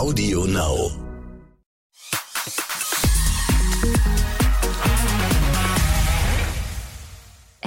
Audio 0.00 0.46
Now. 0.46 1.09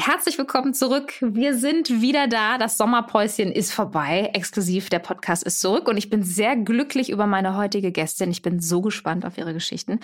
Herzlich 0.05 0.37
willkommen 0.37 0.73
zurück. 0.73 1.13
Wir 1.21 1.55
sind 1.55 2.01
wieder 2.01 2.27
da. 2.27 2.57
Das 2.57 2.75
Sommerpäuschen 2.75 3.49
ist 3.53 3.71
vorbei. 3.71 4.31
Exklusiv, 4.33 4.89
der 4.89 4.99
Podcast 4.99 5.43
ist 5.43 5.61
zurück 5.61 5.87
und 5.87 5.95
ich 5.95 6.09
bin 6.09 6.23
sehr 6.23 6.57
glücklich 6.57 7.09
über 7.09 7.25
meine 7.25 7.55
heutige 7.55 7.93
Gästin. 7.93 8.29
Ich 8.29 8.41
bin 8.41 8.59
so 8.59 8.81
gespannt 8.81 9.25
auf 9.25 9.37
ihre 9.37 9.53
Geschichten. 9.53 10.01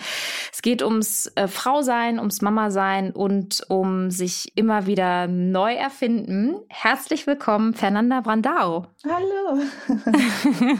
Es 0.50 0.62
geht 0.62 0.82
ums 0.82 1.30
äh, 1.34 1.48
Frausein, 1.48 2.18
ums 2.18 2.40
Mama-Sein 2.40 3.10
und 3.10 3.62
um 3.68 4.10
sich 4.10 4.56
immer 4.56 4.86
wieder 4.86 5.26
neu 5.26 5.74
erfinden. 5.74 6.56
Herzlich 6.70 7.26
willkommen, 7.26 7.74
Fernanda 7.74 8.22
Brandao. 8.22 8.86
Hallo. 9.04 9.62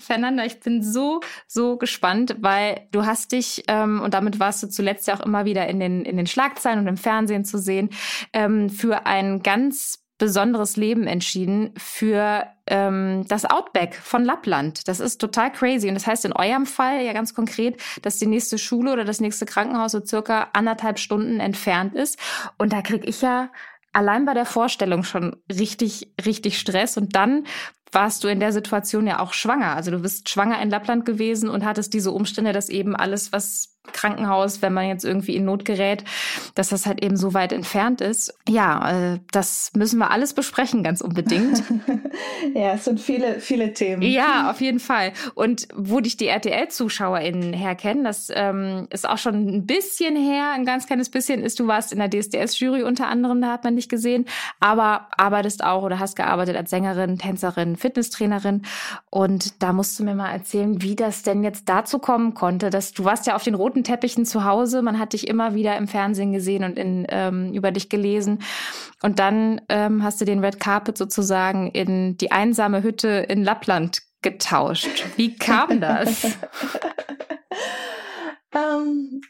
Fernanda, 0.00 0.46
ich 0.46 0.60
bin 0.60 0.82
so, 0.82 1.20
so 1.46 1.76
gespannt, 1.76 2.36
weil 2.40 2.86
du 2.90 3.04
hast 3.04 3.32
dich, 3.32 3.64
ähm, 3.68 4.00
und 4.00 4.14
damit 4.14 4.40
warst 4.40 4.62
du 4.62 4.66
zuletzt 4.68 5.08
ja 5.08 5.16
auch 5.16 5.26
immer 5.26 5.44
wieder 5.44 5.66
in 5.66 5.78
den, 5.78 6.06
in 6.06 6.16
den 6.16 6.26
Schlagzeilen 6.26 6.78
und 6.78 6.86
im 6.86 6.96
Fernsehen 6.96 7.44
zu 7.44 7.58
sehen, 7.58 7.90
ähm, 8.32 8.61
für 8.70 9.06
ein 9.06 9.42
ganz 9.42 10.02
besonderes 10.18 10.76
Leben 10.76 11.08
entschieden 11.08 11.74
für 11.76 12.46
ähm, 12.68 13.24
das 13.26 13.44
Outback 13.44 13.96
von 13.96 14.24
Lappland. 14.24 14.86
Das 14.86 15.00
ist 15.00 15.20
total 15.20 15.50
crazy. 15.50 15.88
Und 15.88 15.94
das 15.94 16.06
heißt 16.06 16.24
in 16.24 16.32
eurem 16.32 16.64
Fall 16.64 17.02
ja 17.02 17.12
ganz 17.12 17.34
konkret, 17.34 17.82
dass 18.02 18.18
die 18.18 18.26
nächste 18.26 18.56
Schule 18.56 18.92
oder 18.92 19.04
das 19.04 19.20
nächste 19.20 19.46
Krankenhaus 19.46 19.90
so 19.90 20.04
circa 20.04 20.50
anderthalb 20.52 21.00
Stunden 21.00 21.40
entfernt 21.40 21.96
ist. 21.96 22.20
Und 22.56 22.72
da 22.72 22.82
krieg 22.82 23.02
ich 23.08 23.20
ja 23.20 23.50
allein 23.92 24.24
bei 24.24 24.34
der 24.34 24.46
Vorstellung 24.46 25.02
schon 25.02 25.36
richtig, 25.50 26.12
richtig 26.24 26.58
Stress. 26.58 26.96
Und 26.96 27.16
dann 27.16 27.44
warst 27.92 28.24
du 28.24 28.28
in 28.28 28.40
der 28.40 28.52
Situation 28.52 29.06
ja 29.06 29.20
auch 29.20 29.32
schwanger. 29.32 29.76
Also 29.76 29.90
du 29.90 30.00
bist 30.00 30.28
schwanger 30.28 30.60
in 30.60 30.70
Lappland 30.70 31.04
gewesen 31.04 31.48
und 31.48 31.64
hattest 31.64 31.94
diese 31.94 32.10
Umstände, 32.10 32.52
dass 32.52 32.68
eben 32.68 32.96
alles, 32.96 33.32
was 33.32 33.72
Krankenhaus, 33.92 34.62
wenn 34.62 34.72
man 34.72 34.86
jetzt 34.86 35.04
irgendwie 35.04 35.34
in 35.34 35.44
Not 35.44 35.64
gerät, 35.64 36.04
dass 36.54 36.68
das 36.68 36.86
halt 36.86 37.02
eben 37.02 37.16
so 37.16 37.34
weit 37.34 37.52
entfernt 37.52 38.00
ist. 38.00 38.32
Ja, 38.48 39.14
äh, 39.14 39.18
das 39.32 39.72
müssen 39.74 39.98
wir 39.98 40.12
alles 40.12 40.34
besprechen, 40.34 40.84
ganz 40.84 41.00
unbedingt. 41.00 41.62
ja, 42.54 42.74
es 42.74 42.84
sind 42.84 43.00
viele, 43.00 43.40
viele 43.40 43.72
Themen. 43.74 44.02
Ja, 44.02 44.50
auf 44.50 44.60
jeden 44.60 44.78
Fall. 44.78 45.12
Und 45.34 45.66
wo 45.74 45.98
dich 45.98 46.16
die 46.16 46.28
RTL-ZuschauerInnen 46.28 47.52
herkennen, 47.52 48.04
das 48.04 48.30
ähm, 48.32 48.86
ist 48.90 49.08
auch 49.08 49.18
schon 49.18 49.48
ein 49.48 49.66
bisschen 49.66 50.14
her, 50.16 50.52
ein 50.54 50.64
ganz 50.64 50.86
kleines 50.86 51.10
bisschen 51.10 51.42
ist, 51.42 51.58
du 51.58 51.66
warst 51.66 51.92
in 51.92 51.98
der 51.98 52.08
DSDS-Jury 52.08 52.84
unter 52.84 53.08
anderem, 53.08 53.40
da 53.40 53.48
hat 53.48 53.64
man 53.64 53.74
dich 53.74 53.88
gesehen, 53.88 54.26
aber 54.60 55.08
arbeitest 55.16 55.64
auch 55.64 55.82
oder 55.82 55.98
hast 55.98 56.14
gearbeitet 56.14 56.56
als 56.56 56.70
Sängerin, 56.70 57.18
Tänzerin, 57.18 57.76
Fitnesstrainerin. 57.82 58.62
Und 59.10 59.62
da 59.62 59.72
musst 59.72 59.98
du 59.98 60.04
mir 60.04 60.14
mal 60.14 60.32
erzählen, 60.32 60.80
wie 60.80 60.96
das 60.96 61.22
denn 61.22 61.44
jetzt 61.44 61.68
dazu 61.68 61.98
kommen 61.98 62.32
konnte, 62.32 62.70
dass 62.70 62.92
du 62.92 63.04
warst 63.04 63.26
ja 63.26 63.34
auf 63.36 63.44
den 63.44 63.54
roten 63.54 63.84
Teppichen 63.84 64.24
zu 64.24 64.44
Hause. 64.44 64.80
Man 64.80 64.98
hat 64.98 65.12
dich 65.12 65.28
immer 65.28 65.54
wieder 65.54 65.76
im 65.76 65.88
Fernsehen 65.88 66.32
gesehen 66.32 66.64
und 66.64 66.78
in, 66.78 67.06
ähm, 67.10 67.52
über 67.52 67.70
dich 67.70 67.90
gelesen. 67.90 68.38
Und 69.02 69.18
dann 69.18 69.60
ähm, 69.68 70.02
hast 70.02 70.20
du 70.20 70.24
den 70.24 70.42
Red 70.42 70.60
Carpet 70.60 70.96
sozusagen 70.96 71.70
in 71.70 72.16
die 72.16 72.32
einsame 72.32 72.82
Hütte 72.82 73.08
in 73.08 73.44
Lappland 73.44 74.00
getauscht. 74.22 75.04
Wie 75.16 75.36
kam 75.36 75.80
das? 75.80 76.24
um, 76.24 76.30
ähm, 78.54 79.20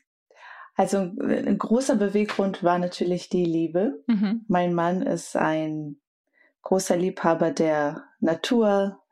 also 0.74 0.98
ein 0.98 1.58
großer 1.58 1.96
Beweggrund 1.96 2.62
war 2.62 2.78
natürlich 2.78 3.28
die 3.28 3.44
Liebe. 3.44 4.02
Mhm. 4.06 4.44
Mein 4.48 4.74
Mann 4.74 5.02
ist 5.02 5.36
ein 5.36 6.01
großer 6.62 6.96
Liebhaber 6.96 7.50
der 7.50 8.04
Natur, 8.20 9.02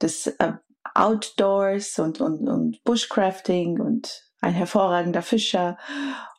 des 0.00 0.26
äh, 0.26 0.52
Outdoors 0.94 1.98
und, 1.98 2.20
und, 2.20 2.48
und 2.48 2.82
Bushcrafting 2.84 3.80
und 3.80 4.22
ein 4.40 4.54
hervorragender 4.54 5.22
Fischer 5.22 5.78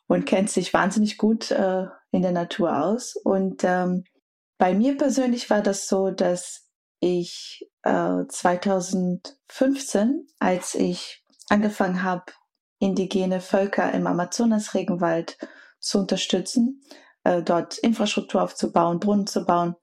und 0.08 0.26
kennt 0.26 0.50
sich 0.50 0.74
wahnsinnig 0.74 1.16
gut 1.16 1.50
äh, 1.50 1.86
in 2.10 2.22
der 2.22 2.32
Natur 2.32 2.76
aus. 2.84 3.14
Und 3.16 3.62
ähm, 3.64 4.04
bei 4.58 4.74
mir 4.74 4.96
persönlich 4.96 5.48
war 5.50 5.62
das 5.62 5.88
so, 5.88 6.10
dass 6.10 6.68
ich 7.00 7.68
äh, 7.82 8.24
2015, 8.28 10.26
als 10.38 10.74
ich 10.74 11.24
angefangen 11.48 12.02
habe, 12.02 12.24
indigene 12.78 13.40
Völker 13.40 13.92
im 13.92 14.06
Amazonas-Regenwald 14.06 15.38
zu 15.78 15.98
unterstützen, 16.00 16.82
äh, 17.24 17.42
dort 17.42 17.78
Infrastruktur 17.78 18.42
aufzubauen, 18.42 19.00
Brunnen 19.00 19.26
zu 19.26 19.44
bauen, 19.44 19.76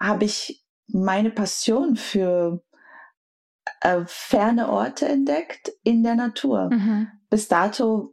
habe 0.00 0.24
ich 0.24 0.64
meine 0.88 1.30
Passion 1.30 1.96
für 1.96 2.62
äh, 3.80 4.02
ferne 4.06 4.68
Orte 4.70 5.06
entdeckt 5.06 5.72
in 5.82 6.02
der 6.02 6.14
Natur. 6.14 6.70
Mhm 6.72 7.08
bis 7.28 7.48
dato 7.48 8.12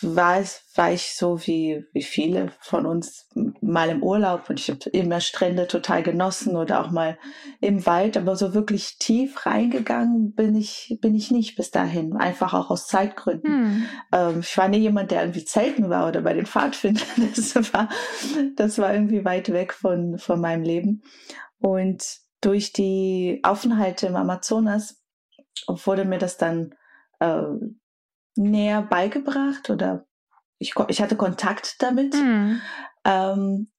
war, 0.00 0.38
es, 0.38 0.64
war 0.74 0.92
ich 0.92 1.14
so 1.14 1.38
wie, 1.46 1.84
wie 1.92 2.02
viele 2.02 2.50
von 2.60 2.86
uns 2.86 3.28
mal 3.60 3.90
im 3.90 4.02
Urlaub 4.02 4.48
und 4.48 4.58
ich 4.58 4.70
habe 4.70 4.88
immer 4.90 5.20
Strände 5.20 5.66
total 5.66 6.02
genossen 6.02 6.56
oder 6.56 6.80
auch 6.80 6.90
mal 6.90 7.18
im 7.60 7.84
Wald, 7.84 8.16
aber 8.16 8.36
so 8.36 8.54
wirklich 8.54 8.98
tief 8.98 9.44
reingegangen 9.44 10.32
bin 10.32 10.56
ich, 10.56 10.98
bin 11.02 11.14
ich 11.14 11.30
nicht 11.30 11.56
bis 11.56 11.70
dahin, 11.70 12.16
einfach 12.16 12.54
auch 12.54 12.70
aus 12.70 12.86
Zeitgründen. 12.86 13.52
Hm. 13.52 13.84
Ähm, 14.12 14.40
ich 14.40 14.56
war 14.56 14.68
nie 14.68 14.78
jemand, 14.78 15.10
der 15.10 15.20
irgendwie 15.20 15.44
zelten 15.44 15.90
war 15.90 16.08
oder 16.08 16.22
bei 16.22 16.32
den 16.32 16.46
Pfadfindern. 16.46 17.06
Das 17.36 17.54
war, 17.72 17.88
das 18.56 18.78
war 18.78 18.92
irgendwie 18.92 19.24
weit 19.24 19.52
weg 19.52 19.72
von, 19.72 20.18
von 20.18 20.40
meinem 20.40 20.62
Leben. 20.62 21.02
Und 21.58 22.02
durch 22.40 22.72
die 22.72 23.40
Aufenthalte 23.42 24.06
im 24.06 24.16
Amazonas 24.16 25.02
wurde 25.66 26.04
mir 26.04 26.18
das 26.18 26.36
dann 26.36 26.74
äh, 27.18 27.42
näher 28.36 28.82
beigebracht 28.82 29.70
oder 29.70 30.06
ich, 30.58 30.74
ich 30.88 31.02
hatte 31.02 31.16
Kontakt 31.16 31.82
damit. 31.82 32.14
Mhm. 32.14 32.60
Ähm, 33.04 33.70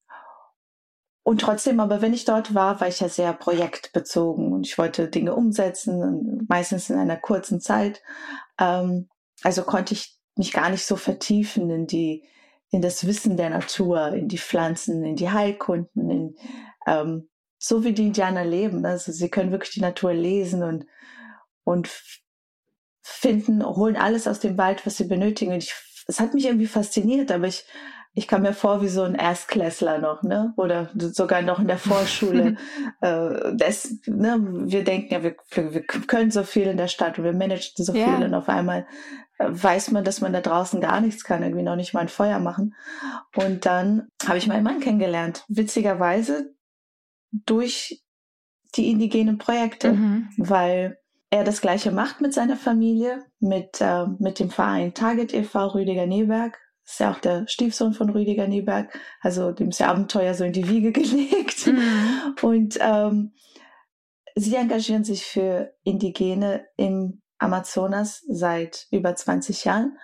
und 1.24 1.42
trotzdem, 1.42 1.80
aber 1.80 2.02
wenn 2.02 2.14
ich 2.14 2.26
dort 2.26 2.56
war, 2.56 2.82
war 2.82 2.88
ich 2.88 3.00
ja 3.00 3.10
sehr 3.10 3.34
projektbezogen 3.34 4.52
und 4.52 4.66
ich 4.66 4.78
wollte 4.78 5.08
Dinge 5.08 5.36
umsetzen, 5.36 6.46
meistens 6.50 6.90
in 6.90 6.98
einer 6.98 7.18
kurzen 7.18 7.62
Zeit. 7.62 8.02
Ähm, 8.60 9.08
also 9.44 9.64
konnte 9.64 9.94
ich 9.94 10.18
mich 10.36 10.52
gar 10.52 10.70
nicht 10.70 10.86
so 10.86 10.96
vertiefen 10.96 11.70
in 11.70 11.86
die, 11.86 12.28
in 12.72 12.82
das 12.82 13.06
Wissen 13.06 13.38
der 13.38 13.52
Natur, 13.52 14.14
in 14.14 14.28
die 14.28 14.40
Pflanzen, 14.40 15.04
in 15.04 15.16
die 15.16 15.30
Heilkunden, 15.30 16.10
in, 16.10 16.36
ähm, 16.88 17.30
so 17.62 17.84
wie 17.84 17.94
die 17.94 18.08
Indianer 18.08 18.44
leben. 18.44 18.86
Also 18.86 19.12
sie 19.12 19.30
können 19.30 19.52
wirklich 19.52 19.72
die 19.72 19.82
Natur 19.82 20.14
lesen 20.14 20.64
und, 20.64 20.88
und 21.64 21.90
finden, 23.04 23.64
holen 23.64 23.96
alles 23.96 24.28
aus 24.28 24.40
dem 24.40 24.58
Wald, 24.58 24.86
was 24.86 24.98
sie 24.98 25.06
benötigen. 25.06 25.54
Und 25.54 25.64
ich, 25.64 25.74
es 26.08 26.20
hat 26.20 26.34
mich 26.34 26.46
irgendwie 26.46 26.66
fasziniert, 26.66 27.32
aber 27.32 27.48
ich, 27.48 27.66
ich 28.16 28.28
kam 28.28 28.42
mir 28.42 28.54
vor 28.54 28.82
wie 28.82 28.88
so 28.88 29.04
ein 29.04 29.14
Erstklässler 29.14 30.00
noch, 30.00 30.24
ne? 30.24 30.54
Oder 30.58 30.90
sogar 30.96 31.44
noch 31.44 31.60
in 31.60 31.68
der 31.68 31.78
Vorschule. 31.78 32.58
äh, 33.02 33.54
das, 33.54 33.94
ne? 34.08 34.40
Wir 34.66 34.84
denken 34.84 35.14
ja, 35.14 35.24
wir, 35.24 35.36
wir 35.56 35.84
können 35.84 36.32
so 36.32 36.44
viel 36.44 36.66
in 36.66 36.78
der 36.78 36.88
Stadt 36.88 37.20
und 37.20 37.26
wir 37.26 37.34
managen 37.34 37.86
so 37.86 37.94
yeah. 37.94 38.18
viel 38.18 38.26
und 38.26 38.34
auf 38.34 38.50
einmal 38.50 38.88
äh, 39.38 39.46
weiß 39.50 39.92
man, 39.92 40.04
dass 40.04 40.20
man 40.20 40.34
da 40.34 40.42
draußen 40.42 40.82
gar 40.82 41.00
nichts 41.00 41.24
kann, 41.24 41.44
irgendwie 41.44 41.64
noch 41.64 41.76
nicht 41.76 41.94
mal 41.94 42.02
ein 42.02 42.10
Feuer 42.10 42.40
machen. 42.40 42.74
Und 43.36 43.68
dann 43.68 44.08
habe 44.28 44.40
ich 44.40 44.48
meinen 44.48 44.64
Mann 44.64 44.80
kennengelernt. 44.80 45.46
Witzigerweise 45.48 46.56
durch 47.32 48.04
die 48.76 48.90
indigenen 48.90 49.38
Projekte, 49.38 49.94
mhm. 49.94 50.30
weil 50.38 50.98
er 51.30 51.44
das 51.44 51.62
Gleiche 51.62 51.92
macht 51.92 52.22
mit 52.22 52.34
seiner 52.34 52.58
Familie, 52.58 53.26
mit, 53.40 53.80
äh, 53.80 54.06
mit 54.20 54.40
dem 54.40 54.50
Verein 54.50 54.94
Target 54.94 55.34
e.V. 55.34 55.68
Rüdiger 55.68 56.06
Neberg. 56.06 56.60
Ist 56.86 57.00
ja 57.00 57.12
auch 57.12 57.20
der 57.20 57.48
Stiefsohn 57.48 57.94
von 57.94 58.10
Rüdiger 58.10 58.48
Neberg. 58.48 58.94
Also 59.22 59.52
dem 59.52 59.70
ist 59.70 59.80
ja 59.80 59.88
Abenteuer 59.88 60.34
so 60.34 60.44
in 60.44 60.54
die 60.54 60.68
Wiege 60.68 60.92
gelegt. 60.92 61.68
Mhm. 61.68 62.36
Und 62.42 62.78
ähm, 62.82 63.34
sie 64.36 64.56
engagieren 64.56 65.04
sich 65.04 65.26
für 65.26 65.74
Indigene 65.84 66.66
im 66.76 67.22
Amazonas 67.38 68.24
seit 68.28 68.88
über 68.92 69.16
20 69.16 69.64
Jahren. 69.64 69.98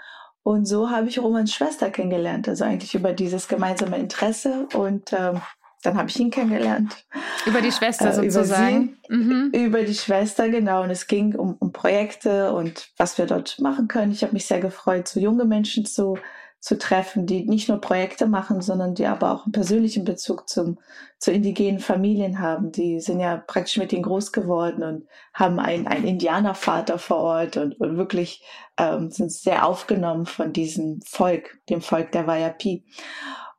Und 0.44 0.66
so 0.66 0.90
habe 0.90 1.10
ich 1.10 1.19
Romans 1.19 1.54
Schwester 1.54 1.90
kennengelernt. 1.90 2.48
Also 2.48 2.63
eigentlich 2.63 2.96
über 2.96 3.12
dieses 3.12 3.50
gemeinsame 3.50 3.98
Interesse 3.98 4.68
und 4.74 5.12
ähm, 5.12 5.42
dann 5.88 5.98
habe 5.98 6.10
ich 6.10 6.19
ihn 6.19 6.31
kennengelernt. 6.31 7.06
Über 7.45 7.62
die 7.62 7.72
Schwester 7.72 8.10
äh, 8.10 8.30
sozusagen. 8.30 8.98
Über, 9.07 9.18
sie, 9.18 9.24
mhm. 9.24 9.51
über 9.54 9.84
die 9.84 9.94
Schwester, 9.94 10.50
genau. 10.50 10.84
Und 10.84 10.89
es 10.89 11.07
ging 11.07 11.34
um, 11.34 11.56
um 11.60 11.72
Projekte 11.72 12.51
und 12.51 12.89
was 12.98 13.18
wir 13.18 13.25
dort 13.25 13.57
machen 13.60 13.88
können. 13.88 14.12
Ich 14.12 14.22
habe 14.22 14.34
mich 14.34 14.45
sehr 14.45 14.60
gefreut, 14.60 15.07
so 15.07 15.22
junge 15.22 15.45
Menschen 15.45 15.86
zu, 15.86 16.18
zu 16.60 16.78
treffen, 16.78 17.25
die 17.25 17.45
nicht 17.45 17.69
nur 17.69 17.80
Projekte 17.80 18.28
machen, 18.28 18.60
sondern 18.60 18.95
die 18.95 19.06
aber 19.06 19.31
auch 19.31 19.45
einen 19.45 19.54
persönlichen 19.54 20.04
Bezug 20.04 20.50
zum, 20.50 20.78
zu 21.19 21.31
indigenen 21.31 21.80
Familien 21.80 22.39
haben. 22.39 22.74
Die 22.74 23.00
sind 23.00 23.22
ja 23.22 23.38
praktisch 23.38 23.78
mit 23.78 23.94
ihnen 23.94 24.04
groß 24.04 24.34
geworden 24.34 24.84
und 24.84 25.07
haben 25.34 25.57
einen, 25.57 25.88
einen 25.88 26.06
Indianervater 26.06 27.00
vor 27.00 27.19
Ort 27.19 27.56
und, 27.56 27.80
und 27.80 27.95
wirklich 27.95 28.44
ähm, 28.78 29.10
sind 29.10 29.31
sehr 29.31 29.66
aufgenommen 29.66 30.25
von 30.25 30.51
diesem 30.51 31.00
Volk, 31.06 31.62
dem 31.69 31.80
Volk 31.80 32.12
der 32.12 32.28
Wayapi. 32.28 32.84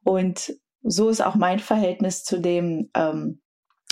Und 0.05 0.53
so 0.83 1.09
ist 1.09 1.21
auch 1.21 1.35
mein 1.35 1.59
Verhältnis 1.59 2.25
zu 2.25 2.41
dem 2.41 2.91
ähm, 2.95 3.41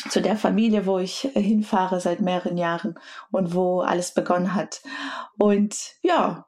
zu 0.08 0.20
der 0.20 0.36
Familie, 0.36 0.86
wo 0.86 0.98
ich 0.98 1.20
hinfahre 1.34 2.00
seit 2.00 2.20
mehreren 2.20 2.56
Jahren 2.56 2.98
und 3.32 3.54
wo 3.54 3.80
alles 3.80 4.14
begonnen 4.14 4.54
hat. 4.54 4.82
Und 5.36 5.76
ja, 6.02 6.46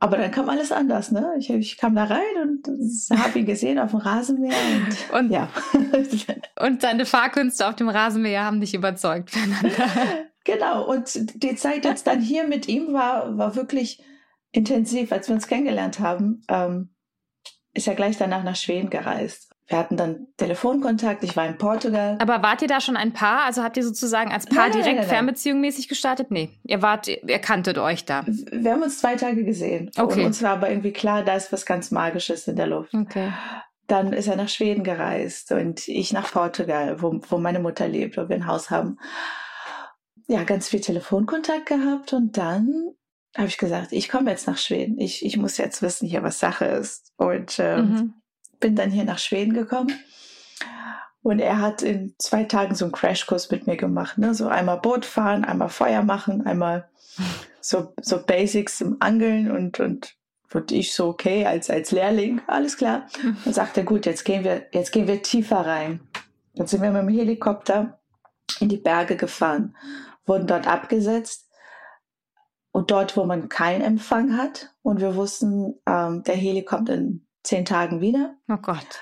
aber 0.00 0.16
dann 0.16 0.30
kam 0.30 0.48
alles 0.48 0.70
anders, 0.70 1.10
ne? 1.10 1.34
Ich, 1.38 1.50
ich 1.50 1.76
kam 1.76 1.94
da 1.94 2.04
rein 2.04 2.20
und 2.42 2.66
habe 3.18 3.40
ihn 3.40 3.46
gesehen 3.46 3.78
auf 3.78 3.90
dem 3.90 4.00
Rasenmäher 4.00 4.54
und, 4.76 5.18
und 5.18 5.30
ja. 5.30 5.50
und 6.60 6.82
deine 6.82 7.04
Fahrkünste 7.04 7.66
auf 7.66 7.74
dem 7.74 7.88
Rasenmäher 7.88 8.44
haben 8.44 8.60
dich 8.60 8.74
überzeugt. 8.74 9.32
Genau. 10.44 10.90
Und 10.90 11.42
die 11.42 11.56
Zeit 11.56 11.84
jetzt 11.84 12.06
dann 12.06 12.22
hier 12.22 12.46
mit 12.48 12.68
ihm 12.68 12.94
war, 12.94 13.36
war 13.36 13.54
wirklich 13.54 14.02
intensiv. 14.50 15.12
Als 15.12 15.28
wir 15.28 15.34
uns 15.34 15.46
kennengelernt 15.46 16.00
haben, 16.00 16.42
ähm, 16.48 16.94
ist 17.74 17.86
er 17.86 17.94
gleich 17.94 18.16
danach 18.16 18.42
nach 18.44 18.56
Schweden 18.56 18.88
gereist. 18.88 19.47
Wir 19.68 19.76
hatten 19.76 19.98
dann 19.98 20.28
Telefonkontakt, 20.38 21.22
ich 21.22 21.36
war 21.36 21.46
in 21.46 21.58
Portugal. 21.58 22.16
Aber 22.20 22.42
wart 22.42 22.62
ihr 22.62 22.68
da 22.68 22.80
schon 22.80 22.96
ein 22.96 23.12
Paar? 23.12 23.44
Also 23.44 23.62
habt 23.62 23.76
ihr 23.76 23.84
sozusagen 23.84 24.32
als 24.32 24.46
Paar 24.46 24.68
nein, 24.68 24.72
direkt 24.72 24.86
nein, 24.86 24.96
nein, 24.96 25.08
Fernbeziehung 25.08 25.60
mäßig 25.60 25.88
gestartet? 25.88 26.30
Nee, 26.30 26.48
ihr 26.64 26.80
wart, 26.80 27.06
ihr 27.06 27.38
kanntet 27.38 27.76
euch 27.76 28.06
da. 28.06 28.24
Wir 28.26 28.72
haben 28.72 28.82
uns 28.82 28.98
zwei 28.98 29.16
Tage 29.16 29.44
gesehen. 29.44 29.90
Okay. 29.98 30.20
Und 30.20 30.26
uns 30.26 30.42
war 30.42 30.52
aber 30.52 30.70
irgendwie 30.70 30.92
klar, 30.92 31.22
da 31.22 31.34
ist 31.34 31.52
was 31.52 31.66
ganz 31.66 31.90
Magisches 31.90 32.48
in 32.48 32.56
der 32.56 32.66
Luft. 32.66 32.94
Okay. 32.94 33.30
Dann 33.86 34.14
ist 34.14 34.26
er 34.26 34.36
nach 34.36 34.48
Schweden 34.48 34.84
gereist 34.84 35.52
und 35.52 35.86
ich 35.86 36.14
nach 36.14 36.32
Portugal, 36.32 37.02
wo, 37.02 37.20
wo 37.28 37.36
meine 37.36 37.60
Mutter 37.60 37.88
lebt, 37.88 38.16
wo 38.16 38.26
wir 38.26 38.36
ein 38.36 38.46
Haus 38.46 38.70
haben. 38.70 38.98
Ja, 40.28 40.44
ganz 40.44 40.68
viel 40.68 40.80
Telefonkontakt 40.80 41.66
gehabt 41.66 42.14
und 42.14 42.38
dann 42.38 42.92
habe 43.36 43.48
ich 43.48 43.58
gesagt, 43.58 43.92
ich 43.92 44.08
komme 44.08 44.30
jetzt 44.30 44.46
nach 44.46 44.56
Schweden. 44.58 44.98
Ich, 44.98 45.24
ich 45.24 45.36
muss 45.36 45.58
jetzt 45.58 45.82
wissen 45.82 46.08
hier, 46.08 46.22
was 46.22 46.38
Sache 46.38 46.64
ist. 46.64 47.12
Und 47.18 47.58
ähm, 47.58 47.90
mhm 47.90 48.14
bin 48.60 48.76
dann 48.76 48.90
hier 48.90 49.04
nach 49.04 49.18
Schweden 49.18 49.54
gekommen. 49.54 49.92
Und 51.22 51.40
er 51.40 51.60
hat 51.60 51.82
in 51.82 52.14
zwei 52.18 52.44
Tagen 52.44 52.74
so 52.74 52.84
einen 52.84 52.92
Crashkurs 52.92 53.50
mit 53.50 53.66
mir 53.66 53.76
gemacht. 53.76 54.18
Ne? 54.18 54.34
So 54.34 54.48
einmal 54.48 54.78
Boot 54.78 55.04
fahren, 55.04 55.44
einmal 55.44 55.68
Feuer 55.68 56.02
machen, 56.02 56.46
einmal 56.46 56.88
so, 57.60 57.92
so 58.00 58.24
Basics 58.24 58.80
im 58.80 58.96
Angeln 59.00 59.50
und, 59.50 59.80
und, 59.80 60.16
und 60.52 60.72
ich 60.72 60.94
so, 60.94 61.08
okay, 61.08 61.44
als, 61.44 61.70
als 61.70 61.90
Lehrling, 61.90 62.40
alles 62.46 62.76
klar. 62.76 63.06
Dann 63.44 63.52
sagt 63.52 63.76
er, 63.76 63.84
gut, 63.84 64.06
jetzt 64.06 64.24
gehen 64.24 64.44
wir, 64.44 64.66
jetzt 64.72 64.92
gehen 64.92 65.06
wir 65.06 65.22
tiefer 65.22 65.66
rein. 65.66 66.00
Dann 66.54 66.66
sind 66.66 66.82
wir 66.82 66.90
mit 66.90 67.02
dem 67.02 67.08
Helikopter 67.08 68.00
in 68.60 68.68
die 68.68 68.78
Berge 68.78 69.16
gefahren, 69.16 69.76
wurden 70.24 70.46
dort 70.46 70.66
abgesetzt 70.66 71.50
und 72.72 72.90
dort, 72.90 73.16
wo 73.16 73.24
man 73.24 73.48
keinen 73.48 73.82
Empfang 73.82 74.36
hat. 74.36 74.74
Und 74.82 75.00
wir 75.00 75.14
wussten, 75.14 75.74
ähm, 75.86 76.22
der 76.22 76.36
Heli 76.36 76.64
kommt 76.64 76.88
in 76.88 77.27
zehn 77.42 77.64
Tagen 77.64 78.00
wieder. 78.00 78.36
Oh 78.48 78.56
Gott. 78.56 79.00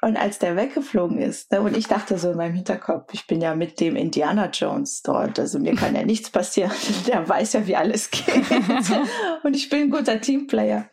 Und 0.00 0.16
als 0.16 0.38
der 0.38 0.54
weggeflogen 0.54 1.18
ist, 1.18 1.50
ne, 1.50 1.60
und 1.60 1.76
ich 1.76 1.88
dachte 1.88 2.18
so 2.18 2.30
in 2.30 2.36
meinem 2.36 2.54
Hinterkopf, 2.54 3.12
ich 3.14 3.26
bin 3.26 3.40
ja 3.40 3.56
mit 3.56 3.80
dem 3.80 3.96
Indiana 3.96 4.48
Jones 4.48 5.02
dort, 5.02 5.40
also 5.40 5.58
mir 5.58 5.74
kann 5.74 5.96
ja 5.96 6.04
nichts 6.04 6.30
passieren, 6.30 6.70
der 7.08 7.28
weiß 7.28 7.54
ja, 7.54 7.66
wie 7.66 7.74
alles 7.74 8.10
geht. 8.10 8.26
und 9.42 9.56
ich 9.56 9.68
bin 9.68 9.82
ein 9.82 9.90
guter 9.90 10.20
Teamplayer. 10.20 10.88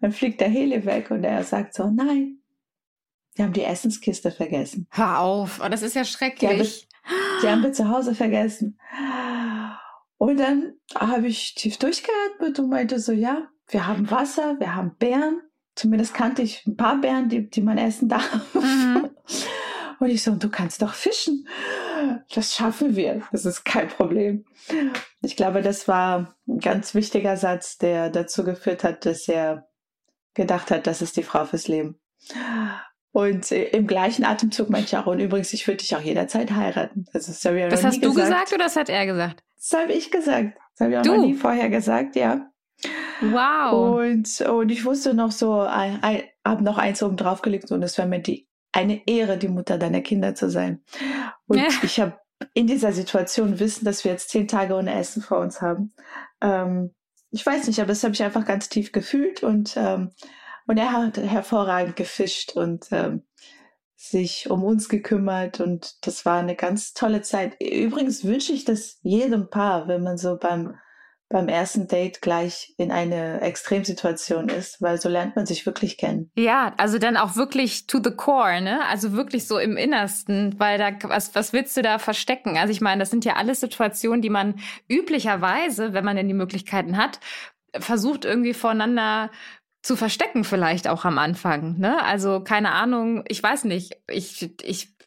Dann 0.00 0.12
fliegt 0.12 0.40
der 0.40 0.48
Heli 0.48 0.86
weg 0.86 1.10
und 1.10 1.24
er 1.24 1.44
sagt 1.44 1.74
so, 1.74 1.90
nein, 1.90 2.38
wir 3.34 3.44
haben 3.44 3.52
die 3.52 3.64
Essenskiste 3.64 4.30
vergessen. 4.30 4.86
Hör 4.90 5.20
auf, 5.20 5.60
oh, 5.62 5.68
das 5.68 5.82
ist 5.82 5.94
ja 5.94 6.04
schrecklich. 6.04 6.40
Die 6.40 6.46
haben, 6.48 6.58
wir, 6.58 7.40
die 7.42 7.48
haben 7.48 7.62
wir 7.62 7.72
zu 7.72 7.88
Hause 7.90 8.14
vergessen. 8.14 8.78
Und 10.16 10.38
dann 10.38 10.74
habe 10.96 11.28
ich 11.28 11.54
tief 11.54 11.76
durchgeatmet 11.76 12.58
und 12.58 12.70
meinte 12.70 12.98
so, 12.98 13.12
ja, 13.12 13.46
wir 13.68 13.86
haben 13.86 14.10
Wasser, 14.10 14.58
wir 14.58 14.74
haben 14.74 14.96
Bären, 14.98 15.42
zumindest 15.78 16.14
kannte 16.14 16.42
ich 16.42 16.66
ein 16.66 16.76
paar 16.76 17.00
Bären, 17.00 17.28
die, 17.28 17.48
die 17.48 17.62
man 17.62 17.78
essen 17.78 18.08
darf. 18.08 18.54
Mhm. 18.54 19.08
Und 20.00 20.10
ich 20.10 20.22
so, 20.22 20.32
du 20.36 20.48
kannst 20.48 20.80
doch 20.82 20.94
fischen. 20.94 21.48
Das 22.32 22.54
schaffen 22.54 22.94
wir. 22.94 23.22
Das 23.32 23.44
ist 23.44 23.64
kein 23.64 23.88
Problem. 23.88 24.44
Ich 25.22 25.34
glaube, 25.34 25.60
das 25.60 25.88
war 25.88 26.36
ein 26.46 26.58
ganz 26.60 26.94
wichtiger 26.94 27.36
Satz, 27.36 27.78
der 27.78 28.08
dazu 28.08 28.44
geführt 28.44 28.84
hat, 28.84 29.06
dass 29.06 29.26
er 29.26 29.68
gedacht 30.34 30.70
hat, 30.70 30.86
das 30.86 31.02
ist 31.02 31.16
die 31.16 31.24
Frau 31.24 31.44
fürs 31.46 31.66
Leben. 31.66 31.98
Und 33.10 33.50
im 33.50 33.88
gleichen 33.88 34.24
Atemzug 34.24 34.70
meinte 34.70 34.86
ich 34.86 34.96
auch, 34.96 35.06
und 35.06 35.18
übrigens, 35.18 35.52
ich 35.52 35.66
würde 35.66 35.78
dich 35.78 35.96
auch 35.96 36.00
jederzeit 36.00 36.52
heiraten. 36.52 37.06
Das, 37.12 37.28
ist, 37.28 37.44
das, 37.44 37.52
das 37.70 37.84
hast 37.84 37.96
du 37.96 38.14
gesagt. 38.14 38.28
gesagt 38.28 38.52
oder 38.52 38.64
das 38.64 38.76
hat 38.76 38.88
er 38.88 39.04
gesagt? 39.04 39.42
Das 39.56 39.72
habe 39.80 39.92
ich 39.92 40.12
gesagt. 40.12 40.56
Das 40.76 40.84
habe 40.84 40.92
ich 40.92 40.98
auch 40.98 41.02
du? 41.02 41.16
noch 41.16 41.26
nie 41.26 41.34
vorher 41.34 41.70
gesagt, 41.70 42.14
ja. 42.14 42.52
Wow. 43.20 43.98
Und, 44.00 44.40
und 44.42 44.70
ich 44.70 44.84
wusste 44.84 45.14
noch 45.14 45.32
so, 45.32 45.64
ich 45.64 46.24
habe 46.44 46.62
noch 46.62 46.78
eins 46.78 47.02
oben 47.02 47.16
draufgelegt 47.16 47.70
und 47.72 47.82
es 47.82 47.98
wäre 47.98 48.08
mir 48.08 48.20
die, 48.20 48.48
eine 48.72 49.06
Ehre, 49.06 49.38
die 49.38 49.48
Mutter 49.48 49.78
deiner 49.78 50.00
Kinder 50.00 50.34
zu 50.34 50.50
sein. 50.50 50.82
Und 51.46 51.58
ja. 51.58 51.68
ich 51.82 51.98
habe 52.00 52.18
in 52.54 52.66
dieser 52.66 52.92
Situation 52.92 53.58
wissen, 53.58 53.84
dass 53.84 54.04
wir 54.04 54.12
jetzt 54.12 54.30
zehn 54.30 54.46
Tage 54.46 54.74
ohne 54.74 54.94
Essen 54.94 55.22
vor 55.22 55.38
uns 55.38 55.60
haben. 55.60 55.92
Ähm, 56.40 56.94
ich 57.30 57.44
weiß 57.44 57.66
nicht, 57.66 57.80
aber 57.80 57.88
das 57.88 58.04
habe 58.04 58.14
ich 58.14 58.22
einfach 58.22 58.44
ganz 58.44 58.68
tief 58.68 58.92
gefühlt 58.92 59.42
und, 59.42 59.76
ähm, 59.76 60.12
und 60.66 60.78
er 60.78 60.92
hat 60.92 61.16
hervorragend 61.16 61.96
gefischt 61.96 62.52
und 62.52 62.86
ähm, 62.92 63.24
sich 63.96 64.48
um 64.48 64.62
uns 64.62 64.88
gekümmert 64.88 65.60
und 65.60 66.06
das 66.06 66.24
war 66.24 66.38
eine 66.38 66.54
ganz 66.54 66.94
tolle 66.94 67.22
Zeit. 67.22 67.60
Übrigens 67.60 68.24
wünsche 68.24 68.52
ich 68.52 68.64
das 68.64 68.98
jedem 69.02 69.50
Paar, 69.50 69.88
wenn 69.88 70.04
man 70.04 70.16
so 70.16 70.36
beim 70.36 70.76
beim 71.30 71.48
ersten 71.48 71.88
Date 71.88 72.22
gleich 72.22 72.74
in 72.78 72.90
eine 72.90 73.42
Extremsituation 73.42 74.48
ist, 74.48 74.80
weil 74.80 74.98
so 74.98 75.08
lernt 75.08 75.36
man 75.36 75.44
sich 75.44 75.66
wirklich 75.66 75.98
kennen. 75.98 76.30
Ja, 76.36 76.72
also 76.78 76.98
dann 76.98 77.18
auch 77.18 77.36
wirklich 77.36 77.86
to 77.86 78.00
the 78.02 78.10
core, 78.10 78.62
ne? 78.62 78.80
Also 78.86 79.12
wirklich 79.12 79.46
so 79.46 79.58
im 79.58 79.76
Innersten, 79.76 80.58
weil 80.58 80.78
da, 80.78 80.90
was, 81.02 81.34
was 81.34 81.52
willst 81.52 81.76
du 81.76 81.82
da 81.82 81.98
verstecken? 81.98 82.56
Also 82.56 82.72
ich 82.72 82.80
meine, 82.80 83.00
das 83.00 83.10
sind 83.10 83.26
ja 83.26 83.36
alles 83.36 83.60
Situationen, 83.60 84.22
die 84.22 84.30
man 84.30 84.54
üblicherweise, 84.88 85.92
wenn 85.92 86.04
man 86.04 86.16
denn 86.16 86.28
die 86.28 86.34
Möglichkeiten 86.34 86.96
hat, 86.96 87.20
versucht 87.78 88.24
irgendwie 88.24 88.54
voneinander 88.54 89.30
zu 89.82 89.96
verstecken 89.96 90.44
vielleicht 90.44 90.88
auch 90.88 91.04
am 91.04 91.18
Anfang, 91.18 91.78
ne? 91.78 92.02
Also 92.02 92.40
keine 92.40 92.72
Ahnung, 92.72 93.22
ich 93.28 93.42
weiß 93.42 93.64
nicht, 93.64 93.96
ich 94.08 94.50
ich 94.62 94.97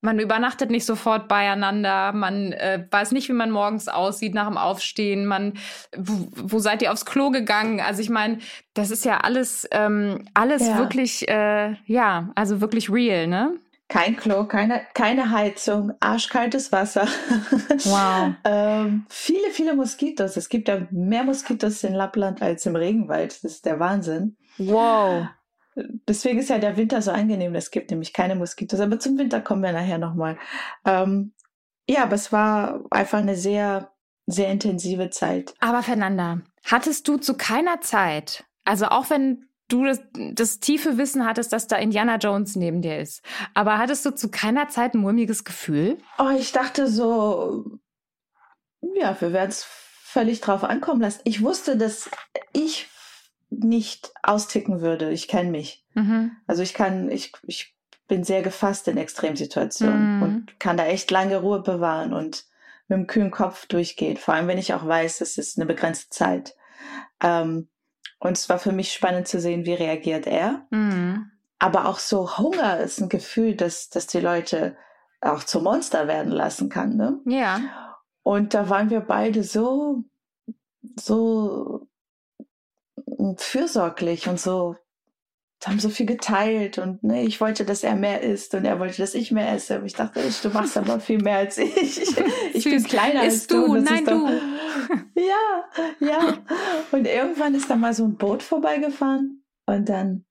man 0.00 0.18
übernachtet 0.18 0.70
nicht 0.70 0.84
sofort 0.84 1.28
beieinander, 1.28 2.12
man 2.12 2.52
äh, 2.52 2.86
weiß 2.90 3.12
nicht, 3.12 3.28
wie 3.28 3.34
man 3.34 3.50
morgens 3.50 3.88
aussieht 3.88 4.34
nach 4.34 4.46
dem 4.46 4.56
Aufstehen, 4.56 5.26
man, 5.26 5.54
wo, 5.96 6.28
wo 6.34 6.58
seid 6.58 6.82
ihr 6.82 6.92
aufs 6.92 7.04
Klo 7.04 7.30
gegangen? 7.30 7.80
Also 7.80 8.00
ich 8.00 8.10
meine, 8.10 8.38
das 8.74 8.90
ist 8.90 9.04
ja 9.04 9.18
alles, 9.18 9.66
ähm, 9.72 10.24
alles 10.34 10.66
ja. 10.66 10.78
wirklich, 10.78 11.28
äh, 11.28 11.74
ja, 11.86 12.30
also 12.34 12.60
wirklich 12.60 12.90
real, 12.90 13.26
ne? 13.26 13.54
Kein 13.88 14.16
Klo, 14.16 14.44
keine, 14.44 14.82
keine 14.92 15.30
Heizung, 15.30 15.92
arschkaltes 16.00 16.70
Wasser. 16.72 17.08
Wow. 17.84 18.34
ähm, 18.44 19.06
viele, 19.08 19.50
viele 19.50 19.74
Moskitos. 19.74 20.36
Es 20.36 20.48
gibt 20.48 20.68
ja 20.68 20.86
mehr 20.90 21.24
Moskitos 21.24 21.84
in 21.84 21.94
Lappland 21.94 22.42
als 22.42 22.66
im 22.66 22.76
Regenwald. 22.76 23.32
Das 23.32 23.52
ist 23.52 23.64
der 23.64 23.78
Wahnsinn. 23.78 24.36
Wow. 24.58 25.28
Deswegen 26.08 26.38
ist 26.38 26.50
ja 26.50 26.58
der 26.58 26.76
Winter 26.76 27.02
so 27.02 27.10
angenehm. 27.10 27.54
Es 27.54 27.70
gibt 27.70 27.90
nämlich 27.90 28.12
keine 28.12 28.34
Moskitos. 28.34 28.80
Aber 28.80 28.98
zum 28.98 29.18
Winter 29.18 29.40
kommen 29.40 29.62
wir 29.62 29.72
nachher 29.72 29.98
nochmal. 29.98 30.38
Ähm, 30.84 31.32
ja, 31.88 32.02
aber 32.02 32.14
es 32.14 32.32
war 32.32 32.84
einfach 32.90 33.18
eine 33.18 33.36
sehr, 33.36 33.92
sehr 34.26 34.50
intensive 34.50 35.10
Zeit. 35.10 35.54
Aber 35.60 35.82
Fernanda, 35.82 36.40
hattest 36.64 37.08
du 37.08 37.16
zu 37.16 37.34
keiner 37.34 37.80
Zeit, 37.80 38.44
also 38.64 38.86
auch 38.86 39.10
wenn 39.10 39.46
du 39.68 39.84
das, 39.84 40.00
das, 40.32 40.60
tiefe 40.60 40.96
Wissen 40.98 41.26
hattest, 41.26 41.52
dass 41.52 41.66
da 41.66 41.76
Indiana 41.76 42.16
Jones 42.16 42.56
neben 42.56 42.82
dir 42.82 42.98
ist. 42.98 43.22
Aber 43.54 43.78
hattest 43.78 44.04
du 44.04 44.14
zu 44.14 44.30
keiner 44.30 44.68
Zeit 44.68 44.94
ein 44.94 45.00
mulmiges 45.00 45.44
Gefühl? 45.44 45.98
Oh, 46.18 46.30
ich 46.38 46.52
dachte 46.52 46.88
so, 46.88 47.78
ja, 48.80 49.18
wir 49.20 49.32
werden 49.32 49.50
es 49.50 49.64
völlig 49.64 50.40
drauf 50.40 50.64
ankommen 50.64 51.02
lassen. 51.02 51.20
Ich 51.24 51.42
wusste, 51.42 51.76
dass 51.76 52.10
ich 52.52 52.88
nicht 53.50 54.12
austicken 54.22 54.80
würde. 54.80 55.10
Ich 55.10 55.28
kenne 55.28 55.50
mich. 55.50 55.84
Mhm. 55.94 56.32
Also 56.46 56.62
ich 56.62 56.74
kann, 56.74 57.10
ich, 57.10 57.32
ich 57.46 57.74
bin 58.06 58.24
sehr 58.24 58.42
gefasst 58.42 58.88
in 58.88 58.96
Extremsituationen 58.96 60.16
mhm. 60.16 60.22
und 60.22 60.60
kann 60.60 60.76
da 60.76 60.86
echt 60.86 61.10
lange 61.10 61.38
Ruhe 61.38 61.62
bewahren 61.62 62.12
und 62.12 62.44
mit 62.88 62.98
dem 62.98 63.06
kühlen 63.06 63.30
Kopf 63.30 63.66
durchgehen. 63.66 64.16
Vor 64.16 64.34
allem, 64.34 64.48
wenn 64.48 64.58
ich 64.58 64.74
auch 64.74 64.86
weiß, 64.86 65.20
es 65.20 65.38
ist 65.38 65.58
eine 65.58 65.66
begrenzte 65.66 66.08
Zeit. 66.10 66.56
Ähm, 67.22 67.68
und 68.18 68.36
es 68.36 68.48
war 68.48 68.58
für 68.58 68.72
mich 68.72 68.92
spannend 68.92 69.28
zu 69.28 69.40
sehen, 69.40 69.64
wie 69.64 69.74
reagiert 69.74 70.26
er. 70.26 70.66
Mhm. 70.70 71.30
Aber 71.58 71.86
auch 71.86 71.98
so 71.98 72.38
Hunger 72.38 72.78
ist 72.78 73.00
ein 73.00 73.08
Gefühl, 73.08 73.54
dass, 73.54 73.90
dass 73.90 74.06
die 74.06 74.20
Leute 74.20 74.76
auch 75.20 75.44
zu 75.44 75.60
Monster 75.60 76.06
werden 76.06 76.32
lassen 76.32 76.68
kann. 76.68 76.96
Ne? 76.96 77.20
Ja. 77.26 77.60
Und 78.22 78.54
da 78.54 78.68
waren 78.68 78.90
wir 78.90 79.00
beide 79.00 79.42
so, 79.42 80.04
so 80.96 81.87
fürsorglich 83.36 84.28
und 84.28 84.40
so 84.40 84.76
haben 85.66 85.80
so 85.80 85.88
viel 85.88 86.06
geteilt 86.06 86.78
und 86.78 87.02
ne, 87.02 87.24
ich 87.24 87.40
wollte, 87.40 87.64
dass 87.64 87.82
er 87.82 87.96
mehr 87.96 88.22
isst 88.22 88.54
und 88.54 88.64
er 88.64 88.78
wollte, 88.78 88.98
dass 88.98 89.14
ich 89.14 89.32
mehr 89.32 89.52
esse. 89.52 89.76
Aber 89.76 89.86
ich 89.86 89.94
dachte, 89.94 90.20
du 90.42 90.48
machst 90.50 90.76
aber 90.76 91.00
viel 91.00 91.20
mehr 91.20 91.38
als 91.38 91.58
ich. 91.58 92.00
Ich 92.54 92.64
bin 92.64 92.82
kleiner 92.82 93.20
als 93.20 93.46
du. 93.46 93.66
du. 93.66 93.80
Nein, 93.80 94.04
du. 94.04 94.26
ja, 95.20 95.64
ja. 96.00 96.38
Und 96.90 97.06
irgendwann 97.06 97.54
ist 97.54 97.68
da 97.70 97.76
mal 97.76 97.92
so 97.92 98.04
ein 98.04 98.16
Boot 98.16 98.42
vorbeigefahren 98.42 99.44
und 99.66 99.88
dann 99.88 100.24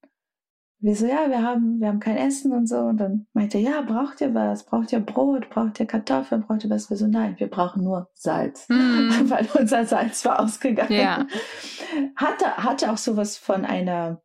wir 0.79 0.95
so, 0.95 1.07
ja, 1.07 1.29
wir 1.29 1.41
haben, 1.41 1.79
wir 1.79 1.87
haben 1.87 1.99
kein 1.99 2.17
Essen 2.17 2.51
und 2.51 2.67
so. 2.67 2.77
Und 2.77 2.97
dann 2.97 3.25
meinte 3.33 3.57
er, 3.57 3.63
ja, 3.63 3.81
braucht 3.81 4.21
ihr 4.21 4.33
was? 4.33 4.63
Braucht 4.63 4.93
ihr 4.93 4.99
Brot? 4.99 5.49
Braucht 5.49 5.79
ihr 5.79 5.87
Kartoffeln? 5.87 6.43
Braucht 6.45 6.63
ihr 6.63 6.69
was? 6.69 6.89
Wir 6.89 6.97
so, 6.97 7.07
nein, 7.07 7.35
wir 7.39 7.49
brauchen 7.49 7.83
nur 7.83 8.09
Salz. 8.13 8.67
Mm. 8.69 9.09
Weil 9.29 9.47
unser 9.59 9.85
Salz 9.85 10.23
war 10.25 10.39
ausgegangen. 10.39 10.93
Ja. 10.93 11.25
Hatte, 12.15 12.57
hatte 12.57 12.91
auch 12.91 12.97
sowas 12.97 13.37
von 13.37 13.65
einer, 13.65 14.21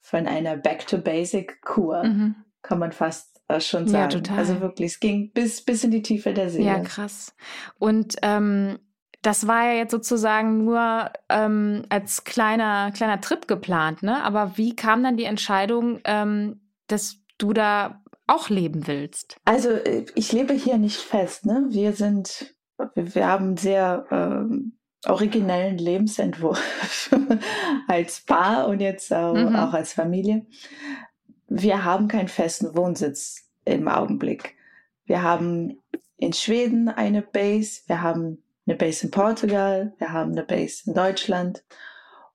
von 0.00 0.26
einer 0.26 0.56
Back-to-Basic-Kur, 0.56 2.04
mhm. 2.04 2.34
kann 2.62 2.78
man 2.78 2.92
fast 2.92 3.42
äh, 3.48 3.60
schon 3.60 3.88
sagen. 3.88 4.12
Ja, 4.12 4.18
total. 4.20 4.38
Also 4.38 4.60
wirklich, 4.60 4.92
es 4.92 5.00
ging 5.00 5.32
bis, 5.32 5.64
bis 5.64 5.82
in 5.82 5.90
die 5.90 6.02
Tiefe 6.02 6.32
der 6.32 6.50
Seele. 6.50 6.66
Ja, 6.66 6.80
krass. 6.80 7.34
Und 7.78 8.16
ähm, 8.22 8.78
das 9.22 9.46
war 9.46 9.66
ja 9.66 9.72
jetzt 9.74 9.90
sozusagen 9.90 10.64
nur 10.64 11.10
ähm, 11.28 11.84
als 11.88 12.24
kleiner, 12.24 12.90
kleiner 12.92 13.20
Trip 13.20 13.46
geplant, 13.46 14.02
ne? 14.02 14.22
Aber 14.22 14.56
wie 14.56 14.74
kam 14.74 15.02
dann 15.02 15.16
die 15.16 15.24
Entscheidung, 15.24 16.00
ähm, 16.04 16.60
dass 16.86 17.16
du 17.38 17.52
da 17.52 18.02
auch 18.26 18.48
leben 18.48 18.86
willst? 18.86 19.36
Also 19.44 19.70
äh, 19.70 20.06
ich 20.14 20.32
lebe 20.32 20.54
hier 20.54 20.78
nicht 20.78 20.96
fest, 20.96 21.44
ne? 21.44 21.66
Wir 21.68 21.92
sind, 21.92 22.54
wir, 22.94 23.14
wir 23.14 23.26
haben 23.26 23.56
sehr 23.56 24.06
ähm, 24.10 24.78
originellen 25.06 25.76
Lebensentwurf 25.76 27.10
als 27.88 28.20
Paar 28.20 28.68
und 28.68 28.80
jetzt 28.80 29.12
auch, 29.12 29.34
mhm. 29.34 29.54
auch 29.54 29.74
als 29.74 29.92
Familie. 29.92 30.46
Wir 31.46 31.84
haben 31.84 32.08
keinen 32.08 32.28
festen 32.28 32.74
Wohnsitz 32.74 33.50
im 33.64 33.88
Augenblick. 33.88 34.54
Wir 35.04 35.22
haben 35.22 35.78
in 36.16 36.32
Schweden 36.32 36.88
eine 36.88 37.22
Base, 37.22 37.82
wir 37.86 38.02
haben 38.02 38.42
eine 38.66 38.76
Base 38.76 39.06
in 39.06 39.10
Portugal, 39.10 39.94
wir 39.98 40.12
haben 40.12 40.32
eine 40.32 40.44
Base 40.44 40.82
in 40.86 40.94
Deutschland 40.94 41.64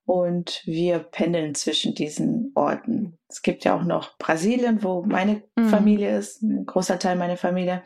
und 0.05 0.61
wir 0.65 0.99
pendeln 0.99 1.55
zwischen 1.55 1.95
diesen 1.95 2.51
Orten. 2.55 3.17
Es 3.27 3.41
gibt 3.41 3.65
ja 3.65 3.75
auch 3.75 3.83
noch 3.83 4.17
Brasilien, 4.17 4.83
wo 4.83 5.03
meine 5.03 5.41
mhm. 5.55 5.69
Familie 5.69 6.17
ist, 6.17 6.43
ein 6.43 6.65
großer 6.65 6.99
Teil 6.99 7.15
meiner 7.15 7.37
Familie. 7.37 7.83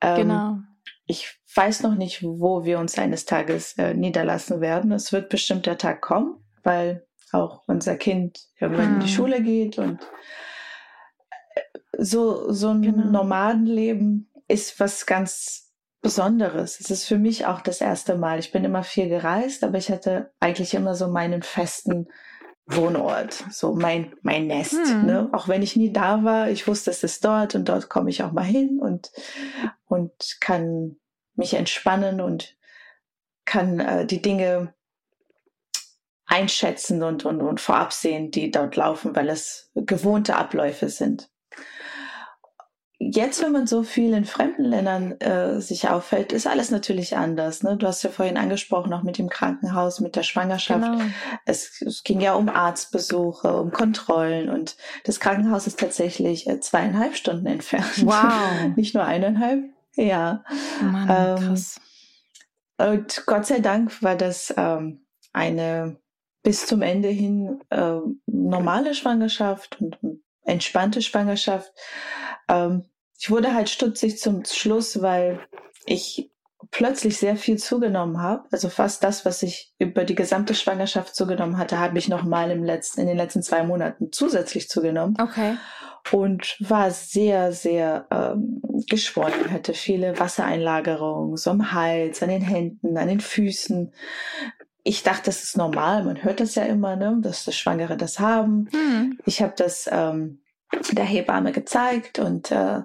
Ähm, 0.00 0.16
genau. 0.16 0.58
Ich 1.06 1.40
weiß 1.54 1.82
noch 1.82 1.96
nicht, 1.96 2.22
wo 2.22 2.64
wir 2.64 2.78
uns 2.78 2.98
eines 2.98 3.26
Tages 3.26 3.76
äh, 3.76 3.94
niederlassen 3.94 4.60
werden. 4.60 4.92
Es 4.92 5.12
wird 5.12 5.28
bestimmt 5.28 5.66
der 5.66 5.76
Tag 5.76 6.00
kommen, 6.00 6.36
weil 6.62 7.06
auch 7.32 7.62
unser 7.66 7.96
Kind 7.96 8.48
irgendwann 8.58 8.88
mhm. 8.88 8.94
in 8.94 9.00
die 9.00 9.06
mhm. 9.06 9.14
Schule 9.14 9.42
geht 9.42 9.78
und 9.78 10.00
äh, 11.54 11.60
so, 11.98 12.52
so 12.52 12.68
ein 12.68 12.82
genau. 12.82 13.04
Nomadenleben 13.10 14.30
ist 14.48 14.80
was 14.80 15.04
ganz 15.04 15.69
Besonderes. 16.02 16.80
Es 16.80 16.90
ist 16.90 17.04
für 17.04 17.18
mich 17.18 17.46
auch 17.46 17.60
das 17.60 17.80
erste 17.80 18.16
Mal. 18.16 18.38
Ich 18.38 18.52
bin 18.52 18.64
immer 18.64 18.82
viel 18.82 19.08
gereist, 19.08 19.64
aber 19.64 19.78
ich 19.78 19.90
hatte 19.90 20.32
eigentlich 20.40 20.74
immer 20.74 20.94
so 20.94 21.08
meinen 21.08 21.42
festen 21.42 22.08
Wohnort, 22.66 23.44
so 23.50 23.74
mein, 23.74 24.14
mein 24.22 24.46
Nest. 24.46 24.72
Hm. 24.72 25.06
Ne? 25.06 25.28
Auch 25.32 25.48
wenn 25.48 25.62
ich 25.62 25.76
nie 25.76 25.92
da 25.92 26.24
war, 26.24 26.48
ich 26.48 26.66
wusste, 26.66 26.90
es 26.90 27.02
ist 27.02 27.24
dort 27.24 27.54
und 27.54 27.68
dort 27.68 27.90
komme 27.90 28.10
ich 28.10 28.22
auch 28.22 28.32
mal 28.32 28.44
hin 28.44 28.78
und, 28.80 29.10
und 29.86 30.12
kann 30.40 30.96
mich 31.34 31.54
entspannen 31.54 32.20
und 32.20 32.56
kann 33.44 33.80
äh, 33.80 34.06
die 34.06 34.22
Dinge 34.22 34.72
einschätzen 36.26 37.02
und, 37.02 37.24
und, 37.24 37.42
und 37.42 37.60
vorab 37.60 37.92
sehen, 37.92 38.30
die 38.30 38.50
dort 38.50 38.76
laufen, 38.76 39.16
weil 39.16 39.28
es 39.28 39.70
gewohnte 39.74 40.36
Abläufe 40.36 40.88
sind 40.88 41.28
jetzt, 43.00 43.42
wenn 43.42 43.52
man 43.52 43.66
so 43.66 43.82
viel 43.82 44.12
in 44.12 44.26
fremden 44.26 44.64
Ländern 44.64 45.18
äh, 45.20 45.60
sich 45.60 45.88
auffällt, 45.88 46.32
ist 46.32 46.46
alles 46.46 46.70
natürlich 46.70 47.16
anders. 47.16 47.62
Ne? 47.62 47.76
Du 47.78 47.86
hast 47.86 48.02
ja 48.02 48.10
vorhin 48.10 48.36
angesprochen, 48.36 48.92
auch 48.92 49.02
mit 49.02 49.16
dem 49.16 49.30
Krankenhaus, 49.30 50.00
mit 50.00 50.16
der 50.16 50.22
Schwangerschaft. 50.22 50.84
Genau. 50.84 51.02
Es, 51.46 51.80
es, 51.80 52.04
ging 52.04 52.20
ja 52.20 52.34
um 52.34 52.50
Arztbesuche, 52.50 53.56
um 53.56 53.72
Kontrollen 53.72 54.50
und 54.50 54.76
das 55.04 55.18
Krankenhaus 55.18 55.66
ist 55.66 55.80
tatsächlich 55.80 56.46
äh, 56.46 56.60
zweieinhalb 56.60 57.16
Stunden 57.16 57.46
entfernt. 57.46 58.04
Wow. 58.04 58.32
Nicht 58.76 58.94
nur 58.94 59.04
eineinhalb. 59.04 59.64
Ja. 59.96 60.44
Mann, 60.82 61.08
ähm, 61.10 61.48
krass. 61.48 61.80
Und 62.76 63.24
Gott 63.26 63.46
sei 63.46 63.60
Dank 63.60 64.02
war 64.02 64.14
das 64.14 64.54
ähm, 64.56 65.06
eine 65.32 65.96
bis 66.42 66.66
zum 66.66 66.82
Ende 66.82 67.08
hin 67.08 67.60
äh, 67.70 67.98
normale 68.26 68.94
Schwangerschaft 68.94 69.80
und 69.80 69.98
entspannte 70.44 71.02
Schwangerschaft. 71.02 71.72
Ähm, 72.50 72.84
ich 73.18 73.30
wurde 73.30 73.54
halt 73.54 73.68
stutzig 73.68 74.18
zum 74.18 74.44
Schluss, 74.44 75.02
weil 75.02 75.40
ich 75.86 76.30
plötzlich 76.70 77.18
sehr 77.18 77.36
viel 77.36 77.58
zugenommen 77.58 78.20
habe. 78.20 78.44
Also 78.50 78.68
fast 78.68 79.02
das, 79.02 79.24
was 79.24 79.42
ich 79.42 79.72
über 79.78 80.04
die 80.04 80.14
gesamte 80.14 80.54
Schwangerschaft 80.54 81.14
zugenommen 81.14 81.58
hatte, 81.58 81.78
habe 81.78 81.98
ich 81.98 82.08
noch 82.08 82.22
mal 82.22 82.50
im 82.50 82.64
letzten, 82.64 83.00
in 83.00 83.06
den 83.06 83.16
letzten 83.16 83.42
zwei 83.42 83.62
Monaten 83.62 84.12
zusätzlich 84.12 84.68
zugenommen. 84.68 85.16
Okay. 85.20 85.56
Und 86.12 86.56
war 86.60 86.90
sehr, 86.90 87.52
sehr 87.52 88.06
ähm, 88.10 88.62
geschwollen, 88.88 89.50
hatte 89.50 89.74
viele 89.74 90.18
Wassereinlagerungen, 90.18 91.36
so 91.36 91.50
am 91.50 91.72
Hals, 91.72 92.22
an 92.22 92.30
den 92.30 92.40
Händen, 92.40 92.96
an 92.96 93.08
den 93.08 93.20
Füßen. 93.20 93.92
Ich 94.82 95.02
dachte, 95.02 95.24
das 95.26 95.42
ist 95.42 95.58
normal. 95.58 96.04
Man 96.04 96.22
hört 96.22 96.40
das 96.40 96.54
ja 96.54 96.62
immer, 96.62 96.96
ne, 96.96 97.18
dass 97.20 97.44
das 97.44 97.56
Schwangere 97.56 97.98
das 97.98 98.18
haben. 98.18 98.68
Hm. 98.72 99.18
Ich 99.26 99.42
habe 99.42 99.52
das 99.56 99.88
ähm, 99.92 100.40
der 100.92 101.04
Hebamme 101.04 101.52
gezeigt 101.52 102.18
und 102.18 102.50
äh, 102.50 102.82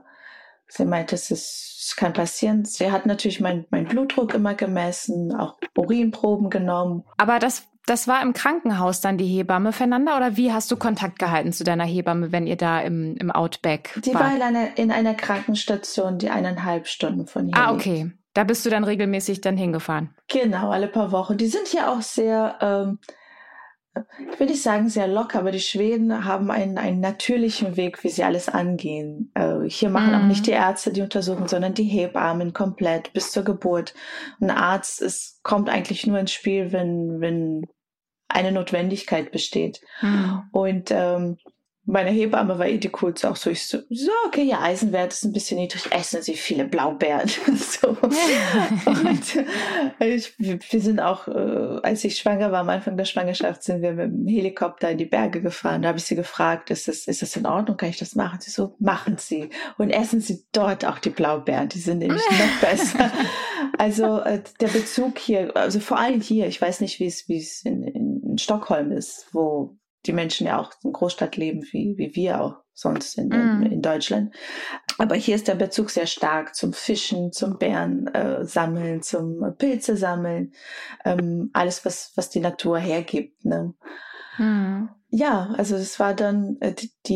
sie 0.68 0.86
meinte, 0.86 1.15
es 1.15 1.32
ist, 1.32 1.96
kann 1.98 2.13
passieren. 2.13 2.65
Sie 2.65 2.92
hat 2.92 3.06
natürlich 3.06 3.39
meinen 3.39 3.65
mein 3.70 3.86
Blutdruck 3.86 4.34
immer 4.34 4.56
gemessen, 4.56 5.36
auch 5.36 5.58
Urinproben 5.75 6.50
genommen. 6.50 7.04
Aber 7.18 7.39
das, 7.39 7.68
das 7.86 8.08
war 8.08 8.22
im 8.22 8.34
Krankenhaus 8.34 9.01
dann 9.01 9.18
die 9.18 9.27
Hebamme, 9.27 9.72
Fernanda, 9.72 10.18
oder 10.18 10.38
wie 10.38 10.51
hast 10.51 10.72
du 10.72 10.77
Kontakt 10.77 11.20
gehalten 11.20 11.54
zu 11.54 11.63
deiner 11.63 11.86
Hebamme, 11.86 12.32
wenn 12.32 12.48
ihr 12.48 12.58
da 12.58 12.82
im, 12.82 13.15
im 13.18 13.32
Outback 13.32 14.00
Die 14.04 14.13
war, 14.13 14.22
war 14.22 14.36
in, 14.36 14.42
einer, 14.42 14.77
in 14.77 14.92
einer 14.92 15.13
Krankenstation, 15.13 16.18
die 16.18 16.30
eineinhalb 16.30 16.88
Stunden 16.88 17.27
von 17.27 17.48
hier 17.48 17.58
Ah, 17.58 17.74
okay. 17.74 18.12
Da 18.34 18.44
bist 18.44 18.65
du 18.65 18.70
dann 18.70 18.84
regelmäßig 18.84 19.39
dann 19.39 19.56
hingefahren. 19.56 20.13
Genau, 20.27 20.70
alle 20.70 20.89
paar 20.89 21.13
Wochen. 21.13 21.38
Die 21.38 21.48
sind 21.48 21.72
ja 21.72 21.94
auch 21.94 22.01
sehr 22.01 22.58
ähm, 22.60 23.00
ich 24.32 24.40
will 24.40 24.48
nicht 24.48 24.62
sagen 24.62 24.90
sehr 24.90 25.08
locker, 25.08 25.40
aber 25.40 25.52
die 25.52 25.60
Schweden 25.60 26.25
haben 26.25 26.52
einen, 26.52 26.78
einen 26.78 27.00
natürlichen 27.00 27.78
Weg, 27.78 28.04
wie 28.04 28.10
sie 28.10 28.24
alles 28.24 28.50
angehen. 28.50 29.32
Äh, 29.34 29.68
hier 29.68 29.90
machen 29.90 30.10
mhm. 30.10 30.16
auch 30.16 30.25
nicht 30.25 30.48
die 30.48 30.52
Ärzte 30.52 30.92
die 30.92 31.02
Untersuchung, 31.02 31.48
sondern 31.48 31.74
die 31.74 31.84
Hebammen 31.84 32.54
komplett 32.54 33.14
bis 33.14 33.32
zur 33.32 33.44
Geburt. 33.44 33.94
Ein 34.42 34.52
Arzt 34.52 35.02
ist, 35.02 35.42
kommt 35.44 35.70
eigentlich 35.70 36.06
nur 36.06 36.20
ins 36.20 36.32
Spiel, 36.32 36.72
wenn, 36.72 37.22
wenn 37.22 37.66
eine 38.28 38.52
Notwendigkeit 38.52 39.32
besteht. 39.32 39.82
Mhm. 40.02 40.44
Und 40.52 40.92
ähm, 40.92 41.38
meine 41.88 42.10
Hebamme 42.10 42.58
war 42.58 42.65
eh 42.65 42.80
die 42.80 42.89
coolste, 42.89 43.30
auch 43.30 43.36
so, 43.36 43.51
ich 43.51 43.68
so, 43.68 43.80
so, 43.89 44.12
okay, 44.25 44.44
Ihr 44.44 44.60
Eisenwert 44.60 45.13
ist 45.13 45.24
ein 45.24 45.34
bisschen 45.34 45.60
niedrig, 45.60 45.84
essen 45.92 46.22
Sie 46.22 46.34
viele 46.34 46.65
Blaubeeren. 46.65 47.27
so. 47.56 47.89
Und 47.89 49.46
ich, 50.00 50.34
wir 50.39 50.82
sind 50.82 51.00
auch, 51.00 51.27
äh, 51.27 51.80
als 51.84 52.04
ich 52.04 52.18
schwanger 52.18 52.51
war, 52.51 52.62
am 52.62 52.70
Anfang 52.70 52.98
der 52.98 53.06
Schwangerschaft, 53.06 53.63
sind 53.63 53.84
wir 53.84 53.94
mit 53.94 54.12
dem 54.12 54.27
Helikopter 54.27 54.89
in 54.89 54.98
die 54.98 55.06
Berge 55.06 55.42
gefahren. 55.42 55.84
Da 55.84 55.89
habe 55.89 56.00
ich 56.00 56.06
sie 56.06 56.15
gefragt, 56.15 56.72
ist 56.72 56.88
das, 56.88 57.08
ist 57.08 57.22
das 57.22 57.36
in 57.36 57.46
Ordnung, 57.46 57.77
kann 57.77 57.89
ich 57.89 58.00
das 58.00 58.15
machen? 58.15 58.39
Sie 58.42 58.51
so, 58.51 58.75
machen 58.80 59.18
Sie. 59.20 59.51
Und 59.77 59.92
essen 59.92 60.22
Sie 60.22 60.44
dort 60.51 60.86
auch 60.86 60.98
die 60.98 61.12
Blaubeeren, 61.12 61.70
die 61.70 61.80
sind 61.80 62.00
nämlich 62.00 62.24
noch 62.32 62.62
besser. 62.62 63.12
Also 63.77 64.22
äh, 64.22 64.42
der 64.60 64.68
Bezug 64.68 65.20
hier, 65.20 65.56
also 65.56 65.80
vor 65.80 66.00
allem 66.00 66.22
hier, 66.22 66.48
ich 66.48 66.60
weiß 66.60 66.82
nicht, 66.82 67.00
wie 67.00 67.06
es, 67.06 67.30
wie 67.30 67.38
es 67.38 67.63
in, 67.63 67.84
in 67.84 68.38
Stockholm 68.39 68.92
ist, 68.92 69.27
wo 69.32 69.77
die 70.05 70.13
Menschen 70.13 70.47
ja 70.47 70.59
auch 70.59 70.71
in 70.83 70.93
Großstadt 70.93 71.38
leben, 71.38 71.63
wie, 71.71 71.95
wie 71.97 72.15
wir 72.15 72.41
auch 72.41 72.57
sonst 72.74 73.17
in, 73.17 73.29
mm. 73.29 73.63
in, 73.63 73.71
in, 73.71 73.81
Deutschland. 73.81 74.35
Aber 74.97 75.15
hier 75.15 75.35
ist 75.35 75.47
der 75.47 75.55
Bezug 75.55 75.89
sehr 75.89 76.07
stark 76.07 76.55
zum 76.55 76.74
Fischen, 76.74 77.31
zum 77.31 77.57
Bären 77.57 78.07
äh, 78.07 78.45
sammeln, 78.45 79.01
zum 79.01 79.55
Pilze 79.57 79.95
sammeln, 79.95 80.53
ähm, 81.05 81.50
alles, 81.53 81.85
was, 81.85 82.12
was 82.15 82.29
die 82.29 82.41
Natur 82.41 82.77
hergibt. 82.77 83.45
Ne? 83.45 83.74
Mm. 84.38 84.89
Ja, 85.09 85.53
also 85.57 85.75
es 85.75 86.00
war 86.00 86.13
dann, 86.13 86.57
äh, 86.59 86.74
die, 86.74 86.91
die 87.05 87.15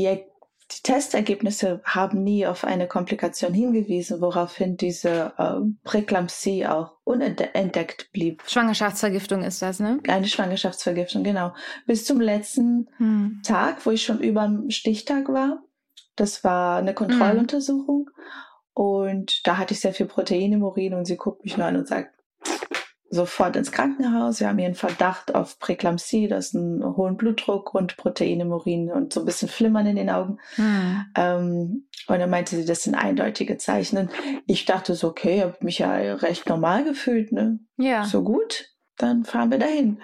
die 0.72 0.84
Testergebnisse 0.84 1.82
haben 1.84 2.24
nie 2.24 2.46
auf 2.46 2.64
eine 2.64 2.88
Komplikation 2.88 3.54
hingewiesen, 3.54 4.22
woraufhin 4.22 4.78
diese 4.78 5.34
äh, 5.38 5.56
Präklampsie 5.84 6.68
auch 6.68 6.92
unentdeckt 7.04 8.12
blieb. 8.12 8.44
Schwangerschaftsvergiftung 8.46 9.44
ist 9.44 9.62
das, 9.62 9.80
ne? 9.80 10.00
Eine 10.08 10.28
Schwangerschaftsvergiftung, 10.28 11.24
genau. 11.24 11.54
Bis 11.88 12.06
zum 12.06 12.22
letzten 12.22 12.90
hm. 12.98 13.42
Tag, 13.44 13.86
wo 13.86 13.92
ich 13.92 14.04
schon 14.04 14.20
über 14.20 14.46
dem 14.46 14.70
Stichtag 14.70 15.30
war. 15.30 15.64
Das 16.16 16.44
war 16.44 16.78
eine 16.78 16.94
Kontrolluntersuchung. 16.94 18.10
Hm. 18.14 18.24
Und 18.74 19.48
da 19.48 19.58
hatte 19.58 19.74
ich 19.74 19.80
sehr 19.80 19.94
viel 19.94 20.06
Protein 20.06 20.54
im 20.54 20.64
Urin 20.64 20.94
und 20.94 21.06
sie 21.06 21.18
guckt 21.18 21.44
mich 21.44 21.58
nur 21.58 21.66
an 21.66 21.78
und 21.78 21.88
sagt, 21.88 22.14
sofort 23.10 23.56
ins 23.56 23.72
Krankenhaus. 23.72 24.39
Wir 24.39 24.48
haben 24.48 24.58
hier 24.58 24.68
einen 24.68 24.75
Verdacht 24.75 25.34
auf 25.34 25.60
Präklampsie, 25.60 26.28
das 26.28 26.48
ist 26.48 26.54
ein 26.54 26.84
hohen 26.96 27.18
Blutdruck 27.18 27.74
und 27.74 27.98
Protein 27.98 28.39
im 28.39 28.51
Urin 28.51 28.92
und 28.92 29.13
so 29.13 29.22
ein 29.22 29.25
bisschen 29.25 29.50
Flimmern 29.50 29.88
in 29.88 29.96
den 29.96 30.10
Augen. 30.10 30.38
Hm. 30.56 31.06
Ähm, 31.16 31.88
und 32.08 32.20
dann 32.20 32.30
meinte 32.30 32.56
sie, 32.56 32.66
das 32.66 32.84
sind 32.84 32.96
eindeutige 32.96 33.58
Zeichen. 33.58 34.10
Ich 34.48 34.66
dachte 34.66 34.96
so, 34.96 35.08
okay, 35.10 35.42
habe 35.42 35.58
mich 35.62 35.80
ja 35.80 35.94
recht 35.94 36.48
normal 36.48 36.84
gefühlt, 36.84 37.32
ne? 37.32 37.60
Ja. 37.78 38.04
So 38.04 38.24
gut. 38.24 38.66
dann 39.00 39.24
fahren 39.24 39.50
wir 39.50 39.58
dahin. 39.58 40.01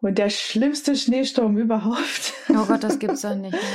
Und 0.00 0.16
der 0.16 0.30
schlimmste 0.30 0.96
Schneesturm 0.96 1.58
überhaupt. 1.58 2.32
Oh 2.48 2.64
Gott, 2.66 2.82
das 2.82 2.98
gibt's 2.98 3.22
doch 3.22 3.34
nicht. 3.34 3.56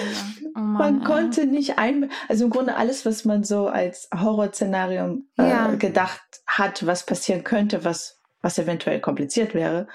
Oh 0.56 0.60
Mann, 0.60 0.98
man 0.98 1.04
konnte 1.04 1.46
nicht 1.46 1.78
ein, 1.78 2.10
also 2.28 2.46
im 2.46 2.50
Grunde 2.50 2.78
alles, 2.78 3.06
was 3.06 3.26
man 3.26 3.44
so 3.44 3.68
als 3.68 4.10
Horrorszenario 4.12 5.20
äh, 5.38 5.48
ja. 5.48 5.76
gedacht 5.76 6.20
hat, 6.48 6.84
was 6.88 7.06
passieren 7.06 7.44
könnte, 7.44 7.86
was, 7.86 8.17
was 8.48 8.58
eventuell 8.58 9.02
kompliziert 9.02 9.54
wäre, 9.54 9.88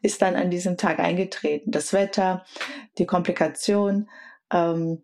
ist 0.00 0.22
dann 0.22 0.36
an 0.36 0.48
diesem 0.48 0.76
Tag 0.76 1.00
eingetreten. 1.00 1.72
Das 1.72 1.92
Wetter, 1.92 2.44
die 2.98 3.06
Komplikation. 3.06 4.08
Ähm, 4.52 5.02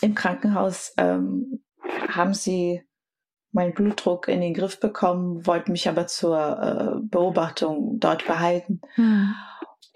Im 0.00 0.16
Krankenhaus 0.16 0.94
ähm, 0.96 1.62
haben 2.08 2.34
sie 2.34 2.82
meinen 3.52 3.72
Blutdruck 3.72 4.26
in 4.26 4.40
den 4.40 4.52
Griff 4.52 4.80
bekommen, 4.80 5.46
wollten 5.46 5.70
mich 5.70 5.88
aber 5.88 6.08
zur 6.08 6.38
äh, 6.38 7.06
Beobachtung 7.08 8.00
dort 8.00 8.26
behalten. 8.26 8.80
Hm. 8.96 9.34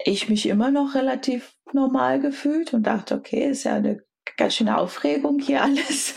Ich 0.05 0.29
mich 0.29 0.47
immer 0.47 0.71
noch 0.71 0.95
relativ 0.95 1.55
normal 1.73 2.21
gefühlt 2.21 2.73
und 2.73 2.83
dachte, 2.83 3.15
okay, 3.15 3.49
ist 3.49 3.65
ja 3.65 3.73
eine 3.73 4.01
ganz 4.37 4.55
schöne 4.55 4.77
Aufregung 4.77 5.39
hier 5.39 5.61
alles. 5.63 6.15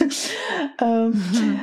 ähm, 0.80 1.08
mhm. 1.08 1.60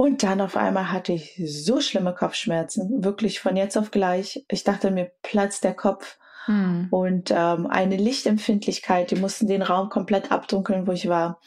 Und 0.00 0.22
dann 0.22 0.40
auf 0.40 0.56
einmal 0.56 0.92
hatte 0.92 1.12
ich 1.12 1.38
so 1.44 1.82
schlimme 1.82 2.14
Kopfschmerzen, 2.14 3.04
wirklich 3.04 3.38
von 3.38 3.54
jetzt 3.54 3.76
auf 3.76 3.90
gleich. 3.90 4.42
Ich 4.48 4.64
dachte, 4.64 4.90
mir 4.90 5.10
platzt 5.22 5.62
der 5.62 5.74
Kopf. 5.74 6.16
Mhm. 6.46 6.88
Und 6.90 7.30
ähm, 7.30 7.66
eine 7.66 7.98
Lichtempfindlichkeit, 7.98 9.10
die 9.10 9.16
mussten 9.16 9.46
den 9.46 9.60
Raum 9.60 9.90
komplett 9.90 10.32
abdunkeln, 10.32 10.86
wo 10.86 10.92
ich 10.92 11.10
war. 11.10 11.38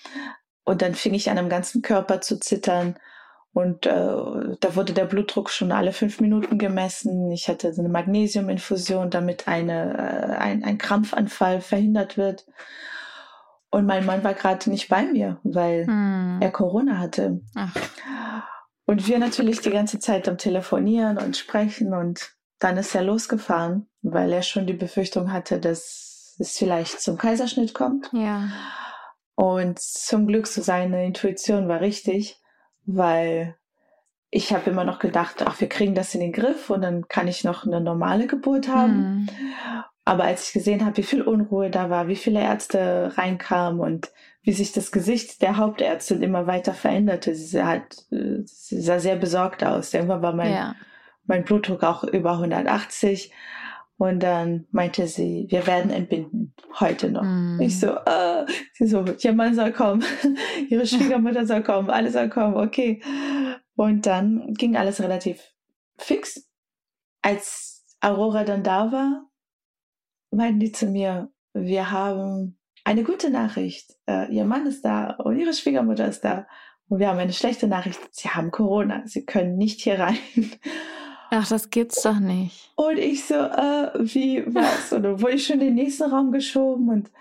Und 0.66 0.84
dann 0.84 0.94
fing 0.94 1.16
ich 1.16 1.32
an, 1.32 1.40
am 1.40 1.50
ganzen 1.50 1.82
Körper 1.82 2.22
zu 2.22 2.40
zittern. 2.40 2.96
Und 3.54 3.88
äh, 3.88 3.92
da 3.92 4.76
wurde 4.76 4.94
der 4.94 5.06
Blutdruck 5.06 5.50
schon 5.50 5.72
alle 5.72 5.92
fünf 5.92 6.22
Minuten 6.22 6.60
gemessen. 6.60 7.32
Ich 7.32 7.50
hatte 7.50 7.74
so 7.74 7.82
eine 7.82 7.90
Magnesiuminfusion, 7.90 9.10
damit 9.10 9.48
eine, 9.48 9.98
äh, 9.98 10.38
ein, 10.38 10.64
ein 10.64 10.78
Krampfanfall 10.78 11.60
verhindert 11.60 12.18
wird. 12.18 12.46
Und 13.74 13.86
mein 13.86 14.06
Mann 14.06 14.24
war 14.24 14.34
gerade 14.34 14.70
nicht 14.70 14.88
bei 14.88 15.04
mir, 15.04 15.40
weil 15.44 15.86
hm. 15.86 16.38
er 16.42 16.52
Corona 16.52 17.00
hatte. 17.00 17.42
Ach. 17.56 17.76
Und 18.86 19.08
wir 19.08 19.18
natürlich 19.20 19.62
die 19.62 19.72
ganze 19.72 20.00
Zeit 20.00 20.28
am 20.28 20.38
Telefonieren 20.38 21.18
und 21.18 21.38
sprechen. 21.38 21.94
Und 21.94 22.34
dann 22.60 22.78
ist 22.78 22.94
er 22.94 23.04
losgefahren, 23.04 23.90
weil 24.02 24.32
er 24.32 24.44
schon 24.44 24.68
die 24.68 24.74
Befürchtung 24.74 25.32
hatte, 25.32 25.60
dass 25.60 26.36
es 26.40 26.58
vielleicht 26.58 27.02
zum 27.02 27.18
Kaiserschnitt 27.18 27.74
kommt. 27.74 28.10
Ja. 28.14 28.50
Und 29.36 29.80
zum 29.80 30.28
Glück, 30.28 30.48
so 30.48 30.62
seine 30.62 31.06
Intuition 31.06 31.68
war 31.68 31.82
richtig 31.82 32.40
weil 32.86 33.56
ich 34.30 34.52
habe 34.52 34.70
immer 34.70 34.84
noch 34.84 35.00
gedacht, 35.00 35.44
ach, 35.46 35.60
wir 35.62 35.70
kriegen 35.70 35.96
das 35.96 36.16
in 36.16 36.22
den 36.22 36.32
Griff 36.32 36.70
und 36.70 36.82
dann 36.82 37.08
kann 37.08 37.28
ich 37.28 37.44
noch 37.44 37.66
eine 37.66 37.82
normale 37.82 38.28
Geburt 38.28 38.68
haben. 38.68 39.22
Mhm. 39.22 39.30
Aber 40.06 40.26
als 40.26 40.48
ich 40.48 40.54
gesehen 40.54 40.86
habe, 40.86 40.98
wie 40.98 41.04
viel 41.04 41.22
Unruhe 41.22 41.70
da 41.70 41.90
war, 41.90 42.08
wie 42.08 42.16
viele 42.16 42.42
Ärzte 42.42 43.14
reinkamen 43.18 43.80
und 43.80 44.12
wie 44.42 44.52
sich 44.52 44.74
das 44.74 44.92
Gesicht 44.92 45.42
der 45.42 45.58
Hauptärztin 45.58 46.22
immer 46.22 46.46
weiter 46.46 46.74
veränderte, 46.74 47.34
sie, 47.34 47.64
hat, 47.64 47.96
sie 48.10 48.82
sah 48.82 49.00
sehr 49.00 49.16
besorgt 49.16 49.64
aus. 49.64 49.94
Irgendwann 49.94 50.22
war 50.22 50.34
mein, 50.34 50.52
ja. 50.52 50.76
mein 51.26 51.46
Blutdruck 51.46 51.84
auch 51.84 52.04
über 52.04 52.34
180. 52.34 53.32
Und 53.98 54.22
dann 54.22 54.66
meinte 54.72 55.08
sie, 55.08 55.46
wir 55.50 55.66
werden 55.66 55.90
entbinden, 55.90 56.54
heute 56.80 57.10
noch. 57.10 57.24
Mm. 57.24 57.62
Ich 57.62 57.80
so, 57.80 57.88
äh, 57.88 58.46
sie 58.74 58.88
so, 58.88 59.06
ihr 59.06 59.34
Mann 59.34 59.56
soll 59.56 59.72
kommen, 59.72 60.04
ihre 60.70 60.86
Schwiegermutter 60.88 61.46
soll 61.46 61.64
kommen, 61.64 61.90
alle 61.90 62.12
soll 62.12 62.28
kommen, 62.28 62.56
okay. 62.56 63.02
Und 63.76 64.06
dann 64.06 64.54
ging 64.56 64.76
alles 64.76 65.00
relativ 65.00 65.42
fix. 65.98 66.50
Als 67.22 67.86
Aurora 68.02 68.44
dann 68.44 68.64
da 68.64 68.92
war, 68.92 69.30
meinten 70.36 70.60
die 70.60 70.72
zu 70.72 70.88
mir, 70.88 71.30
wir 71.54 71.92
haben 71.92 72.58
eine 72.84 73.04
gute 73.04 73.30
Nachricht. 73.30 73.96
Äh, 74.08 74.34
ihr 74.34 74.46
Mann 74.46 74.66
ist 74.66 74.84
da 74.84 75.12
und 75.12 75.38
ihre 75.38 75.54
Schwiegermutter 75.54 76.08
ist 76.08 76.22
da. 76.22 76.48
Und 76.90 77.00
wir 77.00 77.08
haben 77.08 77.20
eine 77.20 77.34
schlechte 77.34 77.68
Nachricht. 77.68 78.00
Sie 78.12 78.30
haben 78.30 78.52
Corona. 78.52 79.04
Sie 79.06 79.26
können 79.26 79.58
nicht 79.58 79.82
hier 79.82 80.00
rein. 80.00 80.18
Ach, 81.30 81.48
das 81.48 81.70
gibt's 81.70 82.02
doch 82.04 82.20
nicht. 82.20 82.72
Und 82.76 83.00
ich 83.00 83.26
so, 83.26 83.36
äh, 83.36 83.92
wie, 83.96 84.44
was? 84.54 84.94
Und 84.94 85.04
dann 85.04 85.22
wurde 85.22 85.34
ich 85.34 85.48
schon 85.48 85.60
in 85.60 85.68
den 85.68 85.76
nächsten 85.76 86.04
Raum 86.04 86.32
geschoben. 86.32 86.90
Und 86.90 87.12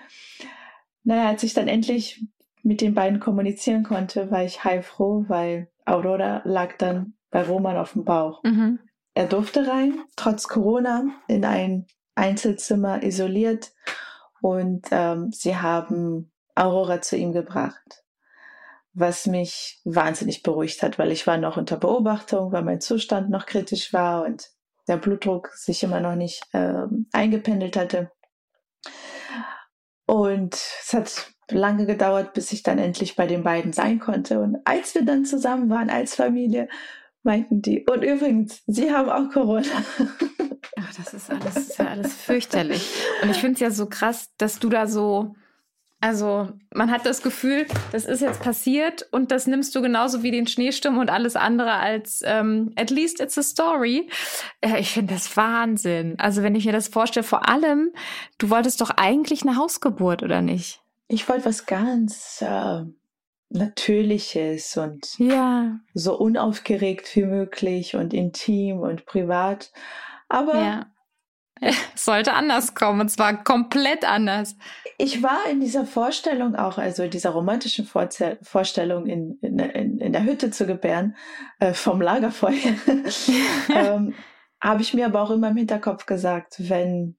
naja, 1.05 1.29
als 1.29 1.43
ich 1.43 1.55
dann 1.55 1.69
endlich 1.69 2.23
mit 2.63 2.81
den 2.81 2.95
beiden 2.95 3.21
kommunizieren 3.21 3.85
konnte, 3.85 4.31
war 4.31 4.45
ich 4.45 4.65
heilfroh, 4.65 5.25
weil 5.29 5.71
Aurora 5.87 6.43
lag 6.45 6.77
dann 6.77 7.15
bei 7.31 7.43
Roman 7.43 7.77
auf 7.77 7.95
dem 7.95 8.05
Bauch. 8.05 8.43
Mhm. 8.45 8.81
Er 9.15 9.27
durfte 9.27 9.67
rein, 9.67 9.99
trotz 10.17 10.49
Corona, 10.49 11.05
in 11.29 11.45
ein 11.45 11.87
Einzelzimmer 12.15 13.03
isoliert. 13.03 13.73
Und 14.41 14.87
ähm, 14.91 15.31
sie 15.33 15.57
haben 15.57 16.33
Aurora 16.55 17.01
zu 17.01 17.17
ihm 17.17 17.33
gebracht 17.33 18.03
was 18.95 19.27
mich 19.27 19.81
wahnsinnig 19.85 20.43
beruhigt 20.43 20.83
hat, 20.83 20.99
weil 20.99 21.13
ich 21.13 21.27
war 21.27 21.39
noch 21.39 21.57
unter 21.57 21.77
Beobachtung, 21.77 22.53
weil 22.53 22.63
mein 22.63 22.81
Zustand 22.81 23.31
noch 23.31 23.47
kritisch 23.47 23.93
war 23.93 24.25
und 24.25 24.51
der 24.87 24.97
Blutdruck 24.97 25.49
sich 25.55 25.83
immer 25.83 26.01
noch 26.01 26.15
nicht 26.15 26.43
äh, 26.53 26.85
eingependelt 27.13 27.77
hatte. 27.77 28.11
Und 30.07 30.55
es 30.55 30.93
hat 30.93 31.33
lange 31.51 31.87
gedauert, 31.87 32.35
bis 32.35 32.53
ich 32.53 32.63
dann 32.63 32.79
endlich 32.79 33.17
bei 33.17 33.27
den 33.27 33.43
beiden 33.43 33.73
sein 33.73 33.99
konnte. 33.99 34.41
Und 34.41 34.59
als 34.65 34.95
wir 34.95 35.05
dann 35.05 35.25
zusammen 35.25 35.71
waren 35.71 35.89
als 35.89 36.15
Familie, 36.17 36.69
meinten 37.23 37.63
die, 37.63 37.85
und 37.87 38.03
übrigens, 38.03 38.63
sie 38.67 38.91
haben 38.91 39.09
auch 39.09 39.33
Corona. 39.33 39.63
Ach, 40.79 40.95
das 40.97 41.15
ist 41.15 41.31
alles, 41.31 41.55
das 41.55 41.57
ist 41.57 41.79
ja 41.79 41.87
alles 41.87 42.15
fürchterlich. 42.15 42.89
Und 43.23 43.31
ich 43.31 43.39
finde 43.39 43.55
es 43.55 43.61
ja 43.61 43.71
so 43.71 43.87
krass, 43.87 44.31
dass 44.39 44.59
du 44.59 44.69
da 44.69 44.87
so 44.87 45.35
also 46.03 46.49
man 46.75 46.91
hat 46.91 47.07
das 47.07 47.23
Gefühl, 47.23 47.65
das 47.93 48.07
ist 48.07 48.23
jetzt 48.23 48.43
passiert 48.43 49.07
und 49.13 49.31
das 49.31 49.47
nimmst 49.47 49.73
du 49.77 49.81
genauso 49.81 50.25
wie 50.25 50.33
den 50.33 50.49
Schneesturm 50.49 50.99
und 50.99 51.11
alles 51.11 51.37
andere 51.37 51.75
als 51.75 52.23
ähm, 52.25 52.73
at 52.75 52.91
least 52.91 53.21
it's 53.21 53.39
a 53.39 53.43
story. 53.43 54.11
Äh, 54.61 54.81
ich 54.81 54.91
finde 54.91 55.15
das 55.15 55.37
Wahnsinn. 55.37 56.17
Also 56.19 56.43
wenn 56.43 56.57
ich 56.57 56.67
mir 56.67 56.73
das 56.73 56.89
vorstelle, 56.89 57.23
vor 57.23 57.49
allem, 57.49 57.93
du 58.39 58.51
wolltest 58.51 58.81
doch 58.81 58.91
eigentlich 58.91 59.43
eine 59.43 59.57
Hausgeburt, 59.57 60.25
oder 60.25 60.43
nicht? 60.43 60.81
Ich 61.07 61.29
wollte 61.29 61.45
was 61.45 61.67
ganz 61.67 62.43
äh, 62.43 62.83
Natürliches 63.53 64.77
und 64.77 65.19
ja. 65.19 65.79
so 65.95 66.19
unaufgeregt 66.19 67.15
wie 67.17 67.25
möglich 67.25 67.97
und 67.97 68.15
intim 68.15 68.81
und 68.81 69.07
privat. 69.07 69.73
Aber 70.29 70.55
ja. 70.55 70.87
Es 71.63 71.77
sollte 71.95 72.33
anders 72.33 72.75
kommen 72.75 73.01
und 73.01 73.09
zwar 73.09 73.45
komplett 73.45 74.05
anders. 74.05 74.57
Ich 74.99 75.23
war 75.23 75.39
in 75.51 75.61
dieser 75.61 75.87
Vorstellung 75.87 76.57
auch, 76.57 76.77
also 76.77 77.07
dieser 77.07 77.31
romantischen 77.31 77.87
Vorze 77.87 78.39
Vorstellung 78.43 79.07
in, 79.07 79.39
in, 79.41 79.59
in, 79.59 80.13
der 80.13 80.25
Hütte 80.25 80.51
zu 80.51 80.67
gebären, 80.67 81.17
äh, 81.61 81.73
vom 81.73 82.01
Lagerfeuer, 82.01 82.75
ähm, 83.75 84.15
habe 84.61 84.83
ich 84.83 84.93
mir 84.93 85.07
aber 85.07 85.23
auch 85.23 85.31
immer 85.31 85.51
im 85.51 85.57
Hinterkopf 85.57 86.07
gesagt, 86.07 86.57
wenn, 86.69 87.17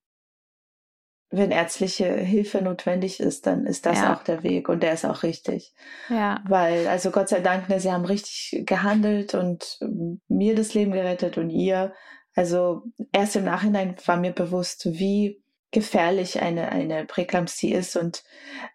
wenn 1.36 1.52
ärztliche 1.52 2.06
Hilfe 2.06 2.62
notwendig 2.62 3.20
ist, 3.20 3.48
dann 3.48 3.66
ist 3.66 3.86
das 3.86 4.00
ja. 4.00 4.14
auch 4.14 4.24
der 4.24 4.44
Weg 4.44 4.70
und 4.70 4.84
der 4.84 4.94
ist 4.94 5.06
auch 5.06 5.24
richtig. 5.24 5.74
Ja. 6.10 6.44
Weil, 6.48 6.88
also 6.88 7.12
Gott 7.12 7.30
sei 7.30 7.40
Dank, 7.40 7.70
ne, 7.70 7.80
sie 7.80 7.92
haben 7.92 8.06
richtig 8.06 8.64
gehandelt 8.66 9.34
und 9.34 9.80
mir 10.28 10.56
das 10.56 10.74
Leben 10.74 10.92
gerettet 10.92 11.38
und 11.38 11.50
ihr 11.50 11.94
also 12.36 12.84
erst 13.12 13.36
im 13.36 13.44
Nachhinein 13.46 13.96
war 14.06 14.18
mir 14.18 14.32
bewusst, 14.32 14.86
wie 14.86 15.44
gefährlich 15.72 16.42
eine, 16.42 16.72
eine 16.72 17.06
Präklampsie 17.06 17.74
ist. 17.74 17.96
Und 17.96 18.24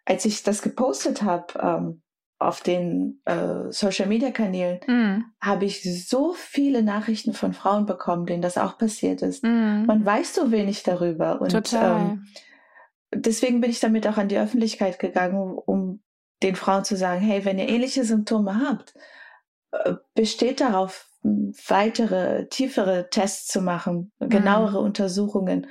als 0.04 0.24
ich 0.24 0.42
das 0.42 0.62
gepostet 0.62 1.22
habe 1.22 1.46
ähm, 1.60 2.02
auf 2.38 2.60
den 2.60 3.20
äh, 3.24 3.70
Social-Media-Kanälen, 3.70 4.80
mm. 4.86 5.24
habe 5.40 5.64
ich 5.64 5.82
so 6.08 6.34
viele 6.34 6.82
Nachrichten 6.82 7.34
von 7.34 7.52
Frauen 7.52 7.86
bekommen, 7.86 8.26
denen 8.26 8.42
das 8.42 8.58
auch 8.58 8.78
passiert 8.78 9.22
ist. 9.22 9.42
Mm. 9.42 9.86
Man 9.86 10.04
weiß 10.04 10.34
so 10.34 10.52
wenig 10.52 10.84
darüber. 10.84 11.40
Und 11.40 11.50
Total. 11.50 12.00
Ähm, 12.00 12.26
deswegen 13.14 13.60
bin 13.60 13.70
ich 13.70 13.80
damit 13.80 14.06
auch 14.06 14.16
an 14.16 14.28
die 14.28 14.38
Öffentlichkeit 14.38 14.98
gegangen, 14.98 15.58
um 15.58 16.02
den 16.42 16.56
Frauen 16.56 16.84
zu 16.84 16.96
sagen, 16.96 17.20
hey, 17.20 17.44
wenn 17.44 17.58
ihr 17.58 17.68
ähnliche 17.68 18.04
Symptome 18.04 18.60
habt, 18.60 18.94
äh, 19.72 19.94
besteht 20.14 20.60
darauf, 20.60 21.08
weitere, 21.22 22.46
tiefere 22.48 23.08
Tests 23.10 23.48
zu 23.48 23.60
machen, 23.60 24.12
genauere 24.20 24.80
mhm. 24.80 24.86
Untersuchungen 24.86 25.66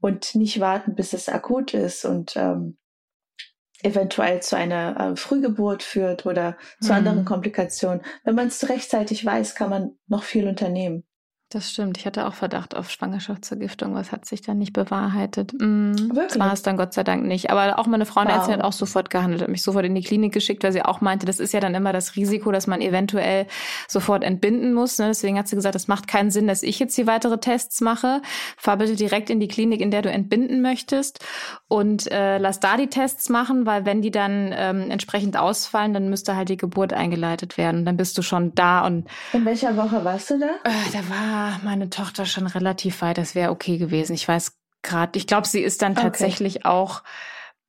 und 0.00 0.34
nicht 0.34 0.60
warten, 0.60 0.94
bis 0.94 1.12
es 1.12 1.28
akut 1.28 1.74
ist 1.74 2.04
und 2.04 2.36
ähm, 2.36 2.78
eventuell 3.82 4.40
zu 4.42 4.56
einer 4.56 5.12
äh, 5.12 5.16
Frühgeburt 5.16 5.82
führt 5.82 6.24
oder 6.24 6.56
zu 6.80 6.92
mhm. 6.92 6.98
anderen 6.98 7.24
Komplikationen. 7.24 8.02
Wenn 8.24 8.36
man 8.36 8.48
es 8.48 8.68
rechtzeitig 8.68 9.24
weiß, 9.24 9.54
kann 9.54 9.70
man 9.70 9.98
noch 10.06 10.22
viel 10.22 10.46
unternehmen. 10.46 11.04
Das 11.52 11.70
stimmt. 11.70 11.98
Ich 11.98 12.06
hatte 12.06 12.26
auch 12.26 12.32
Verdacht 12.32 12.74
auf 12.74 12.90
Schwangerschaftsvergiftung. 12.90 13.94
Was 13.94 14.10
hat 14.10 14.24
sich 14.24 14.40
dann 14.40 14.56
nicht 14.56 14.72
bewahrheitet? 14.72 15.52
Mm, 15.52 15.92
Wirklich? 15.98 16.28
Das 16.28 16.38
war 16.38 16.50
es 16.50 16.62
dann 16.62 16.78
Gott 16.78 16.94
sei 16.94 17.04
Dank 17.04 17.26
nicht. 17.26 17.50
Aber 17.50 17.78
auch 17.78 17.86
meine 17.86 18.06
Frauenärztin 18.06 18.54
wow. 18.54 18.58
hat 18.60 18.64
auch 18.64 18.72
sofort 18.72 19.10
gehandelt, 19.10 19.42
hat 19.42 19.50
mich 19.50 19.60
sofort 19.60 19.84
in 19.84 19.94
die 19.94 20.02
Klinik 20.02 20.32
geschickt, 20.32 20.64
weil 20.64 20.72
sie 20.72 20.82
auch 20.82 21.02
meinte, 21.02 21.26
das 21.26 21.40
ist 21.40 21.52
ja 21.52 21.60
dann 21.60 21.74
immer 21.74 21.92
das 21.92 22.16
Risiko, 22.16 22.52
dass 22.52 22.66
man 22.66 22.80
eventuell 22.80 23.46
sofort 23.86 24.24
entbinden 24.24 24.72
muss. 24.72 24.98
Ne? 24.98 25.08
Deswegen 25.08 25.38
hat 25.38 25.46
sie 25.46 25.56
gesagt, 25.56 25.74
es 25.74 25.88
macht 25.88 26.08
keinen 26.08 26.30
Sinn, 26.30 26.46
dass 26.46 26.62
ich 26.62 26.78
jetzt 26.78 26.94
hier 26.94 27.06
weitere 27.06 27.36
Tests 27.36 27.82
mache. 27.82 28.22
Fahr 28.56 28.78
bitte 28.78 28.96
direkt 28.96 29.28
in 29.28 29.38
die 29.38 29.48
Klinik, 29.48 29.82
in 29.82 29.90
der 29.90 30.00
du 30.00 30.10
entbinden 30.10 30.62
möchtest 30.62 31.22
und 31.68 32.10
äh, 32.10 32.38
lass 32.38 32.60
da 32.60 32.78
die 32.78 32.86
Tests 32.86 33.28
machen, 33.28 33.66
weil 33.66 33.84
wenn 33.84 34.00
die 34.00 34.10
dann 34.10 34.54
ähm, 34.56 34.90
entsprechend 34.90 35.36
ausfallen, 35.36 35.92
dann 35.92 36.08
müsste 36.08 36.34
halt 36.34 36.48
die 36.48 36.56
Geburt 36.56 36.94
eingeleitet 36.94 37.58
werden. 37.58 37.84
Dann 37.84 37.98
bist 37.98 38.16
du 38.16 38.22
schon 38.22 38.54
da 38.54 38.86
und. 38.86 39.06
In 39.34 39.44
welcher 39.44 39.76
Woche 39.76 40.02
warst 40.02 40.30
du 40.30 40.38
da? 40.38 40.46
Äh, 40.64 40.92
da 40.92 40.98
war 41.10 41.41
meine 41.62 41.90
Tochter 41.90 42.26
schon 42.26 42.46
relativ 42.46 43.02
weit. 43.02 43.18
Das 43.18 43.34
wäre 43.34 43.50
okay 43.50 43.78
gewesen. 43.78 44.14
Ich 44.14 44.26
weiß 44.26 44.56
gerade, 44.82 45.18
ich 45.18 45.26
glaube, 45.26 45.46
sie 45.46 45.60
ist 45.60 45.82
dann 45.82 45.94
tatsächlich 45.94 46.56
okay. 46.56 46.68
auch, 46.68 47.02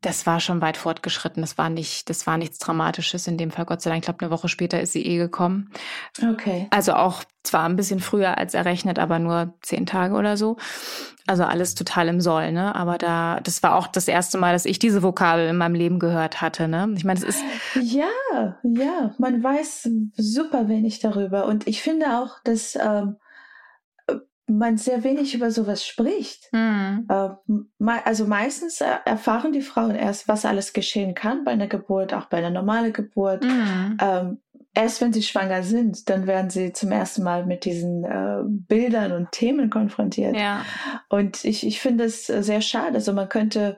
das 0.01 0.25
war 0.25 0.39
schon 0.39 0.61
weit 0.61 0.75
fortgeschritten. 0.75 1.41
Das 1.41 1.57
war 1.57 1.69
nicht, 1.69 2.09
das 2.09 2.27
war 2.27 2.37
nichts 2.37 2.57
Dramatisches 2.57 3.27
in 3.27 3.37
dem 3.37 3.51
Fall. 3.51 3.65
Gott 3.65 3.81
sei 3.81 3.89
Dank, 3.89 4.01
ich 4.01 4.05
glaube, 4.05 4.21
eine 4.21 4.31
Woche 4.31 4.49
später 4.49 4.81
ist 4.81 4.93
sie 4.93 5.05
eh 5.05 5.17
gekommen. 5.17 5.71
Okay. 6.21 6.67
Also 6.71 6.93
auch 6.93 7.23
zwar 7.43 7.63
ein 7.63 7.75
bisschen 7.75 7.99
früher 7.99 8.37
als 8.37 8.53
errechnet, 8.53 8.99
aber 8.99 9.19
nur 9.19 9.53
zehn 9.61 9.85
Tage 9.85 10.15
oder 10.15 10.35
so. 10.35 10.57
Also 11.25 11.43
alles 11.43 11.73
total 11.75 12.09
im 12.09 12.19
Soll, 12.19 12.51
ne? 12.51 12.75
Aber 12.75 12.97
da, 12.97 13.39
das 13.41 13.63
war 13.63 13.75
auch 13.75 13.87
das 13.87 14.09
erste 14.09 14.37
Mal, 14.37 14.51
dass 14.51 14.65
ich 14.65 14.77
diese 14.77 15.03
Vokabel 15.03 15.47
in 15.47 15.55
meinem 15.55 15.75
Leben 15.75 15.99
gehört 15.99 16.41
hatte, 16.41 16.67
ne? 16.67 16.89
Ich 16.97 17.05
meine, 17.05 17.19
es 17.19 17.25
ist. 17.25 17.41
Ja, 17.81 18.09
ja, 18.63 19.15
man 19.17 19.41
weiß 19.41 19.89
super 20.17 20.67
wenig 20.67 20.99
darüber. 20.99 21.45
Und 21.45 21.65
ich 21.65 21.81
finde 21.81 22.19
auch, 22.19 22.39
dass 22.43 22.75
ähm, 22.75 23.15
man 24.47 24.77
sehr 24.77 25.03
wenig 25.03 25.33
über 25.33 25.51
sowas 25.51 25.85
spricht. 25.85 26.49
Mhm. 26.51 27.07
also 27.79 28.25
meistens 28.25 28.81
äh, 28.81 28.97
erfahren 29.05 29.53
die 29.53 29.61
Frauen 29.61 29.95
erst, 29.95 30.27
was 30.27 30.45
alles 30.45 30.73
geschehen 30.73 31.15
kann 31.15 31.43
bei 31.43 31.51
einer 31.51 31.67
Geburt, 31.67 32.13
auch 32.13 32.25
bei 32.25 32.37
einer 32.37 32.49
normalen 32.49 32.93
Geburt. 32.93 33.43
Mhm. 33.43 33.97
Ähm, 34.01 34.41
erst 34.73 35.01
wenn 35.01 35.13
sie 35.13 35.23
schwanger 35.23 35.63
sind, 35.63 36.09
dann 36.09 36.27
werden 36.27 36.49
sie 36.49 36.73
zum 36.73 36.91
ersten 36.91 37.23
Mal 37.23 37.45
mit 37.45 37.65
diesen 37.65 38.03
äh, 38.03 38.41
Bildern 38.45 39.13
und 39.13 39.31
Themen 39.31 39.69
konfrontiert. 39.69 40.35
Ja. 40.35 40.65
Und 41.09 41.45
ich, 41.45 41.65
ich 41.65 41.79
finde 41.79 42.05
es 42.05 42.27
sehr 42.27 42.61
schade. 42.61 42.95
Also 42.95 43.13
man 43.13 43.29
könnte 43.29 43.77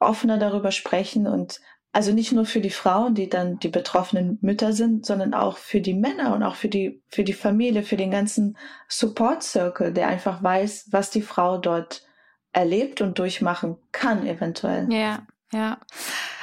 offener 0.00 0.38
darüber 0.38 0.70
sprechen 0.70 1.26
und 1.26 1.60
also 1.94 2.12
nicht 2.12 2.32
nur 2.32 2.44
für 2.44 2.60
die 2.60 2.70
Frauen, 2.70 3.14
die 3.14 3.28
dann 3.28 3.60
die 3.60 3.68
betroffenen 3.68 4.38
Mütter 4.40 4.72
sind, 4.72 5.06
sondern 5.06 5.32
auch 5.32 5.58
für 5.58 5.80
die 5.80 5.94
Männer 5.94 6.34
und 6.34 6.42
auch 6.42 6.56
für 6.56 6.68
die, 6.68 7.00
für 7.08 7.22
die 7.22 7.32
Familie, 7.32 7.84
für 7.84 7.96
den 7.96 8.10
ganzen 8.10 8.58
Support 8.88 9.44
Circle, 9.44 9.92
der 9.92 10.08
einfach 10.08 10.42
weiß, 10.42 10.88
was 10.90 11.10
die 11.10 11.22
Frau 11.22 11.56
dort 11.56 12.04
erlebt 12.52 13.00
und 13.00 13.20
durchmachen 13.20 13.76
kann, 13.92 14.26
eventuell. 14.26 14.92
Ja, 14.92 15.24
ja. 15.52 15.78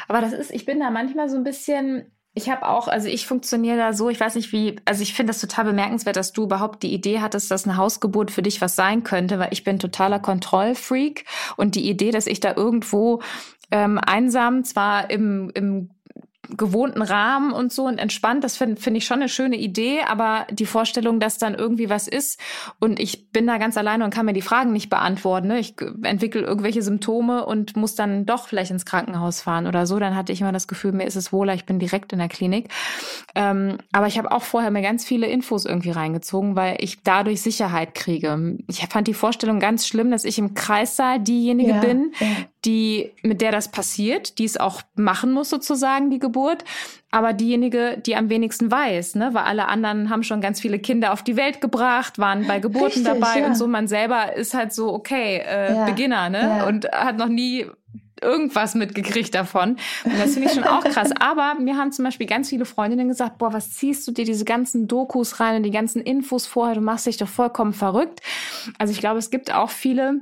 Aber 0.07 0.21
das 0.21 0.31
ist, 0.31 0.51
ich 0.51 0.65
bin 0.65 0.79
da 0.79 0.89
manchmal 0.89 1.27
so 1.27 1.35
ein 1.35 1.43
bisschen, 1.43 2.09
ich 2.33 2.49
habe 2.49 2.65
auch, 2.65 2.87
also 2.87 3.09
ich 3.09 3.27
funktioniere 3.27 3.75
da 3.75 3.91
so, 3.91 4.07
ich 4.07 4.21
weiß 4.21 4.35
nicht 4.35 4.53
wie, 4.53 4.77
also 4.85 5.03
ich 5.03 5.13
finde 5.13 5.31
das 5.31 5.41
total 5.41 5.65
bemerkenswert, 5.65 6.15
dass 6.15 6.31
du 6.31 6.43
überhaupt 6.43 6.81
die 6.81 6.93
Idee 6.93 7.19
hattest, 7.19 7.51
dass 7.51 7.67
eine 7.67 7.75
Hausgeburt 7.75 8.31
für 8.31 8.41
dich 8.41 8.61
was 8.61 8.77
sein 8.77 9.03
könnte, 9.03 9.37
weil 9.37 9.49
ich 9.51 9.65
bin 9.65 9.79
totaler 9.79 10.19
Kontrollfreak 10.19 11.25
und 11.57 11.75
die 11.75 11.89
Idee, 11.89 12.11
dass 12.11 12.27
ich 12.27 12.39
da 12.39 12.55
irgendwo 12.55 13.21
ähm, 13.71 13.97
einsam, 13.97 14.63
zwar 14.63 15.09
im, 15.09 15.51
im 15.53 15.89
gewohnten 16.57 17.01
Rahmen 17.01 17.51
und 17.51 17.71
so 17.71 17.85
und 17.85 17.97
entspannt. 17.97 18.43
Das 18.43 18.57
finde 18.57 18.81
find 18.81 18.97
ich 18.97 19.05
schon 19.05 19.19
eine 19.19 19.29
schöne 19.29 19.55
Idee, 19.57 20.01
aber 20.07 20.45
die 20.51 20.65
Vorstellung, 20.65 21.19
dass 21.19 21.37
dann 21.37 21.55
irgendwie 21.55 21.89
was 21.89 22.07
ist 22.07 22.39
und 22.79 22.99
ich 22.99 23.31
bin 23.31 23.47
da 23.47 23.57
ganz 23.57 23.77
alleine 23.77 24.03
und 24.03 24.13
kann 24.13 24.25
mir 24.25 24.33
die 24.33 24.41
Fragen 24.41 24.73
nicht 24.73 24.89
beantworten. 24.89 25.47
Ne? 25.47 25.59
Ich 25.59 25.75
entwickle 26.03 26.41
irgendwelche 26.41 26.81
Symptome 26.81 27.45
und 27.45 27.75
muss 27.75 27.95
dann 27.95 28.25
doch 28.25 28.47
vielleicht 28.47 28.71
ins 28.71 28.85
Krankenhaus 28.85 29.41
fahren 29.41 29.67
oder 29.67 29.85
so. 29.85 29.99
Dann 29.99 30.15
hatte 30.15 30.33
ich 30.33 30.41
immer 30.41 30.51
das 30.51 30.67
Gefühl, 30.67 30.91
mir 30.91 31.05
ist 31.05 31.15
es 31.15 31.31
wohler, 31.31 31.53
ich 31.53 31.65
bin 31.65 31.79
direkt 31.79 32.11
in 32.13 32.19
der 32.19 32.27
Klinik. 32.27 32.69
Ähm, 33.35 33.77
aber 33.91 34.07
ich 34.07 34.17
habe 34.17 34.31
auch 34.31 34.43
vorher 34.43 34.71
mir 34.71 34.81
ganz 34.81 35.05
viele 35.05 35.27
Infos 35.27 35.65
irgendwie 35.65 35.91
reingezogen, 35.91 36.55
weil 36.55 36.77
ich 36.79 37.03
dadurch 37.03 37.41
Sicherheit 37.41 37.95
kriege. 37.95 38.57
Ich 38.67 38.85
fand 38.87 39.07
die 39.07 39.13
Vorstellung 39.13 39.59
ganz 39.59 39.87
schlimm, 39.87 40.11
dass 40.11 40.25
ich 40.25 40.37
im 40.37 40.53
Kreissaal 40.53 41.19
diejenige 41.19 41.71
ja, 41.71 41.79
bin, 41.79 42.13
ja. 42.19 42.27
Die 42.65 43.11
mit 43.23 43.41
der 43.41 43.51
das 43.51 43.71
passiert, 43.71 44.37
die 44.37 44.45
es 44.45 44.57
auch 44.57 44.81
machen 44.95 45.31
muss 45.31 45.49
sozusagen, 45.49 46.09
die 46.09 46.19
Geburt 46.19 46.63
aber 47.11 47.33
diejenige, 47.33 48.01
die 48.03 48.15
am 48.15 48.29
wenigsten 48.29 48.71
weiß, 48.71 49.15
ne? 49.15 49.33
weil 49.33 49.43
alle 49.43 49.67
anderen 49.67 50.09
haben 50.09 50.23
schon 50.23 50.39
ganz 50.39 50.61
viele 50.61 50.79
Kinder 50.79 51.11
auf 51.11 51.23
die 51.23 51.35
Welt 51.35 51.59
gebracht, 51.59 52.17
waren 52.19 52.47
bei 52.47 52.59
Geburten 52.59 52.85
Richtig, 52.85 53.03
dabei 53.03 53.41
ja. 53.41 53.47
und 53.47 53.55
so. 53.55 53.67
Man 53.67 53.89
selber 53.89 54.33
ist 54.33 54.53
halt 54.53 54.73
so, 54.73 54.93
okay, 54.93 55.43
äh, 55.45 55.75
ja. 55.75 55.85
Beginner, 55.85 56.29
ne? 56.29 56.39
Ja. 56.39 56.67
Und 56.67 56.89
hat 56.91 57.17
noch 57.17 57.27
nie 57.27 57.65
irgendwas 58.21 58.75
mitgekriegt 58.75 59.35
davon. 59.35 59.77
Und 60.03 60.19
das 60.19 60.33
finde 60.33 60.47
ich 60.47 60.53
schon 60.53 60.63
auch 60.63 60.83
krass. 60.83 61.09
Aber 61.19 61.55
mir 61.55 61.75
haben 61.75 61.91
zum 61.91 62.05
Beispiel 62.05 62.27
ganz 62.27 62.49
viele 62.49 62.65
Freundinnen 62.65 63.09
gesagt, 63.09 63.39
boah, 63.39 63.51
was 63.51 63.71
ziehst 63.71 64.07
du 64.07 64.11
dir 64.11 64.25
diese 64.25 64.45
ganzen 64.45 64.87
Dokus 64.87 65.39
rein 65.39 65.57
und 65.57 65.63
die 65.63 65.71
ganzen 65.71 66.01
Infos 66.01 66.45
vorher? 66.45 66.75
Du 66.75 66.81
machst 66.81 67.07
dich 67.07 67.17
doch 67.17 67.27
vollkommen 67.27 67.73
verrückt. 67.73 68.21
Also 68.77 68.93
ich 68.93 68.99
glaube, 68.99 69.17
es 69.17 69.31
gibt 69.31 69.53
auch 69.53 69.71
viele, 69.71 70.21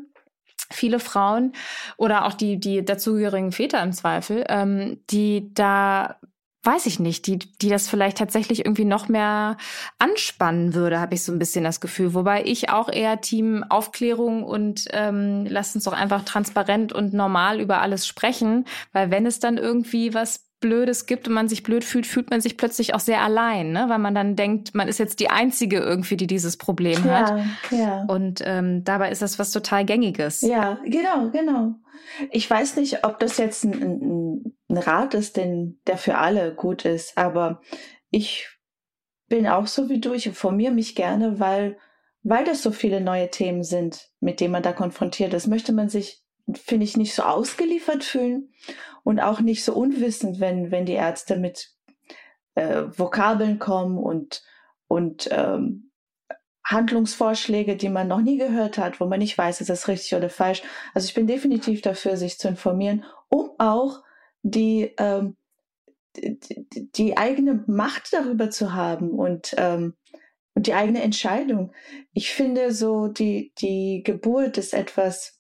viele 0.72 1.00
Frauen 1.00 1.54
oder 1.98 2.26
auch 2.26 2.34
die, 2.34 2.60
die 2.60 2.84
dazugehörigen 2.84 3.52
Väter 3.52 3.82
im 3.82 3.94
Zweifel, 3.94 4.46
ähm, 4.50 5.00
die 5.10 5.54
da 5.54 6.18
weiß 6.64 6.88
ich 6.88 7.00
nicht, 7.00 7.26
die, 7.28 7.40
die 7.40 7.70
das 7.70 7.88
vielleicht 7.88 8.18
tatsächlich 8.18 8.66
irgendwie 8.66 8.86
noch 8.86 9.08
mehr 9.08 9.56
anspannen 9.98 10.74
würde, 10.74 11.00
habe 11.00 11.16
ich 11.16 11.24
so 11.24 11.32
ein 11.32 11.40
bisschen 11.40 11.64
das 11.64 11.80
Gefühl. 11.80 12.14
Wobei 12.14 12.44
ich 12.44 12.70
auch 12.70 12.90
eher 12.90 13.22
Team 13.22 13.64
Aufklärung 13.70 14.44
und 14.44 14.86
ähm, 14.92 15.46
lasst 15.48 15.76
uns 15.76 15.86
doch 15.86 15.94
einfach 15.94 16.26
transparent 16.26 16.92
und 16.92 17.14
normal 17.14 17.62
über 17.62 17.82
alles 17.82 18.06
sprechen, 18.06 18.66
weil 18.92 19.10
wenn 19.10 19.26
es 19.26 19.40
dann 19.40 19.58
irgendwie 19.58 20.14
was 20.14 20.49
Blödes 20.60 21.06
gibt 21.06 21.28
und 21.28 21.34
man 21.34 21.48
sich 21.48 21.64
blöd 21.64 21.84
fühlt, 21.84 22.06
fühlt 22.06 22.30
man 22.30 22.42
sich 22.42 22.58
plötzlich 22.58 22.94
auch 22.94 23.00
sehr 23.00 23.22
allein, 23.22 23.72
ne? 23.72 23.86
weil 23.88 24.00
man 24.00 24.14
dann 24.14 24.36
denkt, 24.36 24.76
man 24.76 24.88
ist 24.88 25.00
jetzt 25.00 25.20
die 25.20 25.30
Einzige 25.30 25.80
irgendwie, 25.80 26.18
die 26.18 26.28
dieses 26.28 26.58
Problem 26.58 27.06
ja, 27.06 27.12
hat. 27.12 27.46
Ja. 27.72 28.06
Und 28.08 28.42
ähm, 28.46 28.84
dabei 28.84 29.10
ist 29.10 29.22
das 29.22 29.40
was 29.40 29.52
total 29.52 29.86
Gängiges. 29.86 30.42
Ja, 30.42 30.80
genau, 30.86 31.30
genau. 31.30 31.76
Ich 32.32 32.50
weiß 32.50 32.76
nicht, 32.76 33.06
ob 33.06 33.20
das 33.20 33.38
jetzt 33.38 33.64
ein, 33.64 33.74
ein, 33.74 34.58
ein 34.68 34.78
Rat 34.78 35.14
ist, 35.14 35.38
den, 35.38 35.80
der 35.88 35.98
für 35.98 36.18
alle 36.18 36.54
gut 36.54 36.84
ist, 36.84 37.18
aber 37.18 37.62
ich 38.10 38.50
bin 39.28 39.48
auch 39.48 39.68
so 39.68 39.88
wie 39.90 40.02
du, 40.02 40.14
ich 40.14 40.26
informiere 40.26 40.74
mich 40.74 40.96
gerne, 40.96 41.40
weil, 41.40 41.78
weil 42.24 42.44
das 42.44 42.64
so 42.64 42.72
viele 42.72 43.00
neue 43.00 43.30
Themen 43.30 43.64
sind, 43.64 44.10
mit 44.20 44.42
denen 44.42 44.52
man 44.52 44.64
da 44.64 44.74
konfrontiert 44.74 45.34
ist, 45.34 45.48
möchte 45.48 45.72
man 45.72 45.88
sich 45.88 46.24
finde 46.58 46.84
ich, 46.84 46.98
nicht 46.98 47.14
so 47.14 47.24
ausgeliefert 47.24 48.04
fühlen 48.04 48.50
und 49.10 49.20
auch 49.20 49.40
nicht 49.40 49.64
so 49.64 49.74
unwissend, 49.74 50.40
wenn, 50.40 50.70
wenn 50.70 50.86
die 50.86 50.94
Ärzte 50.94 51.36
mit 51.38 51.72
äh, 52.54 52.84
Vokabeln 52.96 53.58
kommen 53.58 53.98
und, 53.98 54.44
und 54.88 55.28
ähm, 55.32 55.90
Handlungsvorschläge, 56.64 57.76
die 57.76 57.90
man 57.90 58.08
noch 58.08 58.22
nie 58.22 58.38
gehört 58.38 58.78
hat, 58.78 59.00
wo 59.00 59.08
man 59.08 59.18
nicht 59.18 59.36
weiß, 59.36 59.62
ist 59.62 59.72
das 59.72 59.88
richtig 59.88 60.14
oder 60.14 60.30
falsch. 60.30 60.62
Also 60.94 61.08
ich 61.08 61.16
bin 61.16 61.26
definitiv 61.26 61.82
dafür, 61.82 62.18
sich 62.18 62.38
zu 62.38 62.50
informieren, 62.50 63.04
um 63.30 63.50
auch 63.58 64.04
die, 64.44 64.94
ähm, 65.00 65.36
die, 66.16 66.68
die 66.92 67.18
eigene 67.18 67.64
Macht 67.66 68.14
darüber 68.14 68.52
zu 68.52 68.76
haben 68.76 69.10
und, 69.10 69.56
ähm, 69.58 69.96
und 70.54 70.68
die 70.68 70.76
eigene 70.76 71.02
Entscheidung. 71.02 71.72
Ich 72.14 72.32
finde 72.32 72.72
so, 72.74 73.08
die, 73.08 73.54
die 73.58 74.04
Geburt 74.06 74.60
ist 74.60 74.76
etwas, 74.76 75.39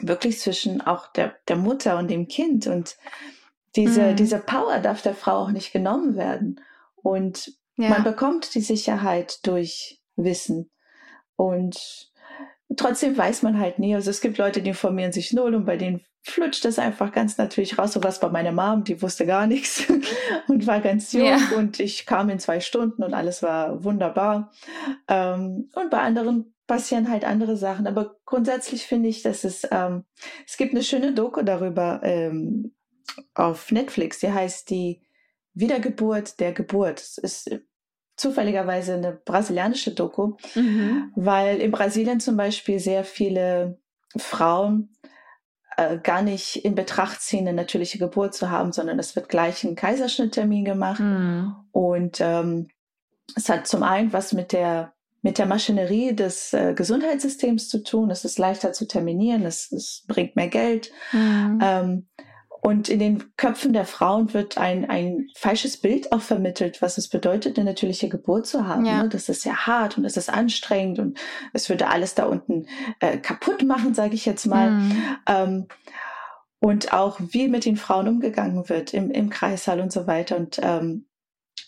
wirklich 0.00 0.38
zwischen 0.38 0.80
auch 0.80 1.06
der, 1.08 1.34
der 1.48 1.56
Mutter 1.56 1.98
und 1.98 2.08
dem 2.10 2.28
Kind. 2.28 2.66
Und 2.66 2.96
diese, 3.76 4.12
mhm. 4.12 4.16
diese 4.16 4.38
Power 4.38 4.78
darf 4.78 5.02
der 5.02 5.14
Frau 5.14 5.38
auch 5.38 5.50
nicht 5.50 5.72
genommen 5.72 6.16
werden. 6.16 6.60
Und 6.96 7.52
ja. 7.76 7.90
man 7.90 8.04
bekommt 8.04 8.54
die 8.54 8.60
Sicherheit 8.60 9.46
durch 9.46 10.00
Wissen. 10.16 10.70
Und 11.36 12.10
trotzdem 12.76 13.16
weiß 13.16 13.42
man 13.42 13.58
halt 13.58 13.78
nie. 13.78 13.94
Also 13.94 14.10
es 14.10 14.20
gibt 14.20 14.38
Leute, 14.38 14.62
die 14.62 14.70
informieren 14.70 15.12
sich 15.12 15.32
null 15.32 15.54
und 15.54 15.64
bei 15.64 15.76
denen 15.76 16.04
flutscht 16.22 16.64
das 16.64 16.78
einfach 16.78 17.12
ganz 17.12 17.36
natürlich 17.36 17.78
raus. 17.78 17.92
So 17.92 18.02
was 18.02 18.20
bei 18.20 18.28
meiner 18.28 18.52
Mom, 18.52 18.84
die 18.84 19.02
wusste 19.02 19.26
gar 19.26 19.46
nichts 19.46 19.84
und 20.48 20.66
war 20.66 20.80
ganz 20.80 21.12
jung 21.12 21.26
ja. 21.26 21.38
und 21.56 21.80
ich 21.80 22.06
kam 22.06 22.30
in 22.30 22.38
zwei 22.38 22.60
Stunden 22.60 23.02
und 23.02 23.12
alles 23.12 23.42
war 23.42 23.84
wunderbar. 23.84 24.50
Ähm, 25.08 25.68
und 25.74 25.90
bei 25.90 25.98
anderen 25.98 26.53
passieren 26.66 27.10
halt 27.10 27.24
andere 27.24 27.56
Sachen. 27.56 27.86
Aber 27.86 28.16
grundsätzlich 28.24 28.86
finde 28.86 29.08
ich, 29.08 29.22
dass 29.22 29.44
es, 29.44 29.66
ähm, 29.70 30.04
es 30.46 30.56
gibt 30.56 30.72
eine 30.72 30.82
schöne 30.82 31.12
Doku 31.12 31.42
darüber 31.42 32.00
ähm, 32.02 32.74
auf 33.34 33.70
Netflix, 33.70 34.18
die 34.18 34.32
heißt 34.32 34.70
die 34.70 35.02
Wiedergeburt 35.52 36.40
der 36.40 36.52
Geburt. 36.52 37.00
Es 37.00 37.18
ist 37.18 37.50
äh, 37.50 37.60
zufälligerweise 38.16 38.94
eine 38.94 39.12
brasilianische 39.12 39.92
Doku, 39.92 40.36
mhm. 40.54 41.12
weil 41.16 41.60
in 41.60 41.70
Brasilien 41.70 42.20
zum 42.20 42.36
Beispiel 42.36 42.78
sehr 42.78 43.04
viele 43.04 43.78
Frauen 44.16 44.94
äh, 45.76 45.98
gar 45.98 46.22
nicht 46.22 46.64
in 46.64 46.74
Betracht 46.74 47.20
ziehen, 47.20 47.48
eine 47.48 47.56
natürliche 47.56 47.98
Geburt 47.98 48.34
zu 48.34 48.50
haben, 48.50 48.72
sondern 48.72 48.98
es 48.98 49.16
wird 49.16 49.28
gleich 49.28 49.64
ein 49.64 49.74
Kaiserschnitttermin 49.74 50.64
gemacht. 50.64 51.00
Mhm. 51.00 51.54
Und 51.72 52.20
ähm, 52.20 52.68
es 53.34 53.48
hat 53.48 53.66
zum 53.66 53.82
einen 53.82 54.12
was 54.12 54.32
mit 54.32 54.52
der 54.52 54.94
mit 55.24 55.38
der 55.38 55.46
Maschinerie 55.46 56.14
des 56.14 56.52
äh, 56.52 56.74
Gesundheitssystems 56.74 57.70
zu 57.70 57.82
tun. 57.82 58.10
Es 58.10 58.26
ist 58.26 58.38
leichter 58.38 58.74
zu 58.74 58.86
terminieren, 58.86 59.46
es, 59.46 59.72
es 59.72 60.04
bringt 60.06 60.36
mehr 60.36 60.48
Geld. 60.48 60.92
Mhm. 61.12 61.58
Ähm, 61.62 62.08
und 62.60 62.90
in 62.90 62.98
den 62.98 63.34
Köpfen 63.38 63.72
der 63.72 63.86
Frauen 63.86 64.34
wird 64.34 64.58
ein, 64.58 64.88
ein 64.88 65.28
falsches 65.34 65.78
Bild 65.78 66.12
auch 66.12 66.20
vermittelt, 66.20 66.82
was 66.82 66.98
es 66.98 67.08
bedeutet, 67.08 67.58
eine 67.58 67.70
natürliche 67.70 68.10
Geburt 68.10 68.46
zu 68.46 68.68
haben. 68.68 68.84
Ja. 68.84 69.02
Ne? 69.02 69.08
Das 69.08 69.30
ist 69.30 69.42
sehr 69.42 69.66
hart 69.66 69.96
und 69.96 70.04
es 70.04 70.18
ist 70.18 70.28
anstrengend 70.28 70.98
und 70.98 71.18
es 71.54 71.70
würde 71.70 71.88
alles 71.88 72.14
da 72.14 72.26
unten 72.26 72.66
äh, 73.00 73.16
kaputt 73.16 73.64
machen, 73.64 73.94
sage 73.94 74.14
ich 74.14 74.26
jetzt 74.26 74.44
mal. 74.44 74.72
Mhm. 74.72 75.02
Ähm, 75.26 75.66
und 76.60 76.92
auch 76.92 77.18
wie 77.18 77.48
mit 77.48 77.64
den 77.64 77.78
Frauen 77.78 78.08
umgegangen 78.08 78.68
wird 78.68 78.92
im, 78.92 79.10
im 79.10 79.30
Kreissaal 79.30 79.80
und 79.80 79.92
so 79.92 80.06
weiter. 80.06 80.36
Und 80.36 80.60
ähm, 80.62 81.06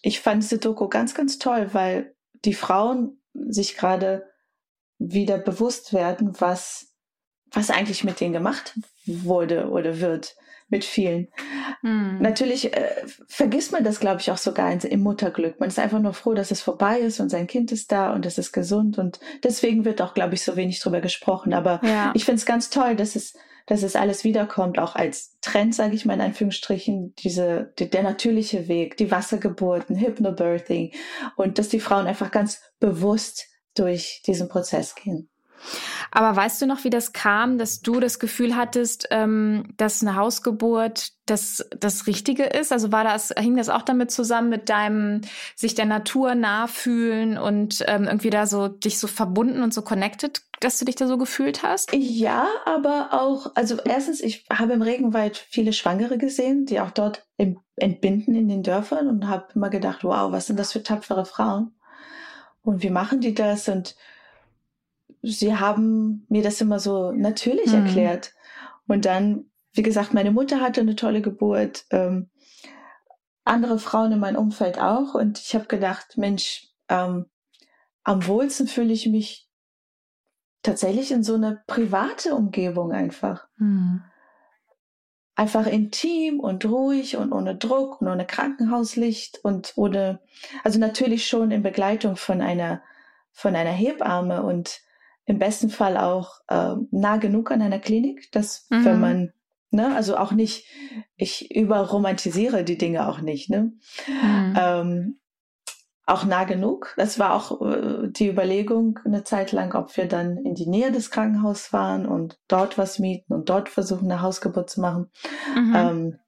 ich 0.02 0.20
fand 0.20 0.42
diese 0.42 0.58
Doku 0.58 0.88
ganz, 0.88 1.14
ganz 1.14 1.38
toll, 1.38 1.70
weil 1.72 2.14
die 2.44 2.54
Frauen 2.54 3.18
sich 3.49 3.77
gerade 3.77 4.25
wieder 4.99 5.38
bewusst 5.38 5.92
werden, 5.92 6.40
was, 6.40 6.94
was 7.53 7.70
eigentlich 7.70 8.05
mit 8.05 8.20
denen 8.20 8.33
gemacht 8.33 8.79
wurde 9.07 9.68
oder 9.68 10.01
wird 10.01 10.37
mit 10.68 10.85
vielen. 10.85 11.29
Hm. 11.83 12.20
Natürlich 12.20 12.75
äh, 12.75 12.90
vergisst 13.29 13.72
man 13.72 13.85
das, 13.85 14.01
glaube 14.01 14.20
ich, 14.20 14.31
auch 14.31 14.37
sogar 14.37 14.72
im 14.85 15.01
Mutterglück. 15.01 15.61
Man 15.61 15.68
ist 15.68 15.79
einfach 15.79 16.01
nur 16.01 16.12
froh, 16.12 16.35
dass 16.35 16.51
es 16.51 16.61
vorbei 16.61 16.99
ist 16.99 17.20
und 17.20 17.29
sein 17.29 17.46
Kind 17.46 17.70
ist 17.70 17.92
da 17.92 18.12
und 18.12 18.27
es 18.27 18.37
ist 18.38 18.53
gesund. 18.53 18.99
Und 18.99 19.20
deswegen 19.44 19.85
wird 19.85 20.03
auch, 20.03 20.14
glaube 20.14 20.35
ich, 20.35 20.42
so 20.42 20.57
wenig 20.57 20.81
drüber 20.81 21.01
gesprochen. 21.01 21.55
Aber 21.55 21.81
ja. 21.85 22.11
ich 22.14 22.25
finde 22.25 22.40
es 22.40 22.46
ganz 22.46 22.70
toll, 22.70 22.96
dass 22.96 23.14
es, 23.14 23.35
dass 23.66 23.83
es 23.83 23.96
alles 23.96 24.24
wiederkommt, 24.24 24.79
auch 24.79 24.94
als 24.94 25.37
Trend, 25.40 25.74
sage 25.74 25.94
ich 25.94 26.05
mal 26.05 26.14
in 26.14 26.20
Anführungsstrichen, 26.20 27.14
diese, 27.16 27.72
die, 27.79 27.90
der 27.90 28.02
natürliche 28.02 28.68
Weg, 28.68 28.96
die 28.96 29.11
Wassergeburten, 29.11 29.96
Hypnobirthing 29.96 30.92
und 31.37 31.59
dass 31.59 31.68
die 31.68 31.81
Frauen 31.81 32.07
einfach 32.07 32.31
ganz 32.31 32.61
bewusst 32.79 33.46
durch 33.74 34.22
diesen 34.26 34.48
Prozess 34.48 34.94
gehen. 34.94 35.29
Aber 36.10 36.36
weißt 36.36 36.62
du 36.62 36.66
noch, 36.66 36.84
wie 36.84 36.90
das 36.90 37.12
kam, 37.12 37.58
dass 37.58 37.80
du 37.80 38.00
das 38.00 38.18
Gefühl 38.18 38.56
hattest, 38.56 39.08
ähm, 39.10 39.64
dass 39.76 40.02
eine 40.02 40.16
Hausgeburt 40.16 41.12
das, 41.26 41.68
das 41.78 42.06
Richtige 42.06 42.44
ist? 42.44 42.72
Also 42.72 42.92
war 42.92 43.04
das, 43.04 43.34
hing 43.36 43.56
das 43.56 43.68
auch 43.68 43.82
damit 43.82 44.10
zusammen 44.10 44.48
mit 44.48 44.68
deinem 44.68 45.20
sich 45.54 45.74
der 45.74 45.86
Natur 45.86 46.34
nachfühlen 46.34 47.38
und 47.38 47.84
ähm, 47.86 48.04
irgendwie 48.04 48.30
da 48.30 48.46
so 48.46 48.68
dich 48.68 48.98
so 48.98 49.06
verbunden 49.06 49.62
und 49.62 49.74
so 49.74 49.82
connected, 49.82 50.42
dass 50.60 50.78
du 50.78 50.84
dich 50.84 50.94
da 50.94 51.06
so 51.06 51.18
gefühlt 51.18 51.62
hast? 51.62 51.92
Ja, 51.92 52.46
aber 52.64 53.08
auch, 53.12 53.52
also 53.54 53.76
erstens, 53.84 54.20
ich 54.20 54.46
habe 54.50 54.72
im 54.72 54.82
Regenwald 54.82 55.36
viele 55.36 55.72
Schwangere 55.72 56.18
gesehen, 56.18 56.66
die 56.66 56.80
auch 56.80 56.90
dort 56.90 57.26
entbinden 57.76 58.34
in 58.34 58.48
den 58.48 58.62
Dörfern 58.62 59.08
und 59.08 59.28
habe 59.28 59.48
immer 59.54 59.70
gedacht, 59.70 60.04
wow, 60.04 60.32
was 60.32 60.46
sind 60.46 60.58
das 60.58 60.72
für 60.72 60.82
tapfere 60.82 61.26
Frauen? 61.26 61.74
Und 62.62 62.82
wie 62.82 62.90
machen 62.90 63.20
die 63.20 63.34
das? 63.34 63.68
Und 63.68 63.96
sie 65.26 65.56
haben 65.56 66.24
mir 66.28 66.42
das 66.42 66.60
immer 66.60 66.78
so 66.78 67.12
natürlich 67.12 67.72
mhm. 67.72 67.86
erklärt. 67.86 68.32
Und 68.86 69.04
dann, 69.04 69.46
wie 69.72 69.82
gesagt, 69.82 70.14
meine 70.14 70.30
Mutter 70.30 70.60
hatte 70.60 70.80
eine 70.80 70.96
tolle 70.96 71.20
Geburt, 71.20 71.84
ähm, 71.90 72.30
andere 73.44 73.78
Frauen 73.78 74.12
in 74.12 74.20
meinem 74.20 74.36
Umfeld 74.36 74.78
auch. 74.80 75.14
Und 75.14 75.38
ich 75.38 75.54
habe 75.54 75.66
gedacht, 75.66 76.16
Mensch, 76.16 76.68
ähm, 76.88 77.26
am 78.04 78.26
wohlsten 78.26 78.68
fühle 78.68 78.92
ich 78.92 79.06
mich 79.06 79.48
tatsächlich 80.62 81.12
in 81.12 81.22
so 81.22 81.34
eine 81.34 81.62
private 81.66 82.34
Umgebung 82.34 82.92
einfach. 82.92 83.46
Mhm. 83.56 84.02
Einfach 85.34 85.66
intim 85.66 86.40
und 86.40 86.64
ruhig 86.64 87.16
und 87.16 87.32
ohne 87.32 87.56
Druck 87.56 88.00
und 88.00 88.08
ohne 88.08 88.26
Krankenhauslicht 88.26 89.44
und 89.44 89.74
ohne, 89.76 90.20
also 90.64 90.78
natürlich 90.78 91.26
schon 91.26 91.50
in 91.50 91.62
Begleitung 91.62 92.16
von 92.16 92.40
einer, 92.40 92.82
von 93.32 93.54
einer 93.54 93.70
Hebamme 93.70 94.42
und 94.42 94.80
im 95.26 95.38
besten 95.38 95.70
Fall 95.70 95.96
auch 95.96 96.40
äh, 96.48 96.74
nah 96.90 97.16
genug 97.18 97.50
an 97.50 97.60
einer 97.60 97.80
Klinik, 97.80 98.30
dass 98.32 98.66
mhm. 98.70 98.84
wenn 98.84 99.00
man, 99.00 99.32
ne, 99.70 99.94
also 99.94 100.16
auch 100.16 100.32
nicht, 100.32 100.66
ich 101.16 101.54
überromantisiere 101.54 102.64
die 102.64 102.78
Dinge 102.78 103.08
auch 103.08 103.20
nicht, 103.20 103.50
ne? 103.50 103.72
Mhm. 104.06 104.54
Ähm, 104.56 105.20
auch 106.08 106.24
nah 106.24 106.44
genug. 106.44 106.94
Das 106.96 107.18
war 107.18 107.34
auch 107.34 107.60
äh, 107.60 108.08
die 108.08 108.28
Überlegung 108.28 109.00
eine 109.04 109.24
Zeit 109.24 109.50
lang, 109.50 109.74
ob 109.74 109.96
wir 109.96 110.06
dann 110.06 110.36
in 110.36 110.54
die 110.54 110.68
Nähe 110.68 110.92
des 110.92 111.10
Krankenhauses 111.10 111.66
fahren 111.66 112.06
und 112.06 112.38
dort 112.46 112.78
was 112.78 113.00
mieten 113.00 113.34
und 113.34 113.48
dort 113.48 113.68
versuchen, 113.68 114.10
eine 114.10 114.22
Hausgeburt 114.22 114.70
zu 114.70 114.80
machen. 114.80 115.10
Mhm. 115.56 115.74
Ähm, 115.74 116.18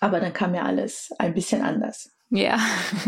aber 0.00 0.18
dann 0.18 0.32
kam 0.32 0.54
ja 0.54 0.62
alles 0.62 1.10
ein 1.18 1.34
bisschen 1.34 1.60
anders. 1.60 2.10
Ja, 2.34 2.58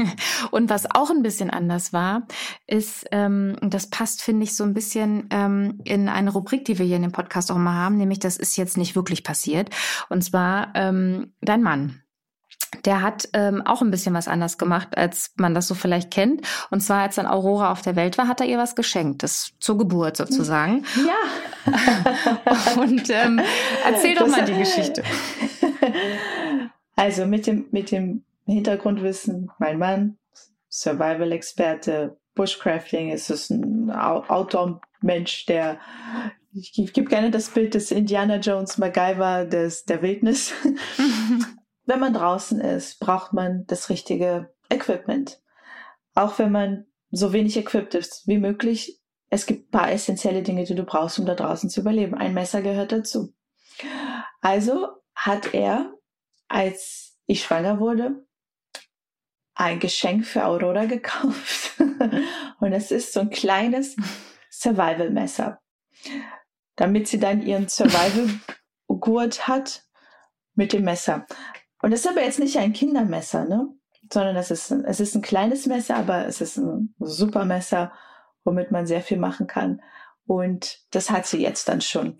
und 0.50 0.68
was 0.68 0.84
auch 0.90 1.08
ein 1.08 1.22
bisschen 1.22 1.48
anders 1.48 1.94
war, 1.94 2.26
ist, 2.66 3.06
ähm, 3.10 3.56
das 3.62 3.88
passt, 3.88 4.20
finde 4.20 4.44
ich, 4.44 4.54
so 4.54 4.64
ein 4.64 4.74
bisschen 4.74 5.28
ähm, 5.30 5.80
in 5.84 6.10
eine 6.10 6.30
Rubrik, 6.30 6.66
die 6.66 6.78
wir 6.78 6.84
hier 6.84 6.96
in 6.96 7.02
dem 7.02 7.12
Podcast 7.12 7.50
auch 7.50 7.56
mal 7.56 7.72
haben, 7.72 7.96
nämlich 7.96 8.18
das 8.18 8.36
ist 8.36 8.58
jetzt 8.58 8.76
nicht 8.76 8.96
wirklich 8.96 9.24
passiert. 9.24 9.70
Und 10.10 10.22
zwar 10.22 10.72
ähm, 10.74 11.32
dein 11.40 11.62
Mann. 11.62 12.02
Der 12.84 13.00
hat 13.00 13.26
ähm, 13.32 13.62
auch 13.62 13.80
ein 13.80 13.90
bisschen 13.90 14.12
was 14.14 14.28
anders 14.28 14.58
gemacht, 14.58 14.98
als 14.98 15.32
man 15.36 15.54
das 15.54 15.68
so 15.68 15.74
vielleicht 15.74 16.10
kennt. 16.10 16.42
Und 16.70 16.80
zwar, 16.80 17.00
als 17.00 17.14
dann 17.14 17.26
Aurora 17.26 17.72
auf 17.72 17.80
der 17.80 17.96
Welt 17.96 18.18
war, 18.18 18.28
hat 18.28 18.42
er 18.42 18.46
ihr 18.46 18.58
was 18.58 18.76
geschenkt, 18.76 19.22
das 19.22 19.52
zur 19.58 19.78
Geburt 19.78 20.18
sozusagen. 20.18 20.84
Ja. 21.06 21.72
Und 22.82 23.08
ähm, 23.08 23.40
erzähl 23.86 24.16
doch 24.16 24.26
das 24.26 24.30
mal 24.32 24.44
die 24.44 24.58
Geschichte. 24.58 25.02
Also 26.96 27.26
mit 27.26 27.48
dem, 27.48 27.66
mit 27.72 27.90
dem 27.90 28.24
Hintergrundwissen, 28.46 29.50
mein 29.58 29.78
Mann, 29.78 30.18
Survival-Experte, 30.68 32.18
Bushcrafting, 32.34 33.10
ist 33.10 33.30
es 33.30 33.50
ein 33.50 33.90
Outdoor-Mensch, 33.90 35.46
der 35.46 35.78
ich 36.56 36.92
gebe 36.92 37.08
gerne 37.08 37.32
das 37.32 37.50
Bild 37.50 37.74
des 37.74 37.90
Indiana 37.90 38.36
Jones 38.36 38.78
MacGyver 38.78 39.44
des, 39.44 39.84
der 39.86 40.02
Wildnis. 40.02 40.52
wenn 41.86 42.00
man 42.00 42.14
draußen 42.14 42.60
ist, 42.60 43.00
braucht 43.00 43.32
man 43.32 43.64
das 43.66 43.90
richtige 43.90 44.54
Equipment. 44.70 45.40
Auch 46.14 46.38
wenn 46.38 46.52
man 46.52 46.86
so 47.10 47.32
wenig 47.32 47.56
equipped 47.56 47.94
ist 47.94 48.26
wie 48.26 48.38
möglich. 48.38 49.00
Es 49.30 49.46
gibt 49.46 49.68
ein 49.68 49.70
paar 49.70 49.90
essentielle 49.90 50.42
Dinge, 50.42 50.64
die 50.64 50.74
du 50.74 50.84
brauchst, 50.84 51.18
um 51.18 51.26
da 51.26 51.34
draußen 51.34 51.70
zu 51.70 51.80
überleben. 51.80 52.14
Ein 52.14 52.34
Messer 52.34 52.62
gehört 52.62 52.92
dazu. 52.92 53.34
Also 54.40 54.88
hat 55.14 55.54
er, 55.54 55.92
als 56.48 57.16
ich 57.26 57.42
schwanger 57.42 57.80
wurde, 57.80 58.23
ein 59.54 59.80
Geschenk 59.80 60.26
für 60.26 60.44
Aurora 60.44 60.84
gekauft. 60.86 61.72
und 62.60 62.72
es 62.72 62.90
ist 62.90 63.12
so 63.12 63.20
ein 63.20 63.30
kleines 63.30 63.96
Survival-Messer. 64.50 65.60
Damit 66.76 67.08
sie 67.08 67.20
dann 67.20 67.42
ihren 67.42 67.68
Survival-Gurt 67.68 69.46
hat 69.46 69.84
mit 70.54 70.72
dem 70.72 70.84
Messer. 70.84 71.26
Und 71.82 71.90
das 71.90 72.00
ist 72.00 72.08
aber 72.08 72.22
jetzt 72.22 72.38
nicht 72.38 72.58
ein 72.58 72.72
Kindermesser, 72.72 73.44
ne? 73.44 73.68
Sondern 74.12 74.36
es 74.36 74.50
ist, 74.50 74.70
es 74.70 75.00
ist 75.00 75.14
ein 75.14 75.22
kleines 75.22 75.66
Messer, 75.66 75.96
aber 75.96 76.26
es 76.26 76.40
ist 76.40 76.56
ein 76.56 76.94
super 76.98 77.44
Messer, 77.44 77.92
womit 78.44 78.70
man 78.70 78.86
sehr 78.86 79.02
viel 79.02 79.18
machen 79.18 79.46
kann. 79.46 79.80
Und 80.26 80.78
das 80.90 81.10
hat 81.10 81.26
sie 81.26 81.42
jetzt 81.42 81.68
dann 81.68 81.80
schon. 81.80 82.18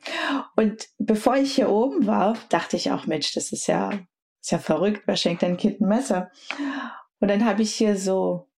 Und 0.56 0.88
bevor 0.98 1.36
ich 1.36 1.54
hier 1.54 1.70
oben 1.70 2.06
war, 2.06 2.36
dachte 2.48 2.76
ich 2.76 2.90
auch, 2.90 3.06
Mensch, 3.06 3.32
das 3.32 3.52
ist 3.52 3.66
ja, 3.66 3.90
ist 4.40 4.50
ja 4.50 4.58
verrückt, 4.58 5.02
wer 5.06 5.16
schenkt 5.16 5.42
ein 5.42 5.56
Kind 5.56 5.80
ein 5.80 5.88
Messer? 5.88 6.30
Und 7.24 7.28
dann 7.28 7.46
habe 7.46 7.62
ich 7.62 7.72
hier 7.72 7.96
so 7.96 8.50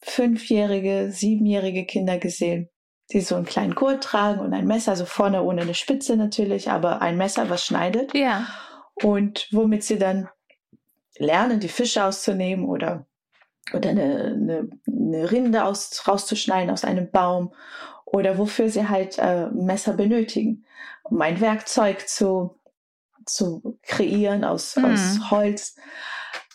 fünfjährige, 0.00 1.12
siebenjährige 1.12 1.86
Kinder 1.86 2.18
gesehen, 2.18 2.68
die 3.12 3.20
so 3.20 3.36
einen 3.36 3.44
kleinen 3.44 3.76
Gurt 3.76 4.02
tragen 4.02 4.40
und 4.40 4.52
ein 4.54 4.66
Messer, 4.66 4.90
also 4.90 5.04
vorne 5.04 5.44
ohne 5.44 5.62
eine 5.62 5.74
Spitze 5.74 6.16
natürlich, 6.16 6.68
aber 6.68 7.00
ein 7.00 7.16
Messer, 7.16 7.48
was 7.48 7.64
schneidet. 7.64 8.12
Ja. 8.12 8.48
Und 8.94 9.46
womit 9.52 9.84
sie 9.84 10.00
dann 10.00 10.28
lernen, 11.16 11.60
die 11.60 11.68
Fische 11.68 12.02
auszunehmen 12.02 12.64
oder, 12.64 13.06
oder 13.72 13.90
eine, 13.90 14.34
eine, 14.34 14.68
eine 14.88 15.30
Rinde 15.30 15.64
aus, 15.64 16.02
rauszuschneiden 16.08 16.70
aus 16.70 16.82
einem 16.82 17.08
Baum 17.08 17.54
oder 18.04 18.36
wofür 18.36 18.68
sie 18.68 18.88
halt 18.88 19.16
äh, 19.20 19.46
Messer 19.52 19.92
benötigen, 19.92 20.64
um 21.04 21.22
ein 21.22 21.40
Werkzeug 21.40 22.08
zu, 22.08 22.58
zu 23.26 23.78
kreieren 23.82 24.42
aus, 24.42 24.74
mhm. 24.74 24.86
aus 24.86 25.30
Holz. 25.30 25.76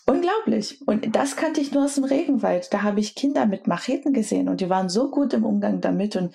Unglaublich. 0.08 0.80
Und 0.86 1.14
das 1.14 1.36
kannte 1.36 1.60
ich 1.60 1.72
nur 1.72 1.84
aus 1.84 1.96
dem 1.96 2.04
Regenwald. 2.04 2.72
Da 2.72 2.82
habe 2.82 2.98
ich 3.00 3.14
Kinder 3.14 3.44
mit 3.44 3.66
Macheten 3.66 4.14
gesehen 4.14 4.48
und 4.48 4.60
die 4.60 4.70
waren 4.70 4.88
so 4.88 5.10
gut 5.10 5.34
im 5.34 5.44
Umgang 5.44 5.82
damit. 5.82 6.16
Und 6.16 6.34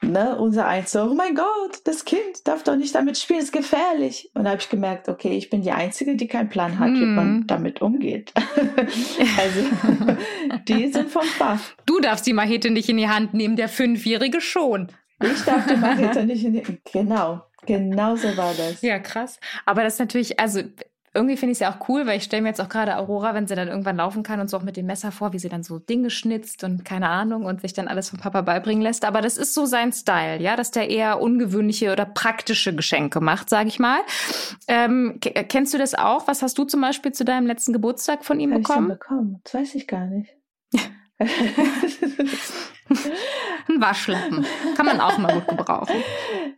ne, 0.00 0.38
unser 0.38 0.66
Eins 0.66 0.92
so, 0.92 1.02
oh 1.02 1.14
mein 1.14 1.34
Gott, 1.34 1.80
das 1.84 2.06
Kind 2.06 2.46
darf 2.46 2.62
doch 2.62 2.76
nicht 2.76 2.94
damit 2.94 3.18
spielen, 3.18 3.40
ist 3.40 3.52
gefährlich. 3.52 4.30
Und 4.34 4.44
da 4.44 4.50
habe 4.50 4.60
ich 4.60 4.70
gemerkt, 4.70 5.10
okay, 5.10 5.36
ich 5.36 5.50
bin 5.50 5.60
die 5.60 5.72
Einzige, 5.72 6.16
die 6.16 6.26
keinen 6.26 6.48
Plan 6.48 6.78
hat, 6.78 6.90
mm. 6.90 7.00
wie 7.00 7.04
man 7.04 7.26
hm. 7.26 7.46
damit 7.46 7.82
umgeht. 7.82 8.32
also, 9.38 9.60
die 10.66 10.90
sind 10.90 11.10
vom 11.10 11.22
Fach. 11.22 11.60
Du 11.84 12.00
darfst 12.00 12.26
die 12.26 12.32
Machete 12.32 12.70
nicht 12.70 12.88
in 12.88 12.96
die 12.96 13.08
Hand 13.08 13.34
nehmen, 13.34 13.56
der 13.56 13.68
Fünfjährige 13.68 14.40
schon. 14.40 14.88
Ich 15.22 15.44
darf 15.44 15.66
die 15.66 15.76
Machete 15.76 16.24
nicht 16.24 16.44
in 16.44 16.54
die 16.54 16.64
Hand 16.64 16.80
Genau, 16.92 17.42
genau 17.66 18.16
so 18.16 18.34
war 18.38 18.54
das. 18.54 18.80
Ja, 18.80 18.98
krass. 18.98 19.38
Aber 19.66 19.82
das 19.82 19.94
ist 19.94 20.00
natürlich, 20.00 20.40
also 20.40 20.62
irgendwie 21.16 21.36
finde 21.36 21.52
ich 21.52 21.56
es 21.56 21.60
ja 21.60 21.72
auch 21.72 21.88
cool, 21.88 22.06
weil 22.06 22.18
ich 22.18 22.24
stelle 22.24 22.42
mir 22.42 22.48
jetzt 22.48 22.60
auch 22.60 22.68
gerade 22.68 22.96
Aurora, 22.98 23.34
wenn 23.34 23.48
sie 23.48 23.54
dann 23.54 23.68
irgendwann 23.68 23.96
laufen 23.96 24.22
kann 24.22 24.38
und 24.38 24.48
so 24.48 24.58
auch 24.58 24.62
mit 24.62 24.76
dem 24.76 24.86
Messer 24.86 25.10
vor, 25.10 25.32
wie 25.32 25.38
sie 25.38 25.48
dann 25.48 25.62
so 25.62 25.78
Dinge 25.78 26.10
schnitzt 26.10 26.62
und 26.62 26.84
keine 26.84 27.08
Ahnung 27.08 27.44
und 27.44 27.62
sich 27.62 27.72
dann 27.72 27.88
alles 27.88 28.10
vom 28.10 28.20
Papa 28.20 28.42
beibringen 28.42 28.82
lässt. 28.82 29.04
Aber 29.04 29.22
das 29.22 29.38
ist 29.38 29.54
so 29.54 29.66
sein 29.66 29.92
Style, 29.92 30.40
ja, 30.40 30.56
dass 30.56 30.70
der 30.70 30.90
eher 30.90 31.20
ungewöhnliche 31.20 31.90
oder 31.90 32.04
praktische 32.04 32.74
Geschenke 32.74 33.20
macht, 33.20 33.48
sage 33.48 33.68
ich 33.68 33.78
mal. 33.78 34.00
Ähm, 34.68 35.18
kennst 35.20 35.72
du 35.74 35.78
das 35.78 35.94
auch? 35.94 36.28
Was 36.28 36.42
hast 36.42 36.58
du 36.58 36.64
zum 36.64 36.82
Beispiel 36.82 37.12
zu 37.12 37.24
deinem 37.24 37.46
letzten 37.46 37.72
Geburtstag 37.72 38.24
von 38.24 38.38
ihm 38.38 38.52
Hab 38.52 38.62
bekommen? 38.62 38.90
Ich 38.92 38.98
bekommen? 38.98 39.40
Das 39.44 39.54
weiß 39.54 39.74
ich 39.74 39.86
gar 39.88 40.06
nicht. 40.06 40.36
Ein 43.68 43.80
Waschlappen. 43.80 44.46
Kann 44.76 44.86
man 44.86 45.00
auch 45.00 45.18
mal 45.18 45.34
gut 45.34 45.48
gebrauchen. 45.48 45.96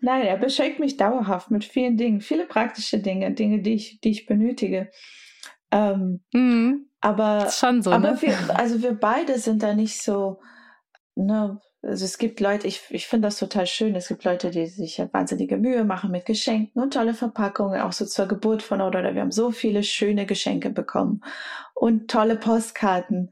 Nein, 0.00 0.22
er 0.22 0.36
beschenkt 0.36 0.78
mich 0.78 0.96
dauerhaft 0.96 1.50
mit 1.50 1.64
vielen 1.64 1.96
Dingen, 1.96 2.20
viele 2.20 2.44
praktische 2.46 2.98
Dinge, 2.98 3.32
Dinge, 3.32 3.62
die 3.62 3.74
ich, 3.74 4.00
die 4.00 4.10
ich 4.10 4.26
benötige. 4.26 4.90
Ähm, 5.70 6.20
mhm. 6.32 6.86
Aber, 7.00 7.48
schon 7.50 7.82
so, 7.82 7.92
aber 7.92 8.12
ne? 8.12 8.22
wir, 8.22 8.36
also 8.58 8.82
wir 8.82 8.92
beide 8.92 9.38
sind 9.38 9.62
da 9.62 9.74
nicht 9.74 10.02
so, 10.02 10.40
ne, 11.14 11.60
also 11.82 12.04
es 12.04 12.18
gibt 12.18 12.40
Leute, 12.40 12.66
ich, 12.66 12.82
ich 12.90 13.06
finde 13.06 13.28
das 13.28 13.38
total 13.38 13.66
schön, 13.66 13.94
es 13.94 14.08
gibt 14.08 14.24
Leute, 14.24 14.50
die 14.50 14.66
sich 14.66 15.00
wahnsinnige 15.12 15.56
Mühe 15.56 15.84
machen 15.84 16.10
mit 16.10 16.26
Geschenken 16.26 16.82
und 16.82 16.94
tolle 16.94 17.14
Verpackungen, 17.14 17.80
auch 17.80 17.92
so 17.92 18.04
zur 18.04 18.26
Geburt 18.26 18.62
von 18.62 18.80
oder 18.80 19.14
wir 19.14 19.20
haben 19.20 19.30
so 19.30 19.52
viele 19.52 19.84
schöne 19.84 20.26
Geschenke 20.26 20.70
bekommen 20.70 21.22
und 21.74 22.10
tolle 22.10 22.36
Postkarten. 22.36 23.30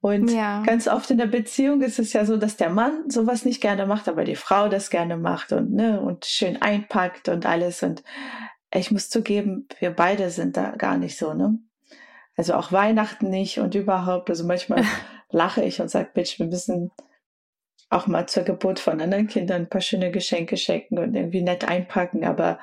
Und 0.00 0.30
ja. 0.30 0.62
ganz 0.62 0.88
oft 0.88 1.10
in 1.10 1.18
der 1.18 1.26
Beziehung 1.26 1.82
ist 1.82 1.98
es 1.98 2.12
ja 2.12 2.24
so, 2.24 2.36
dass 2.36 2.56
der 2.56 2.70
Mann 2.70 3.10
sowas 3.10 3.44
nicht 3.44 3.60
gerne 3.60 3.86
macht, 3.86 4.08
aber 4.08 4.24
die 4.24 4.36
Frau 4.36 4.68
das 4.68 4.88
gerne 4.88 5.16
macht 5.16 5.52
und, 5.52 5.72
ne, 5.72 6.00
und 6.00 6.24
schön 6.24 6.62
einpackt 6.62 7.28
und 7.28 7.44
alles. 7.44 7.82
Und 7.82 8.02
ich 8.72 8.90
muss 8.90 9.10
zugeben, 9.10 9.68
wir 9.78 9.90
beide 9.90 10.30
sind 10.30 10.56
da 10.56 10.70
gar 10.70 10.96
nicht 10.96 11.18
so, 11.18 11.34
ne? 11.34 11.58
Also 12.36 12.54
auch 12.54 12.72
Weihnachten 12.72 13.28
nicht 13.28 13.58
und 13.58 13.74
überhaupt. 13.74 14.30
Also 14.30 14.46
manchmal 14.46 14.84
lache 15.30 15.62
ich 15.62 15.82
und 15.82 15.90
sage, 15.90 16.08
Bitch, 16.14 16.38
wir 16.38 16.46
müssen 16.46 16.90
auch 17.90 18.06
mal 18.06 18.26
zur 18.26 18.44
Geburt 18.44 18.78
von 18.78 19.00
anderen 19.00 19.26
Kindern 19.26 19.62
ein 19.62 19.68
paar 19.68 19.80
schöne 19.80 20.10
Geschenke 20.10 20.56
schenken 20.56 20.98
und 20.98 21.14
irgendwie 21.14 21.42
nett 21.42 21.68
einpacken, 21.68 22.24
aber 22.24 22.58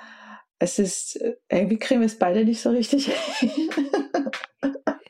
es 0.60 0.80
ist, 0.80 1.20
irgendwie 1.50 1.78
kriegen 1.78 2.00
wir 2.00 2.08
es 2.08 2.18
beide 2.18 2.44
nicht 2.44 2.62
so 2.62 2.72
richtig 2.72 3.12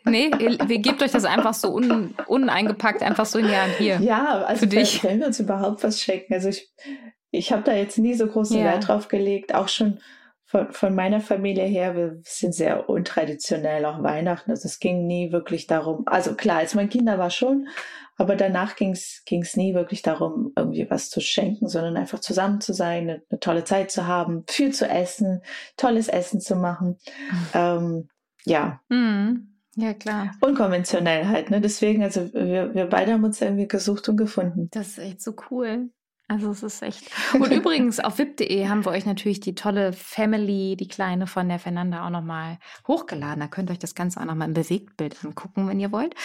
Nee, 0.10 0.32
ihr 0.40 0.80
gebt 0.80 1.04
euch 1.04 1.12
das 1.12 1.26
einfach 1.26 1.54
so 1.54 1.74
un, 1.74 2.16
uneingepackt, 2.28 3.04
einfach 3.04 3.26
so 3.26 3.40
in 3.40 3.48
die 3.48 3.56
Hand 3.56 3.74
hier. 3.78 4.00
Ja, 4.02 4.44
also 4.46 4.62
für 4.62 4.68
dich. 4.68 5.04
wenn 5.04 5.20
wir 5.20 5.28
uns 5.28 5.40
überhaupt 5.40 5.84
was 5.84 6.02
schenken. 6.02 6.34
Also 6.34 6.50
ich, 6.50 6.72
ich 7.32 7.52
habe 7.52 7.64
da 7.64 7.74
jetzt 7.74 7.98
nie 7.98 8.14
so 8.14 8.28
großen 8.28 8.58
ja. 8.58 8.66
Wert 8.66 8.88
drauf 8.88 9.10
gelegt, 9.10 9.54
auch 9.54 9.68
schon 9.68 10.00
von, 10.46 10.72
von 10.72 10.96
meiner 10.96 11.20
Familie 11.20 11.66
her, 11.66 11.96
wir 11.96 12.22
sind 12.24 12.56
sehr 12.56 12.90
untraditionell, 12.90 13.84
auch 13.86 14.02
Weihnachten. 14.02 14.52
Also 14.52 14.68
es 14.68 14.80
ging 14.80 15.06
nie 15.06 15.34
wirklich 15.34 15.68
darum, 15.68 16.04
also 16.06 16.36
klar, 16.36 16.60
als 16.60 16.74
mein 16.74 16.90
Kinder 16.90 17.20
war 17.20 17.30
schon, 17.30 17.68
aber 18.18 18.36
danach 18.36 18.76
ging 18.76 18.92
es 18.92 19.56
nie 19.56 19.74
wirklich 19.74 20.02
darum, 20.02 20.52
irgendwie 20.56 20.90
was 20.90 21.10
zu 21.10 21.22
schenken, 21.22 21.70
sondern 21.70 21.98
einfach 21.98 22.20
zusammen 22.20 22.60
zu 22.62 22.74
sein, 22.74 23.04
eine, 23.04 23.24
eine 23.30 23.40
tolle 23.40 23.64
Zeit 23.64 23.92
zu 23.92 24.08
haben, 24.08 24.44
viel 24.48 24.74
zu 24.74 24.88
essen, 24.88 25.42
tolles 25.78 26.08
Essen 26.08 26.42
zu 26.42 26.56
machen. 26.56 26.98
Mhm. 27.32 27.48
Ähm, 27.54 28.10
ja. 28.46 28.82
Mhm. 28.90 29.54
Ja, 29.76 29.94
klar. 29.94 30.32
Unkonventionell 30.42 31.28
halt, 31.28 31.52
ne? 31.52 31.62
Deswegen, 31.62 32.02
also 32.02 32.34
wir, 32.34 32.74
wir 32.74 32.88
beide 32.88 33.14
haben 33.14 33.24
uns 33.24 33.40
irgendwie 33.40 33.68
gesucht 33.68 34.10
und 34.10 34.18
gefunden. 34.18 34.70
Das 34.72 34.88
ist 34.88 34.98
echt 34.98 35.22
so 35.22 35.36
cool. 35.52 35.92
Also 36.30 36.52
es 36.52 36.62
ist 36.62 36.82
echt. 36.82 37.10
Und 37.34 37.52
übrigens 37.54 38.02
auf 38.02 38.18
vip.de 38.18 38.68
haben 38.68 38.84
wir 38.84 38.92
euch 38.92 39.06
natürlich 39.06 39.40
die 39.40 39.56
tolle 39.56 39.94
Family, 39.94 40.76
die 40.76 40.90
kleine 40.90 41.26
von 41.26 41.48
der 41.48 41.58
Fernanda 41.58 42.06
auch 42.06 42.10
nochmal 42.10 42.58
hochgeladen. 42.86 43.40
Da 43.40 43.48
könnt 43.48 43.70
ihr 43.70 43.74
euch 43.74 43.80
das 43.80 43.96
Ganze 43.96 44.20
auch 44.20 44.26
nochmal 44.26 44.50
im 44.50 44.54
Bewegtbild 44.54 45.24
angucken, 45.24 45.70
wenn 45.70 45.80
ihr 45.80 45.94
wollt. 45.94 46.16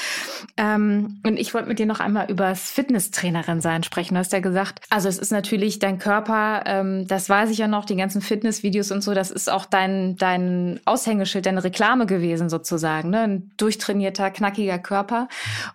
Ähm, 0.56 1.20
und 1.24 1.36
ich 1.36 1.54
wollte 1.54 1.68
mit 1.68 1.78
dir 1.78 1.86
noch 1.86 2.00
einmal 2.00 2.28
über 2.28 2.48
das 2.48 2.72
Fitnesstrainerin 2.72 3.60
sein 3.60 3.84
sprechen. 3.84 4.14
Du 4.14 4.18
hast 4.18 4.32
ja 4.32 4.40
gesagt, 4.40 4.80
also 4.90 5.08
es 5.08 5.18
ist 5.18 5.30
natürlich 5.30 5.78
dein 5.78 6.00
Körper, 6.00 6.64
ähm, 6.66 7.06
das 7.06 7.28
weiß 7.28 7.50
ich 7.50 7.58
ja 7.58 7.68
noch, 7.68 7.84
die 7.84 7.94
ganzen 7.94 8.22
Fitnessvideos 8.22 8.90
und 8.90 9.02
so, 9.02 9.14
das 9.14 9.30
ist 9.30 9.48
auch 9.48 9.66
dein, 9.66 10.16
dein 10.16 10.80
Aushängeschild, 10.84 11.46
deine 11.46 11.62
Reklame 11.62 12.06
gewesen 12.06 12.50
sozusagen. 12.50 13.10
Ne? 13.10 13.20
Ein 13.20 13.52
durchtrainierter, 13.56 14.32
knackiger 14.32 14.80
Körper. 14.80 15.28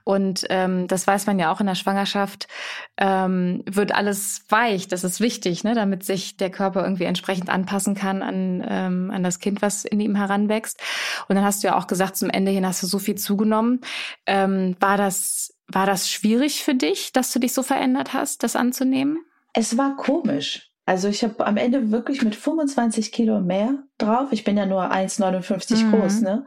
Und 0.03 0.45
ähm, 0.49 0.87
das 0.89 1.07
weiß 1.07 1.27
man 1.27 1.39
ja 1.39 1.49
auch 1.49 1.61
in 1.61 1.67
der 1.67 1.75
Schwangerschaft, 1.75 2.49
ähm, 2.97 3.63
wird 3.65 3.93
alles 3.93 4.43
weich. 4.49 4.87
Das 4.87 5.03
ist 5.03 5.19
wichtig, 5.19 5.63
ne, 5.63 5.75
damit 5.75 6.03
sich 6.03 6.37
der 6.37 6.49
Körper 6.49 6.83
irgendwie 6.83 7.05
entsprechend 7.05 7.49
anpassen 7.49 7.95
kann 7.95 8.21
an, 8.21 8.65
ähm, 8.67 9.11
an 9.11 9.23
das 9.23 9.39
Kind, 9.39 9.61
was 9.61 9.85
in 9.85 9.99
ihm 9.99 10.15
heranwächst. 10.15 10.79
Und 11.27 11.35
dann 11.35 11.45
hast 11.45 11.63
du 11.63 11.67
ja 11.67 11.77
auch 11.77 11.87
gesagt, 11.87 12.17
zum 12.17 12.29
Ende 12.29 12.51
hin 12.51 12.65
hast 12.65 12.83
du 12.83 12.87
so 12.87 12.99
viel 12.99 13.15
zugenommen. 13.15 13.81
Ähm, 14.25 14.75
war 14.79 14.97
das 14.97 15.53
war 15.69 15.85
das 15.85 16.09
schwierig 16.09 16.63
für 16.63 16.75
dich, 16.75 17.11
dass 17.11 17.31
du 17.33 17.39
dich 17.39 17.53
so 17.53 17.61
verändert 17.61 18.13
hast, 18.13 18.43
das 18.43 18.55
anzunehmen? 18.55 19.19
Es 19.53 19.77
war 19.77 19.97
komisch. 19.97 20.71
Also 20.85 21.09
ich 21.09 21.23
habe 21.23 21.45
am 21.45 21.57
Ende 21.57 21.91
wirklich 21.91 22.21
mit 22.21 22.35
25 22.35 23.11
Kilo 23.11 23.41
mehr 23.41 23.83
drauf. 23.97 24.29
Ich 24.31 24.45
bin 24.45 24.55
ja 24.55 24.65
nur 24.65 24.89
1,59 24.89 25.83
mhm. 25.83 25.91
groß, 25.91 26.21
ne? 26.21 26.45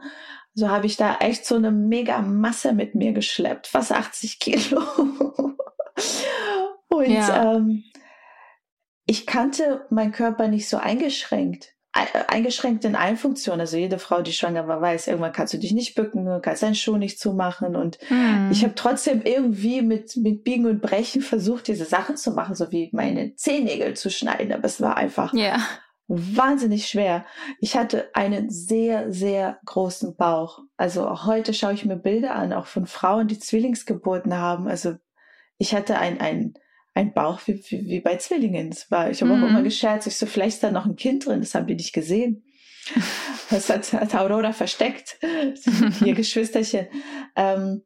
So 0.53 0.69
habe 0.69 0.85
ich 0.85 0.97
da 0.97 1.17
echt 1.19 1.45
so 1.45 1.55
eine 1.55 1.71
mega 1.71 2.21
Masse 2.21 2.73
mit 2.73 2.95
mir 2.95 3.13
geschleppt, 3.13 3.67
fast 3.67 3.91
80 3.91 4.39
Kilo. 4.39 4.81
Und 6.89 7.09
ja. 7.09 7.55
ähm, 7.55 7.83
ich 9.05 9.25
kannte 9.25 9.85
meinen 9.89 10.11
Körper 10.11 10.47
nicht 10.47 10.69
so 10.69 10.77
eingeschränkt. 10.77 11.73
Eingeschränkt 11.93 12.85
in 12.85 12.95
allen 12.95 13.17
Funktionen. 13.17 13.59
Also 13.59 13.75
jede 13.75 13.99
Frau, 13.99 14.21
die 14.21 14.31
schwanger 14.31 14.69
war, 14.69 14.79
weiß, 14.79 15.07
irgendwann 15.07 15.33
kannst 15.33 15.53
du 15.53 15.57
dich 15.57 15.73
nicht 15.73 15.95
bücken, 15.95 16.41
kannst 16.41 16.63
deinen 16.63 16.75
Schuh 16.75 16.95
nicht 16.95 17.19
zumachen. 17.19 17.75
Und 17.75 17.97
mhm. 18.09 18.49
ich 18.49 18.63
habe 18.63 18.75
trotzdem 18.75 19.21
irgendwie 19.23 19.81
mit, 19.81 20.15
mit 20.15 20.45
Biegen 20.45 20.65
und 20.67 20.81
Brechen 20.81 21.21
versucht, 21.21 21.67
diese 21.67 21.83
Sachen 21.83 22.15
zu 22.15 22.31
machen, 22.31 22.55
so 22.55 22.71
wie 22.71 22.89
meine 22.93 23.35
Zehennägel 23.35 23.95
zu 23.95 24.09
schneiden. 24.09 24.53
Aber 24.53 24.63
es 24.63 24.79
war 24.79 24.95
einfach 24.95 25.33
ja. 25.33 25.59
wahnsinnig 26.07 26.87
schwer. 26.87 27.25
Ich 27.59 27.75
hatte 27.75 28.09
einen 28.13 28.49
sehr, 28.49 29.11
sehr 29.11 29.59
großen 29.65 30.15
Bauch. 30.15 30.59
Also 30.77 31.05
auch 31.05 31.25
heute 31.25 31.53
schaue 31.53 31.73
ich 31.73 31.83
mir 31.83 31.97
Bilder 31.97 32.35
an, 32.35 32.53
auch 32.53 32.67
von 32.67 32.85
Frauen, 32.85 33.27
die 33.27 33.39
Zwillingsgeburten 33.39 34.37
haben. 34.37 34.69
Also 34.69 34.95
ich 35.61 35.75
hatte 35.75 35.99
ein, 35.99 36.19
ein 36.19 36.55
ein 36.93 37.13
Bauch 37.13 37.39
wie, 37.45 37.63
wie, 37.69 37.85
wie 37.87 37.99
bei 38.01 38.17
Zwillingen. 38.17 38.69
Das 38.69 38.91
war, 38.91 39.09
ich 39.09 39.21
habe 39.21 39.33
mhm. 39.33 39.43
auch 39.43 39.47
immer 39.47 39.63
gescherzt, 39.63 40.07
ich 40.07 40.17
so, 40.17 40.25
vielleicht 40.25 40.55
ist 40.55 40.63
da 40.63 40.71
noch 40.71 40.85
ein 40.85 40.95
Kind 40.95 41.25
drin, 41.25 41.39
das 41.39 41.55
haben 41.55 41.67
wir 41.67 41.75
nicht 41.75 41.93
gesehen. 41.93 42.43
Das 43.49 43.69
hat, 43.69 43.91
hat 43.91 44.15
Aurora 44.15 44.53
versteckt, 44.53 45.19
ihr 46.05 46.13
Geschwisterchen. 46.15 46.87
Ähm, 47.35 47.83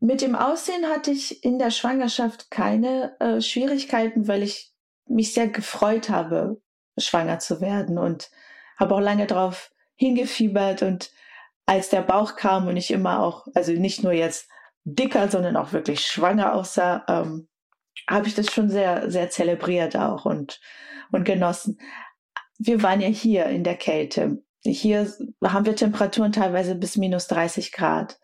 mit 0.00 0.22
dem 0.22 0.34
Aussehen 0.34 0.86
hatte 0.86 1.12
ich 1.12 1.44
in 1.44 1.60
der 1.60 1.70
Schwangerschaft 1.70 2.50
keine 2.50 3.14
äh, 3.20 3.40
Schwierigkeiten, 3.40 4.26
weil 4.26 4.42
ich 4.42 4.72
mich 5.06 5.32
sehr 5.32 5.46
gefreut 5.46 6.08
habe, 6.10 6.60
schwanger 6.98 7.38
zu 7.38 7.60
werden 7.60 7.96
und 7.96 8.30
habe 8.76 8.96
auch 8.96 9.00
lange 9.00 9.28
darauf 9.28 9.70
hingefiebert 9.94 10.82
und 10.82 11.12
als 11.64 11.90
der 11.90 12.02
Bauch 12.02 12.34
kam 12.34 12.66
und 12.66 12.76
ich 12.76 12.90
immer 12.90 13.22
auch, 13.22 13.46
also 13.54 13.70
nicht 13.70 14.02
nur 14.02 14.12
jetzt 14.12 14.48
dicker, 14.94 15.28
sondern 15.28 15.56
auch 15.56 15.72
wirklich 15.72 16.00
schwanger 16.00 16.54
aussah, 16.54 17.04
ähm, 17.08 17.48
habe 18.08 18.28
ich 18.28 18.34
das 18.34 18.52
schon 18.52 18.68
sehr, 18.68 19.10
sehr 19.10 19.30
zelebriert 19.30 19.96
auch 19.96 20.24
und, 20.24 20.60
und 21.12 21.24
genossen. 21.24 21.78
Wir 22.58 22.82
waren 22.82 23.00
ja 23.00 23.08
hier 23.08 23.46
in 23.46 23.64
der 23.64 23.76
Kälte. 23.76 24.42
Hier 24.64 25.12
haben 25.44 25.66
wir 25.66 25.76
Temperaturen 25.76 26.32
teilweise 26.32 26.74
bis 26.74 26.96
minus 26.96 27.28
30 27.28 27.72
Grad. 27.72 28.18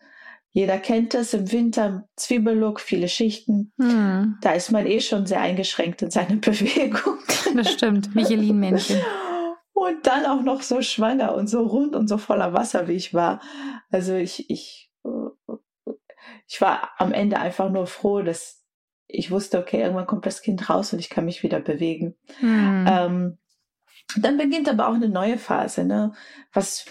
Jeder 0.51 0.77
kennt 0.77 1.13
das 1.13 1.33
im 1.33 1.51
Winter, 1.51 2.07
Zwiebellook, 2.15 2.79
viele 2.79 3.09
Schichten. 3.09 3.73
Hm. 3.77 4.37
Da 4.41 4.53
ist 4.53 4.71
man 4.71 4.87
eh 4.87 5.01
schon 5.01 5.25
sehr 5.25 5.41
eingeschränkt 5.41 6.01
in 6.01 6.11
seiner 6.11 6.35
Bewegung. 6.37 7.17
Das 7.55 7.73
stimmt, 7.73 8.15
Michelin-Männchen. 8.15 9.01
Und 9.73 10.07
dann 10.07 10.25
auch 10.25 10.41
noch 10.41 10.61
so 10.61 10.81
schwanger 10.81 11.35
und 11.35 11.47
so 11.47 11.61
rund 11.61 11.93
und 11.93 12.07
so 12.07 12.17
voller 12.17 12.53
Wasser, 12.53 12.87
wie 12.87 12.93
ich 12.93 13.13
war. 13.13 13.41
Also 13.91 14.13
ich, 14.15 14.49
ich, 14.49 14.84
ich 16.47 16.61
war 16.61 16.91
am 16.97 17.11
Ende 17.11 17.39
einfach 17.39 17.69
nur 17.69 17.87
froh, 17.87 18.21
dass, 18.21 18.63
ich 19.07 19.31
wusste, 19.31 19.59
okay, 19.59 19.81
irgendwann 19.81 20.07
kommt 20.07 20.25
das 20.25 20.41
Kind 20.41 20.69
raus 20.69 20.93
und 20.93 20.99
ich 20.99 21.09
kann 21.09 21.25
mich 21.25 21.43
wieder 21.43 21.59
bewegen. 21.59 22.15
Mhm. 22.41 22.85
Ähm, 22.89 23.37
dann 24.17 24.37
beginnt 24.37 24.69
aber 24.69 24.87
auch 24.87 24.93
eine 24.93 25.09
neue 25.09 25.37
Phase, 25.37 25.83
ne? 25.83 26.13
Was, 26.53 26.85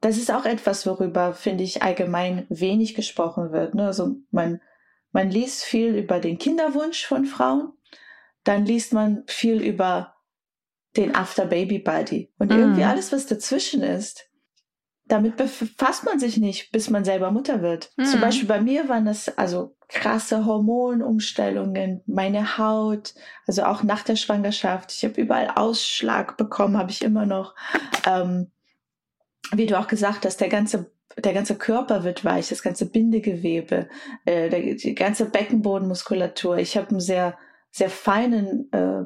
das 0.00 0.16
ist 0.16 0.30
auch 0.32 0.44
etwas, 0.44 0.86
worüber, 0.86 1.34
finde 1.34 1.64
ich, 1.64 1.82
allgemein 1.82 2.46
wenig 2.48 2.94
gesprochen 2.94 3.52
wird. 3.52 3.74
Ne? 3.74 3.86
Also 3.86 4.16
man, 4.30 4.60
man 5.12 5.30
liest 5.30 5.62
viel 5.62 5.94
über 5.94 6.20
den 6.20 6.38
Kinderwunsch 6.38 7.06
von 7.06 7.26
Frauen, 7.26 7.72
dann 8.44 8.64
liest 8.64 8.92
man 8.92 9.24
viel 9.26 9.62
über 9.62 10.14
den 10.96 11.14
After-Baby-Body. 11.14 12.32
Und 12.38 12.50
mhm. 12.50 12.58
irgendwie 12.58 12.84
alles, 12.84 13.12
was 13.12 13.26
dazwischen 13.26 13.82
ist, 13.82 14.29
damit 15.10 15.36
befasst 15.36 16.04
man 16.04 16.20
sich 16.20 16.36
nicht, 16.36 16.70
bis 16.72 16.88
man 16.88 17.04
selber 17.04 17.30
Mutter 17.30 17.62
wird. 17.62 17.90
Mhm. 17.96 18.04
Zum 18.04 18.20
Beispiel 18.20 18.48
bei 18.48 18.60
mir 18.60 18.88
waren 18.88 19.04
das 19.04 19.36
also 19.36 19.76
krasse 19.88 20.46
Hormonumstellungen, 20.46 22.02
meine 22.06 22.58
Haut, 22.58 23.14
also 23.46 23.64
auch 23.64 23.82
nach 23.82 24.02
der 24.02 24.16
Schwangerschaft. 24.16 24.92
Ich 24.92 25.04
habe 25.04 25.20
überall 25.20 25.50
Ausschlag 25.56 26.36
bekommen, 26.36 26.78
habe 26.78 26.92
ich 26.92 27.02
immer 27.02 27.26
noch. 27.26 27.54
Ähm, 28.06 28.52
wie 29.52 29.66
du 29.66 29.78
auch 29.78 29.88
gesagt 29.88 30.24
hast, 30.24 30.40
der 30.40 30.48
ganze 30.48 30.92
der 31.18 31.34
ganze 31.34 31.56
Körper 31.56 32.04
wird 32.04 32.24
weich, 32.24 32.50
das 32.50 32.62
ganze 32.62 32.86
Bindegewebe, 32.86 33.88
äh, 34.24 34.48
der, 34.48 34.74
die 34.74 34.94
ganze 34.94 35.26
Beckenbodenmuskulatur. 35.26 36.58
Ich 36.58 36.76
habe 36.76 36.90
einen 36.90 37.00
sehr, 37.00 37.36
sehr 37.72 37.90
feinen, 37.90 38.72
äh, 38.72 39.02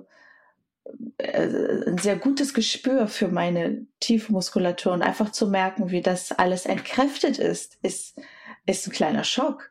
ein 1.18 1.98
sehr 1.98 2.16
gutes 2.16 2.54
Gespür 2.54 3.06
für 3.06 3.28
meine 3.28 3.86
tiefe 4.00 4.32
Muskulatur 4.32 4.92
und 4.92 5.02
einfach 5.02 5.32
zu 5.32 5.48
merken, 5.48 5.90
wie 5.90 6.02
das 6.02 6.32
alles 6.32 6.66
entkräftet 6.66 7.38
ist, 7.38 7.78
ist, 7.82 8.20
ist 8.66 8.86
ein 8.86 8.92
kleiner 8.92 9.24
Schock. 9.24 9.70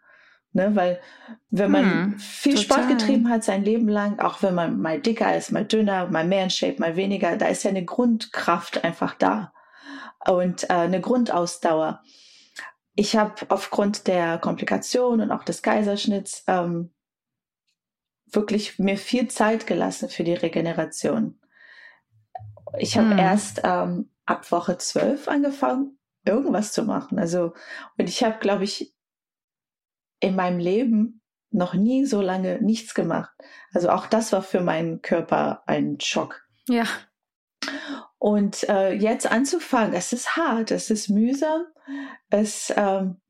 Ne, 0.55 0.75
weil 0.75 0.99
wenn 1.49 1.71
man 1.71 1.83
hm, 1.83 2.19
viel 2.19 2.53
total. 2.53 2.83
Sport 2.83 2.89
getrieben 2.89 3.29
hat 3.29 3.43
sein 3.43 3.63
Leben 3.63 3.87
lang, 3.87 4.19
auch 4.19 4.43
wenn 4.43 4.53
man 4.53 4.79
mal 4.79 5.01
dicker 5.01 5.35
ist, 5.35 5.51
mal 5.51 5.65
dünner, 5.65 6.05
mal 6.11 6.25
mehr 6.25 6.43
in 6.43 6.51
Shape, 6.51 6.75
mal 6.77 6.95
weniger, 6.95 7.37
da 7.37 7.47
ist 7.47 7.63
ja 7.63 7.71
eine 7.71 7.83
Grundkraft 7.83 8.83
einfach 8.83 9.15
da 9.15 9.51
und 10.27 10.65
äh, 10.65 10.73
eine 10.73 11.01
Grundausdauer. 11.01 12.03
Ich 12.93 13.15
habe 13.15 13.33
aufgrund 13.49 14.05
der 14.05 14.37
Komplikationen 14.37 15.31
und 15.31 15.35
auch 15.35 15.43
des 15.43 15.63
Kaiserschnitts 15.63 16.43
ähm, 16.45 16.92
wirklich 18.35 18.79
mir 18.79 18.97
viel 18.97 19.27
Zeit 19.27 19.67
gelassen 19.67 20.09
für 20.09 20.23
die 20.23 20.33
Regeneration. 20.33 21.39
Ich 22.77 22.97
habe 22.97 23.11
hm. 23.11 23.19
erst 23.19 23.61
ähm, 23.63 24.11
ab 24.25 24.51
Woche 24.51 24.77
zwölf 24.77 25.27
angefangen, 25.27 25.99
irgendwas 26.25 26.71
zu 26.71 26.83
machen. 26.83 27.19
Also, 27.19 27.53
und 27.97 28.09
ich 28.09 28.23
habe, 28.23 28.39
glaube 28.39 28.63
ich, 28.63 28.95
in 30.19 30.35
meinem 30.35 30.59
Leben 30.59 31.21
noch 31.51 31.73
nie 31.73 32.05
so 32.05 32.21
lange 32.21 32.61
nichts 32.61 32.93
gemacht. 32.93 33.33
Also 33.73 33.89
auch 33.89 34.07
das 34.07 34.31
war 34.33 34.41
für 34.41 34.61
meinen 34.61 35.01
Körper 35.01 35.63
ein 35.67 35.99
Schock. 35.99 36.41
Ja. 36.67 36.85
Und 38.17 38.67
äh, 38.69 38.93
jetzt 38.93 39.29
anzufangen, 39.29 39.93
es 39.93 40.13
ist 40.13 40.35
hart, 40.35 40.71
es 40.71 40.89
ist 40.89 41.09
mühsam, 41.09 41.65
es 42.29 42.73
ähm, 42.75 43.21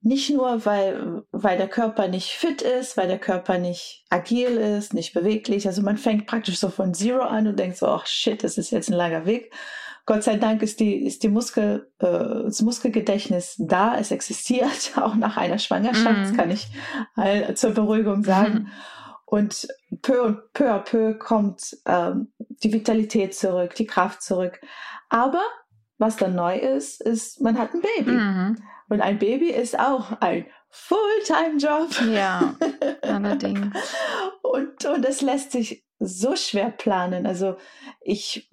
nicht 0.00 0.30
nur, 0.30 0.64
weil, 0.64 1.22
weil 1.32 1.58
der 1.58 1.68
Körper 1.68 2.08
nicht 2.08 2.30
fit 2.30 2.62
ist, 2.62 2.96
weil 2.96 3.08
der 3.08 3.18
Körper 3.18 3.58
nicht 3.58 4.04
agil 4.10 4.56
ist, 4.56 4.94
nicht 4.94 5.12
beweglich. 5.12 5.66
Also 5.66 5.82
man 5.82 5.96
fängt 5.96 6.26
praktisch 6.26 6.58
so 6.58 6.70
von 6.70 6.94
Zero 6.94 7.22
an 7.22 7.48
und 7.48 7.58
denkt 7.58 7.78
so, 7.78 7.86
ach 7.86 8.06
shit, 8.06 8.44
das 8.44 8.58
ist 8.58 8.70
jetzt 8.70 8.90
ein 8.90 8.96
langer 8.96 9.26
Weg. 9.26 9.52
Gott 10.06 10.22
sei 10.22 10.36
Dank 10.36 10.62
ist 10.62 10.80
die, 10.80 11.04
ist 11.04 11.22
die 11.22 11.28
Muskel, 11.28 11.90
äh, 11.98 12.06
das 12.06 12.62
Muskelgedächtnis 12.62 13.56
da, 13.58 13.98
es 13.98 14.10
existiert, 14.10 14.92
auch 14.96 15.16
nach 15.16 15.36
einer 15.36 15.58
Schwangerschaft, 15.58 16.18
mm. 16.18 16.22
das 16.22 16.34
kann 16.34 16.50
ich 16.50 16.68
all, 17.14 17.54
zur 17.56 17.72
Beruhigung 17.72 18.24
sagen. 18.24 18.54
Mm. 18.54 18.68
Und 19.26 19.68
peu 20.00 20.22
und 20.22 20.54
peu 20.54 20.72
à 20.72 20.78
peu 20.78 21.12
kommt 21.12 21.76
ähm, 21.84 22.32
die 22.62 22.72
Vitalität 22.72 23.34
zurück, 23.34 23.74
die 23.74 23.86
Kraft 23.86 24.22
zurück. 24.22 24.58
Aber 25.10 25.42
was 25.98 26.16
dann 26.16 26.34
neu 26.34 26.56
ist, 26.56 27.02
ist, 27.02 27.42
man 27.42 27.58
hat 27.58 27.74
ein 27.74 27.82
Baby. 27.82 28.12
Mm. 28.12 28.56
Und 28.88 29.00
ein 29.00 29.18
Baby 29.18 29.50
ist 29.50 29.78
auch 29.78 30.12
ein 30.20 30.46
Fulltime-Job. 30.70 31.90
Ja, 32.12 32.54
allerdings. 33.02 33.76
und, 34.42 34.84
und 34.84 35.04
es 35.04 35.20
lässt 35.20 35.52
sich 35.52 35.84
so 35.98 36.36
schwer 36.36 36.70
planen. 36.70 37.26
Also 37.26 37.56
ich 38.00 38.48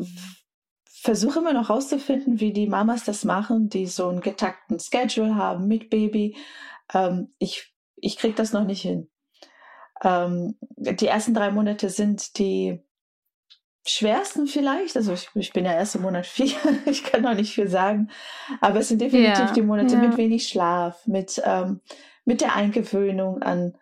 versuche 0.85 1.39
immer 1.39 1.53
noch 1.53 1.69
rauszufinden, 1.69 2.39
wie 2.39 2.51
die 2.51 2.67
Mamas 2.67 3.03
das 3.03 3.23
machen, 3.23 3.69
die 3.69 3.85
so 3.85 4.09
einen 4.09 4.21
getakten 4.21 4.79
Schedule 4.79 5.35
haben 5.35 5.67
mit 5.67 5.89
Baby. 5.89 6.35
Ähm, 6.93 7.33
ich 7.37 7.75
ich 7.95 8.17
kriege 8.17 8.35
das 8.35 8.53
noch 8.53 8.65
nicht 8.65 8.81
hin. 8.81 9.09
Ähm, 10.03 10.57
die 10.77 11.07
ersten 11.07 11.33
drei 11.33 11.51
Monate 11.51 11.89
sind 11.89 12.37
die 12.37 12.84
schwersten 13.85 14.47
vielleicht. 14.47 14.95
Also 14.95 15.13
ich, 15.13 15.29
ich 15.35 15.53
bin 15.53 15.65
ja 15.65 15.73
erst 15.73 15.95
im 15.95 16.01
Monat 16.01 16.25
vier, 16.25 16.55
ich 16.85 17.03
kann 17.03 17.21
noch 17.21 17.35
nicht 17.35 17.53
viel 17.53 17.67
sagen. 17.67 18.09
Aber 18.61 18.79
es 18.79 18.89
sind 18.89 19.01
definitiv 19.01 19.39
ja, 19.39 19.53
die 19.53 19.61
Monate 19.61 19.95
ja. 19.95 20.01
mit 20.01 20.17
wenig 20.17 20.47
Schlaf, 20.47 21.05
mit, 21.07 21.41
ähm, 21.45 21.81
mit 22.25 22.41
der 22.41 22.55
Eingewöhnung 22.55 23.41
an, 23.41 23.75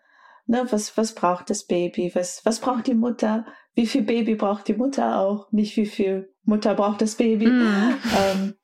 ne, 0.46 0.66
was, 0.70 0.96
was 0.96 1.14
braucht 1.14 1.50
das 1.50 1.64
Baby, 1.64 2.10
was, 2.14 2.44
was 2.44 2.60
braucht 2.60 2.86
die 2.86 2.94
Mutter, 2.94 3.46
wie 3.74 3.86
viel 3.86 4.02
Baby 4.02 4.34
braucht 4.34 4.68
die 4.68 4.74
Mutter 4.74 5.18
auch, 5.18 5.50
nicht 5.50 5.76
wie 5.76 5.86
viel 5.86 6.32
Mutter 6.44 6.74
braucht 6.74 7.00
das 7.00 7.16
Baby. 7.16 7.46
Mm. 7.46 7.94
Ähm, 8.16 8.54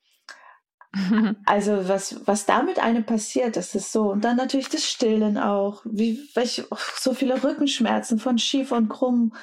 also 1.45 1.87
was, 1.87 2.27
was 2.27 2.45
da 2.45 2.63
mit 2.63 2.79
einem 2.79 3.05
passiert, 3.05 3.55
das 3.55 3.75
ist 3.75 3.91
so. 3.91 4.11
Und 4.11 4.25
dann 4.25 4.35
natürlich 4.35 4.69
das 4.69 4.85
Stillen 4.85 5.37
auch, 5.37 5.81
wie 5.85 6.19
welche, 6.33 6.67
so 6.97 7.13
viele 7.13 7.43
Rückenschmerzen 7.43 8.19
von 8.19 8.37
schief 8.37 8.71
und 8.71 8.89
krumm 8.89 9.33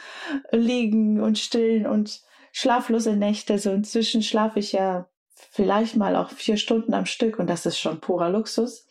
liegen 0.52 1.20
und 1.20 1.38
stillen 1.38 1.86
und 1.86 2.20
schlaflose 2.52 3.16
Nächte. 3.16 3.58
So 3.58 3.70
inzwischen 3.70 4.22
schlafe 4.22 4.58
ich 4.58 4.72
ja 4.72 5.08
vielleicht 5.50 5.96
mal 5.96 6.16
auch 6.16 6.30
vier 6.30 6.56
Stunden 6.56 6.92
am 6.92 7.06
Stück 7.06 7.38
und 7.38 7.48
das 7.48 7.64
ist 7.64 7.78
schon 7.78 8.00
purer 8.00 8.28
Luxus. 8.30 8.86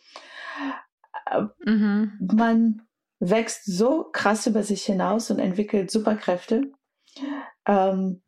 Mhm. 1.64 2.12
Man 2.20 2.82
wächst 3.20 3.66
so 3.66 4.04
krass 4.12 4.46
über 4.46 4.62
sich 4.62 4.84
hinaus 4.84 5.30
und 5.30 5.38
entwickelt 5.38 5.90
Superkräfte. 5.90 6.72
Ähm, 7.66 8.22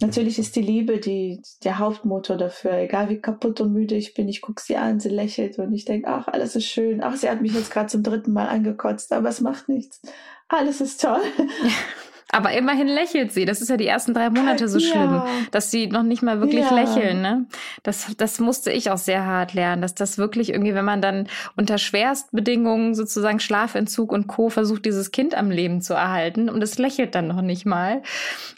Natürlich 0.00 0.38
ist 0.38 0.56
die 0.56 0.62
Liebe 0.62 0.98
die, 0.98 1.42
der 1.64 1.78
Hauptmotor 1.78 2.36
dafür. 2.36 2.74
Egal 2.74 3.08
wie 3.08 3.20
kaputt 3.20 3.60
und 3.60 3.72
müde 3.72 3.96
ich 3.96 4.14
bin, 4.14 4.28
ich 4.28 4.40
gucke 4.40 4.62
sie 4.62 4.76
an, 4.76 5.00
sie 5.00 5.08
lächelt 5.08 5.58
und 5.58 5.72
ich 5.72 5.84
denke, 5.84 6.08
ach, 6.08 6.28
alles 6.28 6.56
ist 6.56 6.66
schön. 6.66 7.02
Ach, 7.02 7.16
sie 7.16 7.28
hat 7.28 7.42
mich 7.42 7.54
jetzt 7.54 7.70
gerade 7.70 7.88
zum 7.88 8.02
dritten 8.02 8.32
Mal 8.32 8.46
angekotzt, 8.46 9.12
aber 9.12 9.28
es 9.28 9.40
macht 9.40 9.68
nichts. 9.68 10.00
Alles 10.48 10.80
ist 10.80 11.00
toll. 11.00 11.20
Aber 12.32 12.52
immerhin 12.52 12.86
lächelt 12.86 13.32
sie. 13.32 13.44
Das 13.44 13.60
ist 13.60 13.68
ja 13.68 13.76
die 13.76 13.86
ersten 13.86 14.14
drei 14.14 14.30
Monate 14.30 14.68
so 14.68 14.78
schlimm, 14.78 15.14
ja. 15.14 15.26
dass 15.50 15.70
sie 15.70 15.88
noch 15.88 16.02
nicht 16.02 16.22
mal 16.22 16.40
wirklich 16.40 16.64
ja. 16.64 16.74
lächeln. 16.74 17.22
Ne? 17.22 17.46
Das, 17.82 18.14
das 18.16 18.38
musste 18.38 18.70
ich 18.70 18.90
auch 18.90 18.98
sehr 18.98 19.26
hart 19.26 19.54
lernen, 19.54 19.82
dass 19.82 19.94
das 19.94 20.16
wirklich 20.16 20.50
irgendwie, 20.50 20.74
wenn 20.74 20.84
man 20.84 21.02
dann 21.02 21.28
unter 21.56 21.78
Schwerstbedingungen 21.78 22.94
sozusagen 22.94 23.40
Schlafentzug 23.40 24.12
und 24.12 24.28
Co. 24.28 24.48
versucht, 24.48 24.84
dieses 24.84 25.10
Kind 25.10 25.34
am 25.34 25.50
Leben 25.50 25.80
zu 25.80 25.94
erhalten 25.94 26.48
und 26.48 26.62
es 26.62 26.78
lächelt 26.78 27.14
dann 27.14 27.26
noch 27.26 27.42
nicht 27.42 27.66
mal. 27.66 28.02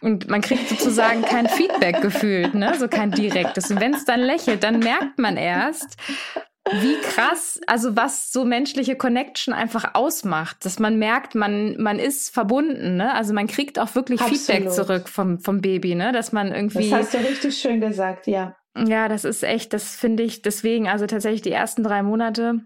Und 0.03 0.29
man 0.29 0.43
kriegt 0.43 0.68
sozusagen 0.68 1.23
kein 1.23 1.49
Feedback 1.49 2.03
gefühlt, 2.03 2.55
ne? 2.55 2.75
so 2.79 2.89
kein 2.89 3.11
direktes. 3.11 3.70
Und 3.70 3.81
wenn 3.81 3.95
es 3.95 4.05
dann 4.05 4.20
lächelt, 4.20 4.64
dann 4.64 4.81
merkt 4.81 5.18
man 5.18 5.37
erst, 5.37 5.97
wie 6.70 7.00
krass, 7.00 7.60
also 7.66 7.96
was 7.96 8.32
so 8.32 8.44
menschliche 8.44 8.94
Connection 8.94 9.52
einfach 9.52 9.94
ausmacht, 9.94 10.64
dass 10.64 10.78
man 10.78 10.98
merkt, 10.98 11.34
man, 11.34 11.80
man 11.80 11.98
ist 11.98 12.32
verbunden, 12.32 12.96
ne? 12.96 13.12
Also 13.14 13.34
man 13.34 13.48
kriegt 13.48 13.78
auch 13.78 13.94
wirklich 13.94 14.20
Absolut. 14.20 14.40
Feedback 14.40 14.70
zurück 14.70 15.08
vom, 15.08 15.40
vom 15.40 15.60
Baby, 15.60 15.94
ne? 15.94 16.12
Dass 16.12 16.32
man 16.32 16.52
irgendwie. 16.52 16.88
Das 16.88 17.00
hast 17.00 17.14
du 17.14 17.18
richtig 17.18 17.58
schön 17.58 17.80
gesagt, 17.80 18.26
ja. 18.26 18.56
Ja, 18.76 19.08
das 19.08 19.24
ist 19.24 19.42
echt, 19.42 19.72
das 19.74 19.96
finde 19.96 20.22
ich 20.22 20.40
deswegen, 20.40 20.88
also 20.88 21.06
tatsächlich 21.06 21.42
die 21.42 21.52
ersten 21.52 21.82
drei 21.82 22.02
Monate 22.02 22.60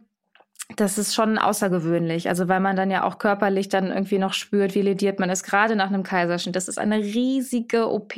das 0.75 0.99
ist 0.99 1.15
schon 1.15 1.39
außergewöhnlich. 1.39 2.29
Also 2.29 2.49
weil 2.49 2.59
man 2.59 2.75
dann 2.75 2.91
ja 2.91 3.05
auch 3.05 3.19
körperlich 3.19 3.69
dann 3.69 3.87
irgendwie 3.87 4.19
noch 4.19 4.33
spürt, 4.33 4.75
wie 4.75 4.83
lediert 4.83 5.21
man 5.21 5.31
ist, 5.31 5.45
gerade 5.45 5.77
nach 5.77 5.87
einem 5.87 6.03
Kaiserschnitt. 6.03 6.57
Das 6.57 6.67
ist 6.67 6.79
eine 6.79 6.99
riesige 6.99 7.89
OP, 7.89 8.15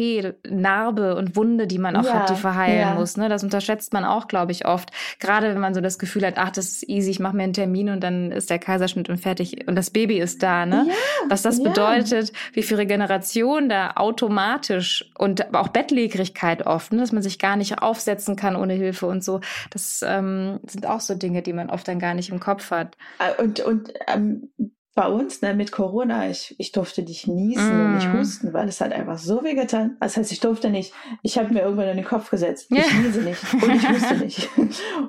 Narbe 0.48 1.14
und 1.16 1.36
Wunde, 1.36 1.66
die 1.66 1.78
man 1.78 1.94
auch 1.94 2.04
ja, 2.04 2.14
hat, 2.14 2.30
die 2.30 2.34
verheilen 2.36 2.80
ja. 2.80 2.94
muss. 2.94 3.18
Ne? 3.18 3.28
Das 3.28 3.44
unterschätzt 3.44 3.92
man 3.92 4.04
auch, 4.04 4.28
glaube 4.28 4.52
ich, 4.52 4.66
oft. 4.66 4.90
Gerade 5.20 5.50
wenn 5.50 5.60
man 5.60 5.74
so 5.74 5.82
das 5.82 5.98
Gefühl 5.98 6.24
hat, 6.26 6.34
ach, 6.38 6.50
das 6.50 6.68
ist 6.68 6.88
easy, 6.88 7.10
ich 7.10 7.20
mache 7.20 7.36
mir 7.36 7.42
einen 7.42 7.52
Termin 7.52 7.90
und 7.90 8.00
dann 8.00 8.32
ist 8.32 8.48
der 8.48 8.58
Kaiserschnitt 8.58 9.10
und 9.10 9.18
fertig 9.18 9.68
und 9.68 9.76
das 9.76 9.90
Baby 9.90 10.18
ist 10.18 10.42
da. 10.42 10.64
Ne? 10.64 10.86
Ja, 10.88 10.94
Was 11.28 11.42
das 11.42 11.62
bedeutet, 11.62 12.32
wie 12.54 12.62
viel 12.62 12.78
Regeneration 12.78 13.68
da 13.68 13.92
automatisch 13.96 15.10
und 15.18 15.54
auch 15.54 15.68
Bettlägerigkeit 15.68 16.66
oft, 16.66 16.92
ne? 16.92 17.00
dass 17.00 17.12
man 17.12 17.22
sich 17.22 17.38
gar 17.38 17.56
nicht 17.56 17.82
aufsetzen 17.82 18.36
kann 18.36 18.56
ohne 18.56 18.72
Hilfe 18.72 19.06
und 19.06 19.22
so. 19.22 19.40
Das 19.70 20.02
ähm, 20.06 20.60
sind 20.66 20.86
auch 20.86 21.00
so 21.00 21.14
Dinge, 21.14 21.42
die 21.42 21.52
man 21.52 21.68
oft 21.68 21.86
dann 21.86 21.98
gar 21.98 22.14
nicht 22.14 22.30
im 22.30 22.37
Kopf 22.40 22.70
hat. 22.70 22.96
Äh, 23.18 23.42
und, 23.42 23.60
und 23.60 23.92
ähm, 24.06 24.50
bei 24.98 25.06
uns 25.06 25.42
ne, 25.42 25.54
mit 25.54 25.70
Corona, 25.70 26.28
ich, 26.28 26.56
ich 26.58 26.72
durfte 26.72 27.02
nicht 27.02 27.28
niesen 27.28 27.78
mm. 27.78 27.80
und 27.80 27.94
nicht 27.94 28.08
mm. 28.08 28.18
husten, 28.18 28.52
weil 28.52 28.66
es 28.66 28.80
hat 28.80 28.90
einfach 28.90 29.16
so 29.16 29.44
weh 29.44 29.54
getan. 29.54 29.96
Das 30.00 30.16
heißt, 30.16 30.32
ich 30.32 30.40
durfte 30.40 30.70
nicht. 30.70 30.92
Ich 31.22 31.38
habe 31.38 31.54
mir 31.54 31.60
irgendwann 31.60 31.86
in 31.86 31.98
den 31.98 32.04
Kopf 32.04 32.30
gesetzt, 32.30 32.66
ich 32.72 32.94
niese 32.94 33.20
nicht 33.20 33.40
und 33.54 33.76
ich 33.76 33.88
huste 33.88 34.16
nicht. 34.24 34.48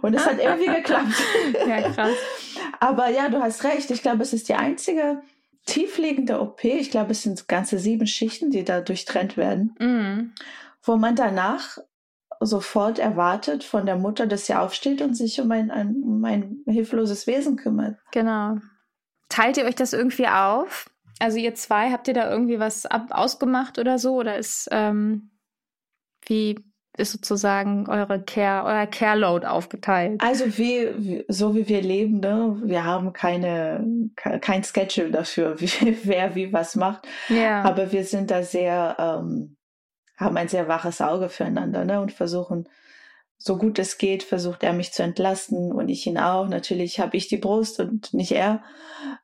Und 0.03 0.13
es 0.13 0.23
hat 0.27 0.37
irgendwie 0.39 0.67
geklappt. 0.67 1.15
Ja, 1.67 1.89
krass. 1.89 2.13
Aber 2.79 3.09
ja, 3.09 3.29
du 3.29 3.41
hast 3.41 3.63
recht. 3.63 3.89
Ich 3.89 4.03
glaube, 4.03 4.21
es 4.21 4.31
ist 4.31 4.47
die 4.47 4.53
einzige 4.53 5.23
tiefliegende 5.65 6.39
OP. 6.39 6.63
Ich 6.65 6.91
glaube, 6.91 7.13
es 7.13 7.23
sind 7.23 7.47
ganze 7.47 7.79
sieben 7.79 8.05
Schichten, 8.05 8.51
die 8.51 8.63
da 8.63 8.81
durchtrennt 8.81 9.37
werden. 9.37 9.73
Mm. 9.79 10.33
Wo 10.83 10.97
man 10.97 11.15
danach 11.15 11.79
sofort 12.39 12.99
erwartet 12.99 13.63
von 13.63 13.85
der 13.85 13.97
Mutter, 13.97 14.25
dass 14.25 14.45
sie 14.45 14.55
aufsteht 14.55 15.01
und 15.01 15.15
sich 15.15 15.39
um 15.41 15.51
ein, 15.51 15.71
ein, 15.71 16.01
um 16.03 16.23
ein 16.23 16.63
hilfloses 16.65 17.27
Wesen 17.27 17.57
kümmert. 17.57 17.97
Genau. 18.11 18.57
Teilt 19.27 19.57
ihr 19.57 19.65
euch 19.65 19.75
das 19.75 19.93
irgendwie 19.93 20.27
auf? 20.27 20.89
Also 21.19 21.37
ihr 21.37 21.53
zwei, 21.55 21.91
habt 21.91 22.07
ihr 22.07 22.13
da 22.13 22.31
irgendwie 22.31 22.59
was 22.59 22.85
ab 22.85 23.07
ausgemacht 23.11 23.77
oder 23.77 23.99
so? 23.99 24.15
Oder 24.15 24.37
ist, 24.37 24.69
ähm, 24.71 25.31
wie 26.25 26.55
ist 26.97 27.11
sozusagen 27.11 27.87
eure 27.87 28.21
Care, 28.21 28.65
euer 28.65 28.87
Care-Load 28.87 29.45
aufgeteilt? 29.45 30.21
Also 30.23 30.57
wie, 30.57 31.25
so 31.27 31.55
wie 31.55 31.67
wir 31.67 31.81
leben, 31.81 32.19
ne? 32.19 32.59
wir 32.63 32.83
haben 32.85 33.13
keine, 33.13 33.85
kein 34.15 34.63
Schedule 34.63 35.11
dafür, 35.11 35.55
wie, 35.61 35.97
wer 36.03 36.35
wie 36.35 36.53
was 36.53 36.75
macht. 36.75 37.07
Ja. 37.27 37.63
Aber 37.63 37.91
wir 37.91 38.05
sind 38.05 38.31
da 38.31 38.43
sehr, 38.43 38.95
ähm, 38.97 39.57
haben 40.19 40.37
ein 40.37 40.49
sehr 40.49 40.67
waches 40.67 41.01
Auge 41.01 41.29
füreinander 41.29 41.85
ne? 41.85 42.01
und 42.01 42.11
versuchen 42.11 42.67
so 43.37 43.57
gut 43.57 43.79
es 43.79 43.97
geht, 43.97 44.21
versucht 44.21 44.63
er 44.63 44.73
mich 44.73 44.91
zu 44.91 45.01
entlasten 45.01 45.71
und 45.71 45.87
ich 45.87 46.05
ihn 46.05 46.17
auch. 46.17 46.49
Natürlich 46.49 46.99
habe 46.99 47.15
ich 47.15 47.29
die 47.29 47.37
Brust 47.37 47.79
und 47.79 48.13
nicht 48.13 48.33
er. 48.33 48.61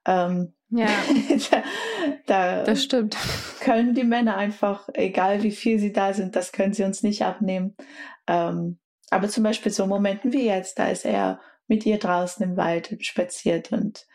Ähm, 0.06 0.54
ja, 0.70 0.88
da, 1.52 1.64
da, 2.26 2.64
das 2.64 2.82
stimmt. 2.82 3.18
Können 3.60 3.94
die 3.94 4.06
Männer 4.06 4.38
einfach, 4.38 4.88
egal 4.94 5.44
wie 5.44 5.52
viel 5.52 5.80
sie 5.80 5.92
da 5.92 6.14
sind, 6.14 6.38
das 6.38 6.54
können 6.54 6.74
sie 6.74 6.86
uns 6.86 7.04
nicht 7.04 7.24
abnehmen. 7.24 7.76
Ähm, 8.26 8.80
aber 9.10 9.28
zum 9.28 9.44
Beispiel 9.44 9.72
so 9.72 9.86
Momenten 9.86 10.32
wie 10.32 10.46
jetzt, 10.46 10.80
da 10.80 10.88
ist 10.88 11.06
er 11.06 11.42
mit 11.68 11.86
ihr 11.86 12.00
draußen 12.00 12.44
im 12.44 12.58
Wald 12.58 12.96
spaziert 13.02 13.72
und 13.72 14.08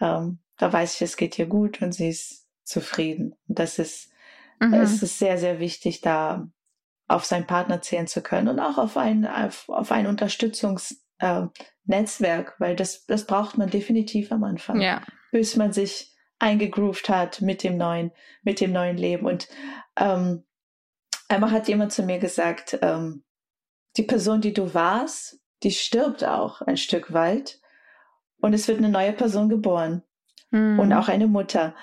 ähm, 0.00 0.38
da 0.58 0.72
weiß 0.72 0.94
ich, 0.94 1.02
es 1.02 1.16
geht 1.16 1.38
ihr 1.38 1.46
gut 1.46 1.82
und 1.82 1.92
sie 1.92 2.08
ist 2.08 2.46
zufrieden. 2.62 3.34
Und 3.48 3.58
das 3.58 3.78
ist, 3.78 4.09
mhm. 4.60 4.74
es 4.74 5.02
ist 5.02 5.18
sehr, 5.18 5.38
sehr 5.38 5.58
wichtig, 5.58 6.00
da 6.00 6.48
auf 7.08 7.24
seinen 7.24 7.46
Partner 7.46 7.82
zählen 7.82 8.06
zu 8.06 8.22
können 8.22 8.48
und 8.48 8.60
auch 8.60 8.78
auf 8.78 8.96
ein, 8.96 9.26
auf, 9.26 9.68
auf 9.68 9.90
ein 9.90 10.06
Unterstützungsnetzwerk, 10.06 12.48
äh, 12.48 12.60
weil 12.60 12.76
das, 12.76 13.04
das 13.06 13.26
braucht 13.26 13.58
man 13.58 13.68
definitiv 13.68 14.30
am 14.30 14.44
Anfang, 14.44 14.80
ja. 14.80 15.02
bis 15.32 15.56
man 15.56 15.72
sich 15.72 16.14
eingegroovt 16.38 17.08
hat 17.08 17.42
mit 17.42 17.64
dem 17.64 17.76
neuen, 17.76 18.12
mit 18.42 18.60
dem 18.60 18.72
neuen 18.72 18.96
Leben. 18.96 19.26
Und 19.26 19.48
ähm, 19.96 20.44
einmal 21.28 21.50
hat 21.50 21.68
jemand 21.68 21.92
zu 21.92 22.04
mir 22.04 22.18
gesagt, 22.18 22.78
ähm, 22.80 23.24
die 23.96 24.04
Person, 24.04 24.40
die 24.40 24.54
du 24.54 24.72
warst, 24.72 25.40
die 25.62 25.72
stirbt 25.72 26.24
auch 26.24 26.62
ein 26.62 26.76
Stück 26.76 27.12
weit 27.12 27.60
und 28.40 28.54
es 28.54 28.68
wird 28.68 28.78
eine 28.78 28.88
neue 28.88 29.12
Person 29.12 29.48
geboren 29.48 30.02
mhm. 30.50 30.78
und 30.78 30.92
auch 30.92 31.08
eine 31.08 31.26
Mutter. 31.26 31.74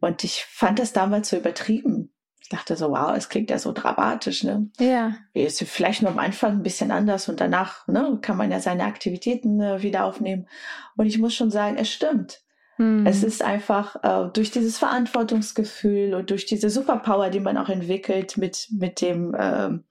Und 0.00 0.24
ich 0.24 0.44
fand 0.44 0.78
das 0.78 0.92
damals 0.92 1.30
so 1.30 1.36
übertrieben. 1.36 2.14
Ich 2.40 2.48
dachte 2.48 2.76
so, 2.76 2.90
wow, 2.90 3.14
es 3.16 3.28
klingt 3.28 3.50
ja 3.50 3.58
so 3.58 3.72
dramatisch, 3.72 4.42
ne? 4.44 4.70
Ja. 4.78 5.14
Ist 5.34 5.62
vielleicht 5.64 6.02
nur 6.02 6.12
am 6.12 6.18
Anfang 6.18 6.52
ein 6.52 6.62
bisschen 6.62 6.90
anders 6.90 7.28
und 7.28 7.40
danach, 7.40 7.86
ne, 7.88 8.18
kann 8.22 8.36
man 8.36 8.50
ja 8.50 8.60
seine 8.60 8.84
Aktivitäten 8.84 9.60
äh, 9.60 9.82
wieder 9.82 10.04
aufnehmen. 10.04 10.48
Und 10.96 11.06
ich 11.06 11.18
muss 11.18 11.34
schon 11.34 11.50
sagen, 11.50 11.76
es 11.76 11.90
stimmt. 11.90 12.42
Mhm. 12.78 13.06
Es 13.06 13.22
ist 13.22 13.42
einfach 13.42 13.96
äh, 14.02 14.30
durch 14.32 14.50
dieses 14.50 14.78
Verantwortungsgefühl 14.78 16.14
und 16.14 16.30
durch 16.30 16.46
diese 16.46 16.70
Superpower, 16.70 17.28
die 17.28 17.40
man 17.40 17.58
auch 17.58 17.68
entwickelt 17.68 18.38
mit, 18.38 18.68
mit 18.70 19.00
dem, 19.00 19.36
ähm, 19.38 19.84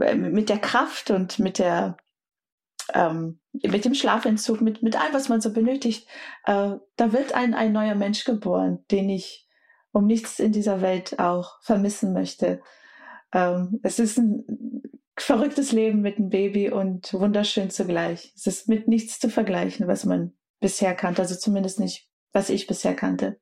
äh, 0.00 0.14
mit 0.14 0.48
der 0.48 0.58
Kraft 0.58 1.10
und 1.10 1.40
mit 1.40 1.58
der, 1.58 1.96
ähm, 2.94 3.40
mit 3.52 3.84
dem 3.84 3.94
Schlafentzug, 3.94 4.60
mit, 4.60 4.82
mit 4.82 4.98
allem, 4.98 5.12
was 5.12 5.28
man 5.28 5.40
so 5.40 5.52
benötigt, 5.52 6.06
äh, 6.44 6.76
da 6.96 7.12
wird 7.12 7.34
ein, 7.34 7.54
ein 7.54 7.72
neuer 7.72 7.96
Mensch 7.96 8.24
geboren, 8.24 8.84
den 8.90 9.10
ich 9.10 9.43
um 9.94 10.06
nichts 10.06 10.40
in 10.40 10.52
dieser 10.52 10.82
Welt 10.82 11.18
auch 11.18 11.62
vermissen 11.62 12.12
möchte. 12.12 12.60
Ähm, 13.32 13.80
es 13.82 13.98
ist 13.98 14.18
ein 14.18 14.82
verrücktes 15.16 15.70
Leben 15.70 16.00
mit 16.00 16.18
einem 16.18 16.28
Baby 16.28 16.70
und 16.70 17.12
wunderschön 17.14 17.70
zugleich. 17.70 18.32
Es 18.36 18.46
ist 18.46 18.68
mit 18.68 18.88
nichts 18.88 19.20
zu 19.20 19.30
vergleichen, 19.30 19.86
was 19.86 20.04
man 20.04 20.32
bisher 20.60 20.94
kannte, 20.94 21.22
also 21.22 21.36
zumindest 21.36 21.78
nicht, 21.78 22.08
was 22.32 22.50
ich 22.50 22.66
bisher 22.66 22.94
kannte. 22.94 23.38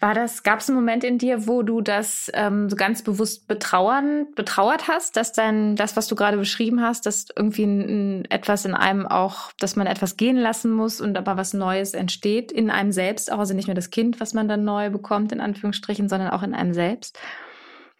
War 0.00 0.14
das, 0.14 0.42
gab 0.42 0.60
es 0.60 0.68
einen 0.68 0.76
Moment 0.76 1.04
in 1.04 1.18
dir, 1.18 1.46
wo 1.46 1.62
du 1.62 1.80
das 1.80 2.30
ähm, 2.34 2.68
so 2.68 2.76
ganz 2.76 3.02
bewusst 3.02 3.46
betrauern, 3.46 4.26
betrauert 4.34 4.88
hast, 4.88 5.16
dass 5.16 5.32
dann 5.32 5.76
das, 5.76 5.96
was 5.96 6.08
du 6.08 6.14
gerade 6.14 6.36
beschrieben 6.36 6.82
hast, 6.82 7.06
dass 7.06 7.26
irgendwie 7.34 7.64
ein, 7.64 7.80
ein, 7.80 8.24
etwas 8.30 8.64
in 8.64 8.74
einem 8.74 9.06
auch, 9.06 9.52
dass 9.58 9.76
man 9.76 9.86
etwas 9.86 10.16
gehen 10.16 10.36
lassen 10.36 10.72
muss 10.72 11.00
und 11.00 11.16
aber 11.16 11.36
was 11.36 11.54
Neues 11.54 11.94
entsteht 11.94 12.52
in 12.52 12.70
einem 12.70 12.92
selbst, 12.92 13.32
auch 13.32 13.38
also 13.38 13.54
nicht 13.54 13.68
nur 13.68 13.74
das 13.74 13.90
Kind, 13.90 14.20
was 14.20 14.34
man 14.34 14.48
dann 14.48 14.64
neu 14.64 14.90
bekommt, 14.90 15.32
in 15.32 15.40
Anführungsstrichen, 15.40 16.08
sondern 16.08 16.30
auch 16.30 16.42
in 16.42 16.54
einem 16.54 16.74
selbst. 16.74 17.18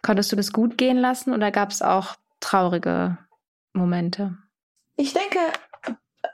Konntest 0.01 0.31
du 0.31 0.35
das 0.35 0.53
gut 0.53 0.77
gehen 0.77 0.97
lassen 0.97 1.33
oder 1.33 1.51
gab 1.51 1.71
es 1.71 1.81
auch 1.81 2.15
traurige 2.39 3.17
Momente? 3.73 4.37
Ich 4.97 5.13
denke, 5.13 5.39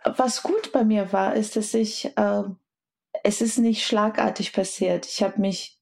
was 0.04 0.44
gut 0.44 0.72
bei 0.72 0.84
mir 0.84 1.14
war, 1.14 1.36
ist, 1.36 1.56
dass 1.56 1.74
ich 1.74 2.06
äh, 2.18 2.44
es 3.24 3.42
ist 3.42 3.58
nicht 3.58 3.86
schlagartig 3.86 4.54
passiert. 4.54 5.06
Ich 5.06 5.24
habe 5.24 5.40
mich 5.40 5.80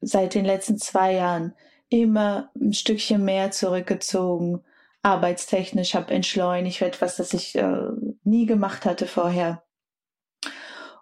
seit 0.00 0.34
den 0.34 0.44
letzten 0.44 0.78
zwei 0.78 1.14
Jahren 1.14 1.54
immer 1.88 2.50
ein 2.56 2.72
Stückchen 2.72 3.24
mehr 3.24 3.50
zurückgezogen, 3.50 4.64
arbeitstechnisch, 5.02 5.94
habe 5.94 6.12
entschleunigt, 6.12 6.82
etwas, 6.82 7.16
das 7.16 7.32
ich 7.34 7.54
äh, 7.56 7.88
nie 8.24 8.46
gemacht 8.46 8.84
hatte 8.84 9.06
vorher. 9.06 9.62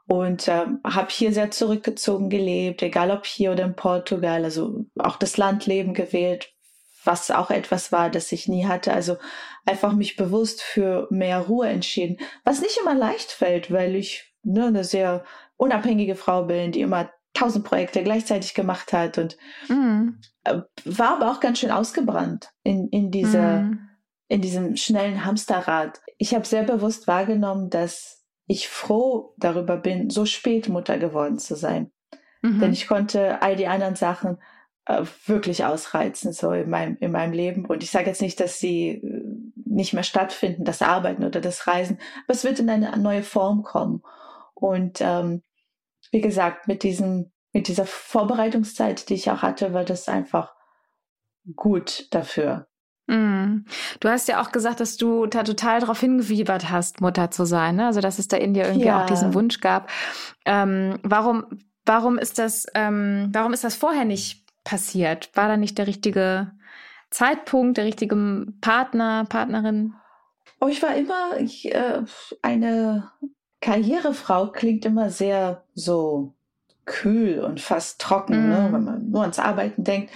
Und 0.06 0.48
äh, 0.48 0.66
habe 0.84 1.10
hier 1.10 1.32
sehr 1.32 1.50
zurückgezogen 1.50 2.28
gelebt, 2.28 2.82
egal 2.82 3.10
ob 3.10 3.24
hier 3.24 3.52
oder 3.52 3.64
in 3.64 3.76
Portugal, 3.76 4.44
also 4.44 4.84
auch 4.98 5.16
das 5.16 5.36
Landleben 5.36 5.94
gewählt, 5.94 6.52
was 7.04 7.30
auch 7.30 7.50
etwas 7.50 7.92
war, 7.92 8.10
das 8.10 8.32
ich 8.32 8.48
nie 8.48 8.66
hatte. 8.66 8.92
Also 8.92 9.16
einfach 9.64 9.92
mich 9.92 10.16
bewusst 10.16 10.60
für 10.60 11.06
mehr 11.10 11.40
Ruhe 11.40 11.68
entschieden, 11.68 12.18
was 12.44 12.60
nicht 12.60 12.78
immer 12.80 12.94
leicht 12.94 13.30
fällt, 13.30 13.70
weil 13.70 13.94
ich 13.94 14.32
ne, 14.42 14.66
eine 14.66 14.84
sehr 14.84 15.24
unabhängige 15.62 16.16
Frau 16.16 16.44
bin, 16.44 16.72
die 16.72 16.80
immer 16.80 17.10
tausend 17.34 17.64
Projekte 17.64 18.02
gleichzeitig 18.02 18.54
gemacht 18.54 18.92
hat 18.92 19.16
und 19.16 19.36
mm. 19.68 20.08
war 20.84 21.16
aber 21.16 21.30
auch 21.30 21.40
ganz 21.40 21.60
schön 21.60 21.70
ausgebrannt 21.70 22.50
in, 22.62 22.88
in 22.88 23.10
dieser, 23.10 23.62
mm. 23.62 23.88
in 24.28 24.40
diesem 24.42 24.76
schnellen 24.76 25.24
Hamsterrad. 25.24 26.00
Ich 26.18 26.34
habe 26.34 26.44
sehr 26.44 26.64
bewusst 26.64 27.06
wahrgenommen, 27.06 27.70
dass 27.70 28.24
ich 28.46 28.68
froh 28.68 29.34
darüber 29.38 29.76
bin, 29.76 30.10
so 30.10 30.26
spät 30.26 30.68
Mutter 30.68 30.98
geworden 30.98 31.38
zu 31.38 31.56
sein. 31.56 31.90
Mhm. 32.42 32.60
Denn 32.60 32.72
ich 32.72 32.86
konnte 32.86 33.40
all 33.40 33.56
die 33.56 33.68
anderen 33.68 33.94
Sachen 33.94 34.38
äh, 34.84 35.04
wirklich 35.26 35.64
ausreizen, 35.64 36.32
so 36.32 36.50
in 36.50 36.68
meinem, 36.68 36.96
in 37.00 37.12
meinem 37.12 37.32
Leben. 37.32 37.64
Und 37.66 37.82
ich 37.82 37.90
sage 37.90 38.06
jetzt 38.06 38.20
nicht, 38.20 38.40
dass 38.40 38.58
sie 38.58 38.88
äh, 38.88 39.22
nicht 39.64 39.94
mehr 39.94 40.02
stattfinden, 40.02 40.64
das 40.64 40.82
Arbeiten 40.82 41.24
oder 41.24 41.40
das 41.40 41.66
Reisen, 41.66 41.98
aber 42.24 42.34
es 42.34 42.44
wird 42.44 42.58
in 42.58 42.68
eine 42.68 42.94
neue 42.98 43.22
Form 43.22 43.62
kommen. 43.62 44.02
Und 44.54 44.98
ähm, 45.00 45.42
wie 46.12 46.20
gesagt, 46.20 46.68
mit 46.68 46.84
diesem, 46.84 47.32
mit 47.52 47.66
dieser 47.66 47.86
Vorbereitungszeit, 47.86 49.08
die 49.08 49.14
ich 49.14 49.30
auch 49.30 49.42
hatte, 49.42 49.74
war 49.74 49.84
das 49.84 50.08
einfach 50.08 50.54
gut 51.56 52.06
dafür. 52.12 52.68
Mm. 53.08 53.64
Du 53.98 54.08
hast 54.08 54.28
ja 54.28 54.40
auch 54.40 54.52
gesagt, 54.52 54.78
dass 54.78 54.96
du 54.96 55.26
da 55.26 55.42
total 55.42 55.80
darauf 55.80 55.98
hingewiebert 55.98 56.70
hast, 56.70 57.00
Mutter 57.00 57.30
zu 57.30 57.44
sein. 57.44 57.76
Ne? 57.76 57.86
Also 57.86 58.00
dass 58.00 58.18
es 58.18 58.28
da 58.28 58.36
in 58.36 58.54
dir 58.54 58.66
irgendwie 58.66 58.86
ja. 58.86 59.02
auch 59.02 59.06
diesen 59.06 59.34
Wunsch 59.34 59.60
gab. 59.60 59.90
Ähm, 60.44 60.98
warum, 61.02 61.46
warum 61.84 62.18
ist 62.18 62.38
das, 62.38 62.66
ähm, 62.74 63.30
warum 63.32 63.52
ist 63.52 63.64
das 63.64 63.74
vorher 63.74 64.04
nicht 64.04 64.46
passiert? 64.64 65.30
War 65.34 65.48
da 65.48 65.56
nicht 65.56 65.78
der 65.78 65.86
richtige 65.86 66.52
Zeitpunkt, 67.10 67.78
der 67.78 67.86
richtige 67.86 68.46
Partner, 68.60 69.24
Partnerin? 69.28 69.94
Oh, 70.60 70.68
ich 70.68 70.82
war 70.82 70.94
immer 70.94 71.38
ich, 71.38 71.74
äh, 71.74 72.02
eine 72.40 73.10
Karrierefrau 73.62 74.48
klingt 74.48 74.84
immer 74.84 75.08
sehr 75.08 75.64
so 75.74 76.34
kühl 76.84 77.38
und 77.38 77.60
fast 77.60 78.00
trocken, 78.00 78.46
mm. 78.46 78.48
ne, 78.48 78.58
mhm. 78.58 78.72
wenn 78.72 78.84
man 78.84 79.10
nur 79.10 79.22
ans 79.22 79.38
Arbeiten 79.38 79.84
denkt. 79.84 80.12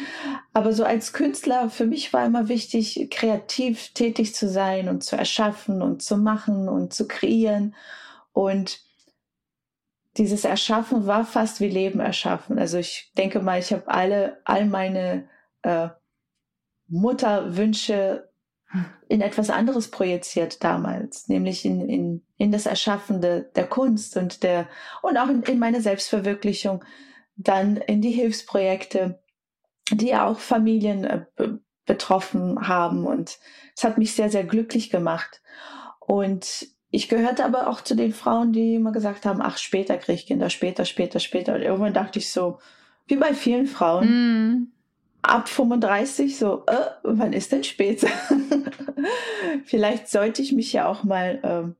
Aber 0.52 0.72
so 0.72 0.84
als 0.84 1.12
Künstler, 1.12 1.70
für 1.70 1.86
mich 1.86 2.12
war 2.12 2.26
immer 2.26 2.48
wichtig, 2.48 3.08
kreativ 3.10 3.94
tätig 3.94 4.34
zu 4.34 4.48
sein 4.48 4.88
und 4.88 5.04
zu 5.04 5.16
erschaffen 5.16 5.80
und 5.80 6.02
zu 6.02 6.16
machen 6.18 6.68
und 6.68 6.92
zu 6.92 7.06
kreieren. 7.06 7.74
Und 8.32 8.80
dieses 10.16 10.44
Erschaffen 10.44 11.06
war 11.06 11.24
fast 11.24 11.60
wie 11.60 11.68
Leben 11.68 12.00
erschaffen. 12.00 12.58
Also 12.58 12.78
ich 12.78 13.12
denke 13.16 13.40
mal, 13.40 13.60
ich 13.60 13.72
habe 13.72 13.86
alle, 13.86 14.40
all 14.44 14.66
meine 14.66 15.28
äh, 15.62 15.88
Mutterwünsche 16.88 18.25
in 19.08 19.20
etwas 19.20 19.50
anderes 19.50 19.90
projiziert 19.90 20.62
damals, 20.64 21.28
nämlich 21.28 21.64
in, 21.64 21.88
in, 21.88 22.22
in 22.36 22.52
das 22.52 22.66
Erschaffende 22.66 23.50
der 23.54 23.66
Kunst 23.66 24.16
und 24.16 24.42
der 24.42 24.68
und 25.02 25.16
auch 25.16 25.28
in, 25.28 25.42
in 25.42 25.58
meine 25.58 25.80
Selbstverwirklichung, 25.80 26.84
dann 27.36 27.76
in 27.76 28.02
die 28.02 28.10
Hilfsprojekte, 28.10 29.20
die 29.92 30.14
auch 30.16 30.38
Familien 30.38 31.04
äh, 31.04 31.24
betroffen 31.84 32.66
haben 32.66 33.06
und 33.06 33.38
es 33.76 33.84
hat 33.84 33.98
mich 33.98 34.14
sehr, 34.14 34.30
sehr 34.30 34.44
glücklich 34.44 34.90
gemacht. 34.90 35.42
Und 36.00 36.66
ich 36.90 37.08
gehörte 37.08 37.44
aber 37.44 37.68
auch 37.68 37.80
zu 37.80 37.94
den 37.94 38.12
Frauen, 38.12 38.52
die 38.52 38.74
immer 38.74 38.90
gesagt 38.90 39.26
haben, 39.26 39.40
ach, 39.40 39.58
später 39.58 39.96
kriege 39.98 40.14
ich 40.14 40.26
Kinder, 40.26 40.50
später, 40.50 40.84
später, 40.84 41.20
später. 41.20 41.54
Und 41.54 41.62
irgendwann 41.62 41.94
dachte 41.94 42.18
ich 42.18 42.32
so, 42.32 42.58
wie 43.06 43.16
bei 43.16 43.34
vielen 43.34 43.66
Frauen, 43.66 44.08
mm 44.08 44.75
ab 45.28 45.48
35 45.48 46.38
so, 46.38 46.64
äh, 46.66 46.90
wann 47.02 47.32
ist 47.32 47.52
denn 47.52 47.64
später? 47.64 48.08
Vielleicht 49.64 50.08
sollte 50.08 50.42
ich 50.42 50.52
mich 50.52 50.72
ja 50.72 50.86
auch 50.86 51.04
mal 51.04 51.40
ähm, 51.42 51.76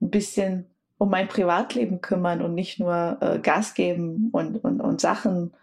ein 0.00 0.10
bisschen 0.10 0.66
um 0.98 1.10
mein 1.10 1.28
Privatleben 1.28 2.00
kümmern 2.00 2.42
und 2.42 2.54
nicht 2.54 2.80
nur 2.80 3.18
äh, 3.20 3.38
Gas 3.38 3.74
geben 3.74 4.30
und, 4.32 4.62
und, 4.64 4.80
und 4.80 5.00
Sachen 5.00 5.54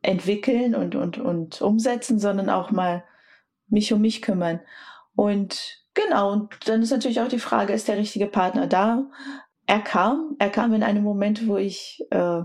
entwickeln 0.00 0.74
und, 0.74 0.94
und, 0.94 1.18
und 1.18 1.60
umsetzen, 1.60 2.18
sondern 2.18 2.48
auch 2.48 2.70
mal 2.70 3.04
mich 3.68 3.92
um 3.92 4.00
mich 4.00 4.22
kümmern. 4.22 4.60
Und 5.14 5.84
genau, 5.94 6.32
und 6.32 6.68
dann 6.68 6.82
ist 6.82 6.90
natürlich 6.90 7.20
auch 7.20 7.28
die 7.28 7.38
Frage, 7.38 7.72
ist 7.72 7.88
der 7.88 7.98
richtige 7.98 8.26
Partner 8.26 8.66
da? 8.66 9.10
Er 9.66 9.80
kam, 9.80 10.36
er 10.38 10.48
kam 10.48 10.72
in 10.72 10.82
einem 10.82 11.02
Moment, 11.02 11.46
wo 11.46 11.56
ich 11.58 12.02
äh, 12.10 12.42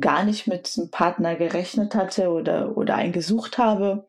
gar 0.00 0.24
nicht 0.24 0.46
mit 0.46 0.72
einem 0.76 0.90
Partner 0.90 1.36
gerechnet 1.36 1.94
hatte 1.94 2.30
oder, 2.30 2.76
oder 2.76 2.96
einen 2.96 3.12
gesucht 3.12 3.58
habe. 3.58 4.06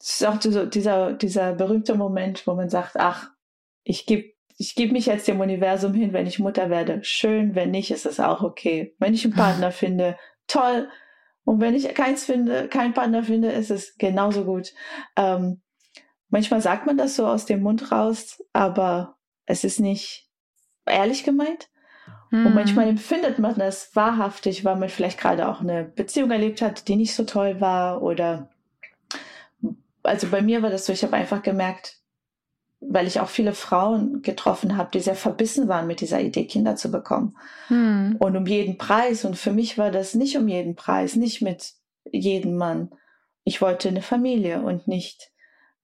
es 0.00 0.20
ist 0.20 0.26
auch 0.26 0.40
so 0.40 0.66
dieser, 0.66 1.12
dieser 1.12 1.54
berühmte 1.54 1.94
Moment, 1.94 2.46
wo 2.46 2.54
man 2.54 2.68
sagt, 2.68 2.96
ach, 2.96 3.30
ich 3.82 4.06
gebe 4.06 4.36
ich 4.58 4.74
gebe 4.74 4.92
mich 4.92 5.06
jetzt 5.06 5.28
dem 5.28 5.40
Universum 5.40 5.92
hin, 5.92 6.12
wenn 6.12 6.26
ich 6.26 6.38
Mutter 6.38 6.70
werde. 6.70 7.04
Schön, 7.04 7.54
wenn 7.54 7.70
nicht, 7.70 7.90
ist 7.90 8.06
es 8.06 8.20
auch 8.20 8.42
okay. 8.42 8.94
Wenn 8.98 9.12
ich 9.12 9.24
einen 9.24 9.34
Partner 9.34 9.70
finde, 9.72 10.16
toll. 10.46 10.88
Und 11.44 11.60
wenn 11.60 11.74
ich 11.74 11.92
keins 11.94 12.24
finde, 12.24 12.68
keinen 12.68 12.94
Partner 12.94 13.22
finde, 13.22 13.52
ist 13.52 13.70
es 13.70 13.96
genauso 13.98 14.44
gut. 14.44 14.72
Ähm, 15.16 15.60
manchmal 16.28 16.60
sagt 16.60 16.86
man 16.86 16.96
das 16.96 17.16
so 17.16 17.26
aus 17.26 17.44
dem 17.44 17.62
Mund 17.62 17.92
raus, 17.92 18.42
aber 18.52 19.16
es 19.44 19.62
ist 19.62 19.78
nicht 19.78 20.30
ehrlich 20.86 21.22
gemeint. 21.22 21.68
Hm. 22.30 22.46
Und 22.46 22.54
manchmal 22.54 22.88
empfindet 22.88 23.38
man 23.38 23.56
das 23.56 23.94
wahrhaftig, 23.94 24.64
weil 24.64 24.76
man 24.76 24.88
vielleicht 24.88 25.18
gerade 25.18 25.48
auch 25.48 25.60
eine 25.60 25.84
Beziehung 25.84 26.30
erlebt 26.30 26.62
hat, 26.62 26.88
die 26.88 26.96
nicht 26.96 27.14
so 27.14 27.24
toll 27.24 27.60
war. 27.60 28.02
Oder 28.02 28.48
also 30.02 30.28
bei 30.28 30.42
mir 30.42 30.62
war 30.62 30.70
das 30.70 30.86
so, 30.86 30.92
ich 30.92 31.02
habe 31.02 31.16
einfach 31.16 31.42
gemerkt, 31.42 31.98
weil 32.80 33.06
ich 33.06 33.20
auch 33.20 33.28
viele 33.28 33.52
Frauen 33.52 34.22
getroffen 34.22 34.76
habe, 34.76 34.90
die 34.92 35.00
sehr 35.00 35.14
verbissen 35.14 35.68
waren 35.68 35.86
mit 35.86 36.00
dieser 36.00 36.20
Idee, 36.20 36.46
Kinder 36.46 36.76
zu 36.76 36.90
bekommen. 36.90 37.36
Hm. 37.68 38.16
Und 38.18 38.36
um 38.36 38.46
jeden 38.46 38.78
Preis. 38.78 39.24
Und 39.24 39.36
für 39.36 39.52
mich 39.52 39.78
war 39.78 39.90
das 39.90 40.14
nicht 40.14 40.36
um 40.36 40.48
jeden 40.48 40.74
Preis, 40.74 41.16
nicht 41.16 41.42
mit 41.42 41.74
jedem 42.10 42.56
Mann. 42.56 42.90
Ich 43.44 43.60
wollte 43.60 43.88
eine 43.88 44.02
Familie 44.02 44.60
und 44.60 44.88
nicht 44.88 45.30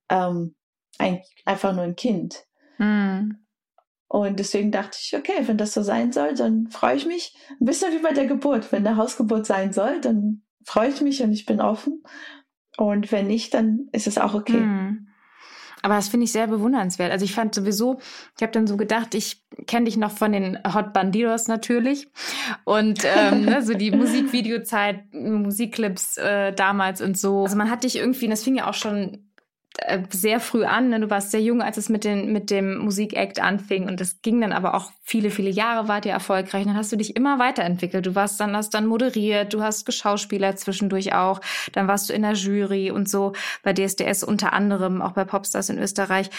ähm, 0.08 0.54
ein, 0.98 1.22
einfach 1.44 1.72
nur 1.74 1.84
ein 1.84 1.96
Kind. 1.96 2.44
Hm. 2.76 3.38
Und 4.12 4.38
deswegen 4.38 4.70
dachte 4.70 4.98
ich, 5.00 5.16
okay, 5.16 5.44
wenn 5.46 5.56
das 5.56 5.72
so 5.72 5.82
sein 5.82 6.12
soll, 6.12 6.34
dann 6.34 6.68
freue 6.68 6.96
ich 6.96 7.06
mich. 7.06 7.34
Ein 7.58 7.64
bisschen 7.64 7.94
wie 7.94 8.02
bei 8.02 8.12
der 8.12 8.26
Geburt. 8.26 8.70
Wenn 8.70 8.86
eine 8.86 8.98
Hausgeburt 8.98 9.46
sein 9.46 9.72
soll, 9.72 10.02
dann 10.02 10.42
freue 10.66 10.90
ich 10.90 11.00
mich 11.00 11.22
und 11.22 11.32
ich 11.32 11.46
bin 11.46 11.62
offen. 11.62 12.02
Und 12.76 13.10
wenn 13.10 13.26
nicht, 13.26 13.54
dann 13.54 13.88
ist 13.90 14.06
es 14.06 14.18
auch 14.18 14.34
okay. 14.34 14.60
Hm. 14.60 15.08
Aber 15.80 15.94
das 15.94 16.08
finde 16.08 16.24
ich 16.24 16.32
sehr 16.32 16.46
bewundernswert. 16.46 17.10
Also 17.10 17.24
ich 17.24 17.32
fand 17.32 17.54
sowieso, 17.54 18.00
ich 18.36 18.42
habe 18.42 18.52
dann 18.52 18.66
so 18.66 18.76
gedacht, 18.76 19.14
ich 19.14 19.46
kenne 19.66 19.86
dich 19.86 19.96
noch 19.96 20.10
von 20.10 20.32
den 20.32 20.58
Hot 20.74 20.92
Bandidos 20.92 21.48
natürlich. 21.48 22.06
Und 22.64 23.04
ähm, 23.16 23.46
ne, 23.46 23.62
so 23.62 23.72
die 23.72 23.90
Musikvideozeit, 23.96 25.14
Musikclips 25.14 26.18
äh, 26.18 26.52
damals 26.52 27.00
und 27.00 27.16
so. 27.16 27.44
Also 27.44 27.56
man 27.56 27.70
hat 27.70 27.84
dich 27.84 27.96
irgendwie, 27.96 28.26
und 28.26 28.32
das 28.32 28.44
fing 28.44 28.56
ja 28.56 28.68
auch 28.68 28.74
schon 28.74 29.31
sehr 30.10 30.40
früh 30.40 30.64
an. 30.64 30.90
Ne? 30.90 31.00
Du 31.00 31.10
warst 31.10 31.30
sehr 31.30 31.40
jung, 31.40 31.62
als 31.62 31.76
es 31.76 31.88
mit, 31.88 32.04
den, 32.04 32.32
mit 32.32 32.50
dem 32.50 32.78
Musikakt 32.78 33.40
anfing. 33.40 33.88
Und 33.88 34.00
das 34.00 34.20
ging 34.22 34.40
dann 34.40 34.52
aber 34.52 34.74
auch 34.74 34.90
viele, 35.02 35.30
viele 35.30 35.50
Jahre 35.50 35.88
wart 35.88 36.04
ihr 36.04 36.12
erfolgreich. 36.12 36.64
Dann 36.64 36.76
hast 36.76 36.92
du 36.92 36.96
dich 36.96 37.16
immer 37.16 37.38
weiterentwickelt. 37.38 38.04
Du 38.06 38.14
warst 38.14 38.38
dann, 38.38 38.56
hast 38.56 38.74
dann 38.74 38.86
moderiert, 38.86 39.54
du 39.54 39.62
hast 39.62 39.86
Geschauspieler 39.86 40.56
zwischendurch 40.56 41.14
auch. 41.14 41.40
Dann 41.72 41.88
warst 41.88 42.10
du 42.10 42.12
in 42.12 42.22
der 42.22 42.34
Jury 42.34 42.90
und 42.90 43.08
so 43.08 43.32
bei 43.62 43.72
DSDS 43.72 44.24
unter 44.24 44.52
anderem, 44.52 45.00
auch 45.00 45.12
bei 45.12 45.24
Popstars 45.24 45.70
in 45.70 45.78
Österreich. 45.78 46.30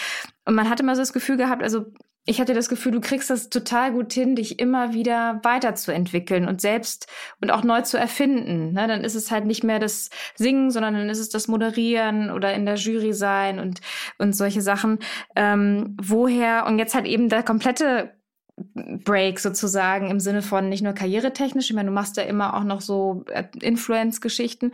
Und 0.44 0.54
man 0.54 0.70
hatte 0.70 0.82
immer 0.82 0.94
so 0.94 1.02
das 1.02 1.12
Gefühl 1.12 1.36
gehabt, 1.36 1.62
also 1.62 1.86
ich 2.26 2.40
hatte 2.40 2.54
das 2.54 2.68
Gefühl, 2.68 2.92
du 2.92 3.00
kriegst 3.00 3.28
das 3.28 3.50
total 3.50 3.92
gut 3.92 4.12
hin, 4.12 4.34
dich 4.34 4.58
immer 4.58 4.94
wieder 4.94 5.40
weiterzuentwickeln 5.42 6.48
und 6.48 6.60
selbst 6.60 7.06
und 7.40 7.50
auch 7.50 7.62
neu 7.64 7.82
zu 7.82 7.98
erfinden. 7.98 8.72
Ne? 8.72 8.88
Dann 8.88 9.04
ist 9.04 9.14
es 9.14 9.30
halt 9.30 9.44
nicht 9.44 9.62
mehr 9.62 9.78
das 9.78 10.08
Singen, 10.34 10.70
sondern 10.70 10.94
dann 10.94 11.10
ist 11.10 11.18
es 11.18 11.28
das 11.28 11.48
Moderieren 11.48 12.30
oder 12.30 12.54
in 12.54 12.64
der 12.64 12.76
Jury 12.76 13.12
sein 13.12 13.58
und, 13.58 13.80
und 14.18 14.34
solche 14.34 14.62
Sachen. 14.62 15.00
Ähm, 15.36 15.96
woher, 16.00 16.64
und 16.66 16.78
jetzt 16.78 16.94
halt 16.94 17.06
eben 17.06 17.28
der 17.28 17.42
komplette 17.42 18.14
Break 18.56 19.40
sozusagen 19.40 20.10
im 20.10 20.20
Sinne 20.20 20.40
von 20.40 20.68
nicht 20.68 20.82
nur 20.82 20.92
karrieretechnisch, 20.92 21.70
ich 21.70 21.74
meine, 21.74 21.88
du 21.88 21.94
machst 21.94 22.16
ja 22.16 22.22
immer 22.22 22.54
auch 22.54 22.62
noch 22.62 22.80
so 22.80 23.24
äh, 23.28 23.44
Influence-Geschichten, 23.60 24.72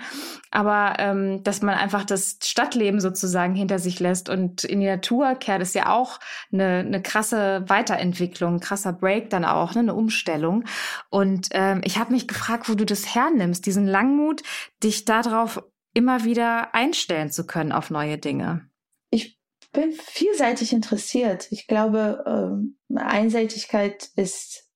aber 0.51 0.97
ähm, 0.99 1.43
dass 1.45 1.63
man 1.63 1.77
einfach 1.77 2.05
das 2.05 2.39
Stadtleben 2.45 3.01
sozusagen 3.01 3.55
hinter 3.55 3.79
sich 3.79 3.99
lässt 3.99 4.29
und 4.29 4.65
in 4.65 4.81
die 4.81 4.87
Natur 4.87 5.35
kehrt, 5.35 5.63
ist 5.63 5.75
ja 5.75 5.95
auch 5.95 6.21
eine, 6.53 6.81
eine 6.81 7.01
krasse 7.01 7.65
Weiterentwicklung, 7.69 8.57
ein 8.57 8.61
krasser 8.61 8.93
Break 8.93 9.31
dann 9.31 9.47
auch, 9.47 9.75
ne, 9.75 9.81
eine 9.81 9.95
Umstellung. 9.95 10.65
Und 11.09 11.49
ähm, 11.53 11.81
ich 11.83 11.97
habe 11.97 12.13
mich 12.13 12.29
gefragt, 12.29 12.69
wo 12.69 12.75
du 12.75 12.85
das 12.85 13.15
hernimmst, 13.15 13.65
diesen 13.65 13.87
Langmut, 13.87 14.43
dich 14.83 15.07
darauf 15.07 15.63
immer 15.95 16.25
wieder 16.25 16.75
einstellen 16.75 17.31
zu 17.31 17.47
können 17.47 17.73
auf 17.73 17.89
neue 17.91 18.19
Dinge. 18.19 18.69
Ich 19.11 19.39
bin 19.73 19.93
vielseitig 19.93 20.73
interessiert. 20.73 21.49
Ich 21.51 21.67
glaube, 21.67 22.25
ähm, 22.27 22.77
Einseitigkeit 22.97 24.11
ist 24.17 24.71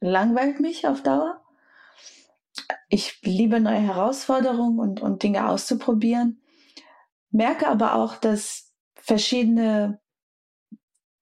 langweilt 0.00 0.60
mich 0.60 0.86
auf 0.86 1.02
Dauer. 1.02 1.42
Ich 2.88 3.20
liebe 3.22 3.60
neue 3.60 3.80
Herausforderungen 3.80 4.78
und, 4.78 5.00
und 5.00 5.22
Dinge 5.22 5.48
auszuprobieren. 5.48 6.42
Merke 7.30 7.68
aber 7.68 7.94
auch, 7.94 8.16
dass 8.16 8.72
verschiedene 8.94 10.00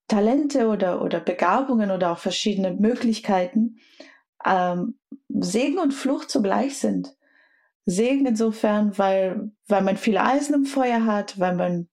Talente 0.09 0.69
oder, 0.69 1.03
oder 1.03 1.21
Begabungen 1.21 1.91
oder 1.91 2.13
auch 2.13 2.19
verschiedene 2.19 2.73
Möglichkeiten 2.73 3.79
ähm, 4.45 4.99
Segen 5.29 5.79
und 5.79 5.93
Fluch 5.93 6.27
zugleich 6.27 6.79
sind. 6.79 7.17
Segen 7.87 8.27
insofern, 8.27 8.97
weil, 8.99 9.51
weil 9.67 9.83
man 9.83 9.97
viele 9.97 10.23
Eisen 10.23 10.55
im 10.55 10.65
Feuer 10.67 11.05
hat, 11.05 11.39
weil 11.39 11.55
man 11.55 11.89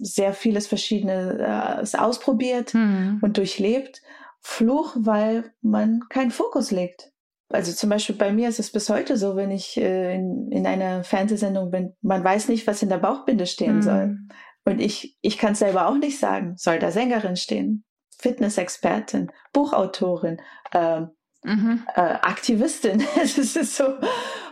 sehr 0.00 0.32
vieles 0.32 0.66
Verschiedenes 0.66 1.92
äh, 1.92 1.98
ausprobiert 1.98 2.74
mhm. 2.74 3.18
und 3.22 3.36
durchlebt. 3.36 4.02
Fluch, 4.40 4.94
weil 4.96 5.52
man 5.60 6.02
keinen 6.08 6.30
Fokus 6.30 6.70
legt. 6.70 7.10
Also 7.48 7.72
zum 7.72 7.90
Beispiel 7.90 8.14
bei 8.14 8.32
mir 8.32 8.48
ist 8.48 8.58
es 8.58 8.70
bis 8.70 8.88
heute 8.88 9.16
so, 9.16 9.36
wenn 9.36 9.50
ich 9.50 9.76
äh, 9.76 10.14
in, 10.14 10.50
in 10.50 10.66
einer 10.66 11.04
Fernsehsendung 11.04 11.70
bin, 11.70 11.94
man 12.00 12.22
weiß 12.22 12.48
nicht, 12.48 12.66
was 12.66 12.82
in 12.82 12.88
der 12.88 12.98
Bauchbinde 12.98 13.46
stehen 13.46 13.76
mhm. 13.76 13.82
soll. 13.82 14.18
Und 14.64 14.80
ich, 14.80 15.16
ich 15.20 15.38
kann 15.38 15.52
es 15.52 15.60
selber 15.60 15.88
auch 15.88 15.96
nicht 15.96 16.18
sagen. 16.18 16.54
Soll 16.56 16.78
da 16.78 16.90
Sängerin 16.90 17.36
stehen? 17.36 17.84
Fitnessexpertin, 18.18 19.30
Buchautorin, 19.52 20.40
äh, 20.72 21.02
mhm. 21.44 21.84
äh, 21.94 22.00
Aktivistin. 22.00 23.04
es 23.22 23.38
ist 23.38 23.76
so 23.76 23.94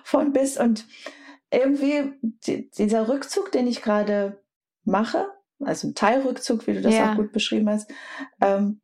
von 0.05 0.33
bis. 0.33 0.57
Und 0.57 0.87
irgendwie 1.51 2.13
die, 2.47 2.71
dieser 2.71 3.09
Rückzug, 3.09 3.51
den 3.51 3.67
ich 3.67 3.83
gerade 3.83 4.41
mache, 4.85 5.27
also 5.61 5.89
ein 5.89 5.95
Teilrückzug, 5.95 6.67
wie 6.67 6.75
du 6.75 6.81
das 6.83 6.95
ja. 6.95 7.13
auch 7.13 7.17
gut 7.17 7.33
beschrieben 7.33 7.69
hast, 7.69 7.91
ähm, 8.41 8.81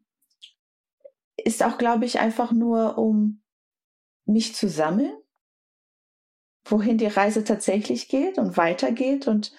ist 1.36 1.62
auch, 1.62 1.78
glaube 1.78 2.04
ich, 2.04 2.20
einfach 2.20 2.52
nur, 2.52 2.98
um 2.98 3.42
mich 4.26 4.54
zu 4.54 4.68
sammeln, 4.68 5.12
wohin 6.64 6.98
die 6.98 7.06
Reise 7.06 7.44
tatsächlich 7.44 8.08
geht 8.08 8.38
und 8.38 8.56
weitergeht 8.56 9.26
und 9.26 9.52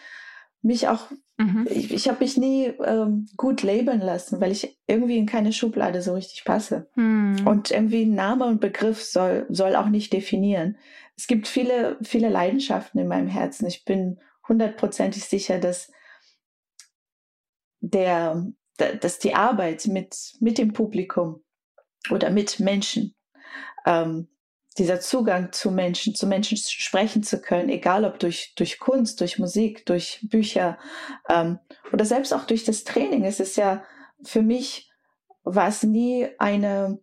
mich 0.62 0.88
auch, 0.88 1.10
mhm. 1.38 1.68
ich, 1.70 1.92
ich 1.92 2.08
habe 2.08 2.24
mich 2.24 2.38
nie 2.38 2.66
ähm, 2.66 3.28
gut 3.36 3.64
labeln 3.64 4.00
lassen, 4.00 4.40
weil 4.40 4.52
ich 4.52 4.80
irgendwie 4.88 5.18
in 5.18 5.26
keine 5.26 5.54
Schublade 5.54 6.02
so 6.02 6.14
richtig 6.14 6.46
passe. 6.46 6.90
Mhm. 6.96 7.46
Und 7.46 7.72
irgendwie 7.72 8.06
Name 8.06 8.46
und 8.46 8.62
Begriff 8.62 9.04
soll, 9.04 9.48
soll 9.50 9.76
auch 9.76 9.90
nicht 9.90 10.14
definieren. 10.14 10.78
Es 11.18 11.28
gibt 11.28 11.48
viele, 11.48 11.98
viele 12.04 12.30
Leidenschaften 12.30 13.00
in 13.00 13.08
meinem 13.08 13.28
Herzen. 13.28 13.66
Ich 13.68 13.84
bin 13.84 14.20
hundertprozentig 14.48 15.26
sicher, 15.26 15.60
dass 15.60 15.92
der, 17.82 18.48
dass 18.78 19.20
die 19.20 19.36
Arbeit 19.36 19.88
mit, 19.88 20.34
mit 20.40 20.58
dem 20.58 20.74
Publikum 20.74 21.44
oder 22.10 22.30
mit 22.30 22.60
Menschen, 22.60 23.16
ähm, 23.86 24.28
dieser 24.78 25.02
Zugang 25.02 25.52
zu 25.52 25.70
Menschen, 25.70 26.16
zu 26.16 26.26
Menschen 26.26 26.58
sprechen 26.58 27.24
zu 27.24 27.42
können, 27.42 27.68
egal 27.68 28.06
ob 28.06 28.20
durch, 28.20 28.54
durch 28.56 28.80
Kunst, 28.80 29.20
durch 29.20 29.38
Musik, 29.38 29.86
durch 29.86 30.26
Bücher 30.30 30.80
ähm, 31.28 31.60
oder 31.92 32.06
selbst 32.06 32.34
auch 32.34 32.46
durch 32.46 32.64
das 32.64 32.86
Training. 32.86 33.26
Es 33.26 33.42
ist 33.42 33.58
ja 33.58 33.84
für 34.24 34.42
mich 34.42 34.92
war 35.44 35.68
es 35.68 35.84
nie 35.84 36.30
eine, 36.38 37.00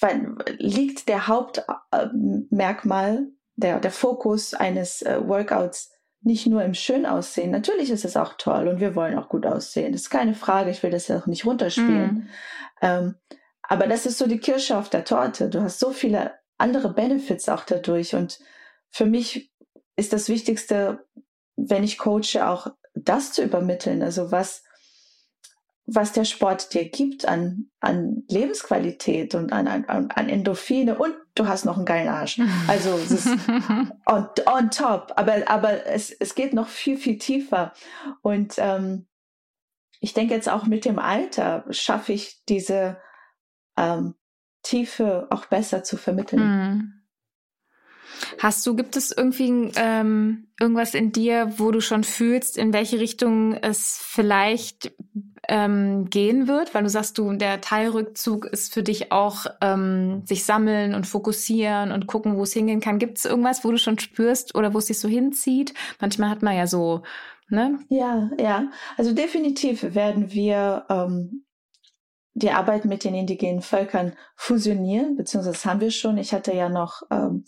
äh, 0.00 0.18
liegt 0.58 1.08
der 1.08 1.28
Hauptmerkmal, 1.28 3.28
der, 3.56 3.80
der 3.80 3.90
Fokus 3.90 4.54
eines 4.54 5.02
äh, 5.02 5.20
Workouts 5.26 5.92
nicht 6.24 6.46
nur 6.46 6.64
im 6.64 6.74
Schönaussehen. 6.74 7.50
Natürlich 7.50 7.90
ist 7.90 8.04
es 8.04 8.16
auch 8.16 8.34
toll 8.38 8.66
und 8.68 8.80
wir 8.80 8.96
wollen 8.96 9.18
auch 9.18 9.28
gut 9.28 9.46
aussehen. 9.46 9.92
Das 9.92 10.02
ist 10.02 10.10
keine 10.10 10.34
Frage. 10.34 10.70
Ich 10.70 10.82
will 10.82 10.90
das 10.90 11.08
ja 11.08 11.18
auch 11.18 11.26
nicht 11.26 11.44
runterspielen. 11.44 12.14
Mm. 12.14 12.28
Ähm, 12.80 13.14
aber 13.62 13.86
das 13.86 14.06
ist 14.06 14.18
so 14.18 14.26
die 14.26 14.38
Kirsche 14.38 14.76
auf 14.76 14.88
der 14.88 15.04
Torte. 15.04 15.50
Du 15.50 15.60
hast 15.60 15.78
so 15.78 15.90
viele 15.90 16.32
andere 16.56 16.92
Benefits 16.92 17.48
auch 17.48 17.64
dadurch. 17.64 18.14
Und 18.14 18.40
für 18.90 19.04
mich 19.04 19.52
ist 19.96 20.12
das 20.12 20.28
Wichtigste, 20.28 21.04
wenn 21.56 21.84
ich 21.84 21.98
coache, 21.98 22.46
auch 22.46 22.68
das 22.94 23.32
zu 23.32 23.42
übermitteln. 23.42 24.02
Also 24.02 24.30
was, 24.32 24.64
was 25.86 26.12
der 26.12 26.24
Sport 26.24 26.72
dir 26.72 26.88
gibt 26.88 27.28
an, 27.28 27.70
an 27.80 28.24
Lebensqualität 28.28 29.34
und 29.34 29.52
an, 29.52 29.68
an, 29.68 29.84
an 29.86 30.28
Endorphine 30.28 30.98
und 30.98 31.14
du 31.34 31.48
hast 31.48 31.64
noch 31.64 31.76
einen 31.76 31.86
geilen 31.86 32.08
Arsch. 32.08 32.40
Also 32.68 32.90
es 32.96 33.10
ist 33.10 33.28
on, 34.06 34.28
on 34.46 34.70
top, 34.70 35.12
aber, 35.16 35.48
aber 35.48 35.86
es, 35.86 36.10
es 36.10 36.34
geht 36.34 36.54
noch 36.54 36.68
viel, 36.68 36.96
viel 36.96 37.18
tiefer. 37.18 37.72
Und 38.22 38.54
ähm, 38.58 39.06
ich 40.00 40.14
denke 40.14 40.34
jetzt 40.34 40.48
auch 40.48 40.66
mit 40.66 40.84
dem 40.84 40.98
Alter 40.98 41.64
schaffe 41.70 42.12
ich 42.12 42.44
diese 42.48 42.98
ähm, 43.76 44.14
Tiefe 44.62 45.26
auch 45.30 45.46
besser 45.46 45.84
zu 45.84 45.96
vermitteln. 45.96 47.03
Hast 48.38 48.66
du, 48.66 48.74
gibt 48.74 48.96
es 48.96 49.10
irgendwie 49.10 49.70
ähm, 49.76 50.48
irgendwas 50.60 50.94
in 50.94 51.12
dir, 51.12 51.52
wo 51.56 51.70
du 51.70 51.80
schon 51.80 52.04
fühlst, 52.04 52.56
in 52.56 52.72
welche 52.72 52.98
Richtung 52.98 53.54
es 53.54 53.98
vielleicht 54.02 54.92
ähm, 55.48 56.08
gehen 56.10 56.48
wird? 56.48 56.74
Weil 56.74 56.84
du 56.84 56.88
sagst, 56.88 57.18
du, 57.18 57.32
der 57.32 57.60
Teilrückzug 57.60 58.46
ist 58.46 58.72
für 58.72 58.82
dich 58.82 59.12
auch 59.12 59.46
ähm, 59.60 60.22
sich 60.26 60.44
sammeln 60.44 60.94
und 60.94 61.06
fokussieren 61.06 61.92
und 61.92 62.06
gucken, 62.06 62.36
wo 62.36 62.42
es 62.42 62.52
hingehen 62.52 62.80
kann. 62.80 62.98
Gibt 62.98 63.18
es 63.18 63.24
irgendwas, 63.24 63.64
wo 63.64 63.70
du 63.70 63.78
schon 63.78 63.98
spürst 63.98 64.54
oder 64.54 64.74
wo 64.74 64.78
es 64.78 64.86
sich 64.86 64.98
so 64.98 65.08
hinzieht? 65.08 65.74
Manchmal 66.00 66.30
hat 66.30 66.42
man 66.42 66.56
ja 66.56 66.66
so, 66.66 67.02
ne? 67.48 67.78
Ja, 67.88 68.30
ja. 68.38 68.70
Also 68.96 69.12
definitiv 69.12 69.94
werden 69.94 70.32
wir 70.32 70.86
ähm, 70.88 71.44
die 72.34 72.50
Arbeit 72.50 72.84
mit 72.84 73.04
den 73.04 73.14
indigenen 73.14 73.62
Völkern 73.62 74.14
fusionieren, 74.34 75.16
beziehungsweise 75.16 75.52
das 75.52 75.64
haben 75.64 75.80
wir 75.80 75.90
schon. 75.90 76.18
Ich 76.18 76.32
hatte 76.32 76.52
ja 76.52 76.68
noch 76.68 77.02
ähm, 77.10 77.44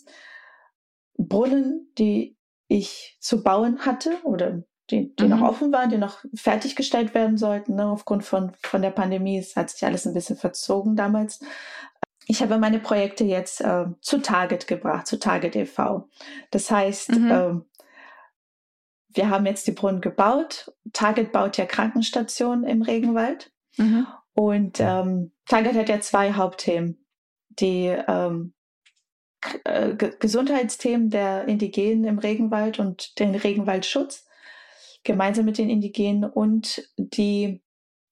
Brunnen, 1.17 1.91
die 1.97 2.37
ich 2.67 3.17
zu 3.19 3.43
bauen 3.43 3.85
hatte 3.85 4.17
oder 4.23 4.63
die, 4.89 5.13
die 5.15 5.23
mhm. 5.23 5.29
noch 5.29 5.41
offen 5.41 5.73
waren, 5.73 5.89
die 5.89 5.97
noch 5.97 6.23
fertiggestellt 6.33 7.13
werden 7.13 7.37
sollten. 7.37 7.75
Ne? 7.75 7.85
Aufgrund 7.85 8.23
von, 8.23 8.53
von 8.61 8.81
der 8.81 8.91
Pandemie 8.91 9.37
es 9.37 9.55
hat 9.55 9.69
sich 9.69 9.85
alles 9.85 10.05
ein 10.05 10.13
bisschen 10.13 10.37
verzogen 10.37 10.95
damals. 10.95 11.39
Ich 12.27 12.41
habe 12.41 12.57
meine 12.57 12.79
Projekte 12.79 13.23
jetzt 13.23 13.61
äh, 13.61 13.85
zu 14.01 14.21
Target 14.21 14.67
gebracht, 14.67 15.07
zu 15.07 15.17
Target 15.19 15.55
e.V. 15.55 16.09
Das 16.51 16.69
heißt, 16.69 17.11
mhm. 17.11 17.31
äh, 17.31 17.53
wir 19.09 19.29
haben 19.29 19.45
jetzt 19.45 19.67
die 19.67 19.71
Brunnen 19.71 20.01
gebaut. 20.01 20.71
Target 20.93 21.31
baut 21.31 21.57
ja 21.57 21.65
Krankenstationen 21.65 22.65
im 22.65 22.81
Regenwald. 22.81 23.51
Mhm. 23.77 24.07
Und 24.33 24.79
ähm, 24.79 25.31
Target 25.47 25.75
hat 25.75 25.89
ja 25.89 25.99
zwei 25.99 26.33
Hauptthemen. 26.33 27.03
Die 27.49 27.87
ähm, 27.87 28.53
äh, 29.63 29.95
Gesundheitsthemen 29.95 31.09
der 31.09 31.47
Indigenen 31.47 32.05
im 32.05 32.19
Regenwald 32.19 32.79
und 32.79 33.19
den 33.19 33.35
Regenwaldschutz 33.35 34.25
gemeinsam 35.03 35.45
mit 35.45 35.57
den 35.57 35.69
Indigenen 35.69 36.29
und 36.29 36.89
die 36.97 37.61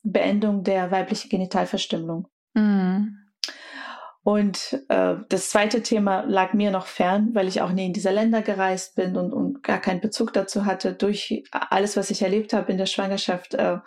Beendung 0.03 0.63
der 0.63 0.91
weiblichen 0.91 1.29
Genitalverstümmelung. 1.29 2.27
Mhm. 2.53 3.17
Und 4.23 4.83
äh, 4.89 5.17
das 5.29 5.51
zweite 5.51 5.83
Thema 5.83 6.21
lag 6.21 6.53
mir 6.53 6.71
noch 6.71 6.87
fern, 6.87 7.29
weil 7.33 7.47
ich 7.47 7.61
auch 7.61 7.71
nie 7.71 7.85
in 7.85 7.93
diese 7.93 8.09
Länder 8.09 8.41
gereist 8.41 8.95
bin 8.95 9.17
und, 9.17 9.31
und 9.33 9.61
gar 9.61 9.79
keinen 9.79 10.01
Bezug 10.01 10.33
dazu 10.33 10.65
hatte. 10.65 10.93
Durch 10.93 11.43
alles, 11.51 11.95
was 11.95 12.09
ich 12.09 12.23
erlebt 12.23 12.51
habe 12.51 12.71
in 12.71 12.79
der 12.79 12.87
Schwangerschaft, 12.87 13.53
äh, 13.53 13.77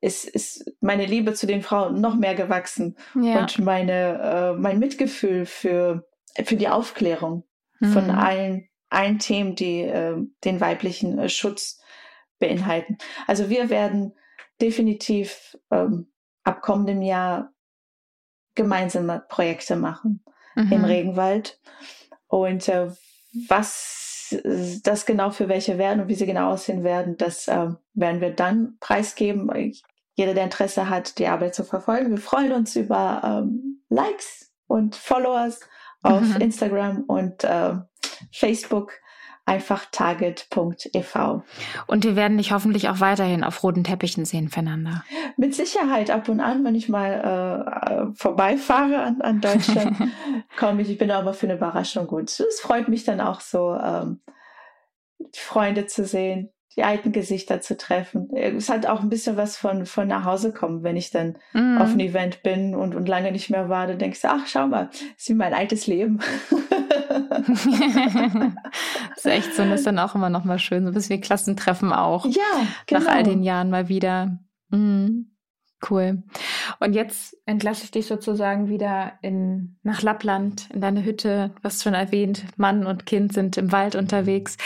ist, 0.00 0.24
ist 0.24 0.72
meine 0.80 1.06
Liebe 1.06 1.34
zu 1.34 1.46
den 1.46 1.62
Frauen 1.62 2.00
noch 2.00 2.14
mehr 2.14 2.34
gewachsen 2.34 2.96
ja. 3.14 3.40
und 3.40 3.58
meine, 3.58 4.54
äh, 4.54 4.58
mein 4.58 4.78
Mitgefühl 4.78 5.46
für, 5.46 6.06
für 6.44 6.56
die 6.56 6.68
Aufklärung 6.68 7.44
mhm. 7.80 7.92
von 7.92 8.10
allen, 8.10 8.68
allen 8.90 9.18
Themen, 9.18 9.54
die 9.54 9.80
äh, 9.80 10.16
den 10.44 10.60
weiblichen 10.60 11.18
äh, 11.18 11.28
Schutz 11.28 11.80
beinhalten. 12.38 12.98
Also 13.26 13.50
wir 13.50 13.70
werden 13.70 14.14
definitiv 14.60 15.58
ähm, 15.70 16.12
ab 16.44 16.62
kommendem 16.62 17.02
Jahr 17.02 17.52
gemeinsame 18.54 19.24
Projekte 19.28 19.76
machen 19.76 20.24
mhm. 20.54 20.72
im 20.72 20.84
Regenwald. 20.84 21.60
Und 22.26 22.68
äh, 22.68 22.90
was 23.48 23.98
das 24.82 25.06
genau 25.06 25.30
für 25.30 25.48
welche 25.48 25.78
werden 25.78 26.00
und 26.00 26.08
wie 26.08 26.14
sie 26.14 26.26
genau 26.26 26.50
aussehen 26.50 26.84
werden, 26.84 27.16
das 27.16 27.48
äh, 27.48 27.68
werden 27.94 28.20
wir 28.20 28.30
dann 28.30 28.76
preisgeben. 28.80 29.54
Ich, 29.56 29.82
jeder, 30.18 30.34
der 30.34 30.44
Interesse 30.44 30.90
hat, 30.90 31.18
die 31.18 31.28
Arbeit 31.28 31.54
zu 31.54 31.62
verfolgen. 31.62 32.10
Wir 32.10 32.18
freuen 32.18 32.50
uns 32.50 32.74
über 32.74 33.22
ähm, 33.24 33.80
Likes 33.88 34.52
und 34.66 34.96
Followers 34.96 35.60
auf 36.02 36.22
mhm. 36.22 36.40
Instagram 36.40 37.04
und 37.04 37.44
äh, 37.44 37.76
Facebook 38.32 38.92
einfach 39.46 39.86
target.ev. 39.92 41.16
Und 41.86 42.04
wir 42.04 42.16
werden 42.16 42.36
dich 42.36 42.50
hoffentlich 42.50 42.88
auch 42.88 42.98
weiterhin 42.98 43.44
auf 43.44 43.62
roten 43.62 43.84
Teppichen 43.84 44.24
sehen, 44.24 44.48
Fernanda. 44.48 45.04
Mit 45.36 45.54
Sicherheit 45.54 46.10
ab 46.10 46.28
und 46.28 46.40
an, 46.40 46.64
wenn 46.64 46.74
ich 46.74 46.88
mal 46.88 48.10
äh, 48.10 48.16
vorbeifahre 48.16 49.00
an, 49.00 49.20
an 49.20 49.40
Deutschland, 49.40 49.96
komme 50.58 50.82
ich. 50.82 50.90
Ich 50.90 50.98
bin 50.98 51.12
aber 51.12 51.32
für 51.32 51.46
eine 51.46 51.54
Überraschung 51.54 52.08
gut. 52.08 52.24
Es 52.24 52.60
freut 52.60 52.88
mich 52.88 53.04
dann 53.04 53.20
auch 53.20 53.40
so, 53.40 53.72
ähm, 53.74 54.20
Freunde 55.32 55.86
zu 55.86 56.04
sehen, 56.04 56.50
die 56.78 56.84
alten 56.84 57.10
Gesichter 57.10 57.60
zu 57.60 57.76
treffen. 57.76 58.30
Es 58.32 58.68
hat 58.68 58.86
auch 58.86 59.00
ein 59.00 59.08
bisschen 59.08 59.36
was 59.36 59.56
von, 59.56 59.84
von 59.84 60.06
nach 60.06 60.24
Hause 60.24 60.52
kommen, 60.52 60.84
wenn 60.84 60.96
ich 60.96 61.10
dann 61.10 61.34
mm. 61.52 61.78
auf 61.78 61.90
ein 61.90 61.98
Event 61.98 62.44
bin 62.44 62.76
und, 62.76 62.94
und 62.94 63.08
lange 63.08 63.32
nicht 63.32 63.50
mehr 63.50 63.68
war, 63.68 63.88
dann 63.88 63.98
denkst 63.98 64.22
du, 64.22 64.28
ach, 64.30 64.46
schau 64.46 64.68
mal, 64.68 64.88
das 64.92 65.02
ist 65.16 65.28
wie 65.28 65.34
mein 65.34 65.54
altes 65.54 65.88
Leben. 65.88 66.20
das 67.48 67.66
ist 69.16 69.26
echt 69.26 69.54
so, 69.54 69.64
und 69.64 69.70
das 69.70 69.80
ist 69.80 69.86
dann 69.88 69.98
auch 69.98 70.14
immer 70.14 70.30
noch 70.30 70.44
mal 70.44 70.60
schön, 70.60 70.84
so 70.84 70.90
ein 70.90 70.94
bisschen 70.94 71.16
wie 71.16 71.20
Klassentreffen 71.20 71.92
auch. 71.92 72.24
Ja, 72.26 72.42
genau. 72.86 73.00
Nach 73.00 73.12
all 73.12 73.24
den 73.24 73.42
Jahren 73.42 73.70
mal 73.70 73.88
wieder. 73.88 74.38
Mm. 74.70 75.22
Cool. 75.88 76.24
Und 76.80 76.94
jetzt 76.94 77.36
entlasse 77.46 77.84
ich 77.84 77.92
dich 77.92 78.06
sozusagen 78.06 78.68
wieder 78.68 79.12
in, 79.22 79.78
nach 79.82 80.02
Lappland, 80.02 80.68
in 80.70 80.80
deine 80.80 81.04
Hütte. 81.04 81.52
Du 81.56 81.62
hast 81.62 81.84
schon 81.84 81.94
erwähnt, 81.94 82.44
Mann 82.56 82.84
und 82.84 83.06
Kind 83.06 83.32
sind 83.32 83.56
im 83.56 83.70
Wald 83.70 83.94
unterwegs. 83.94 84.56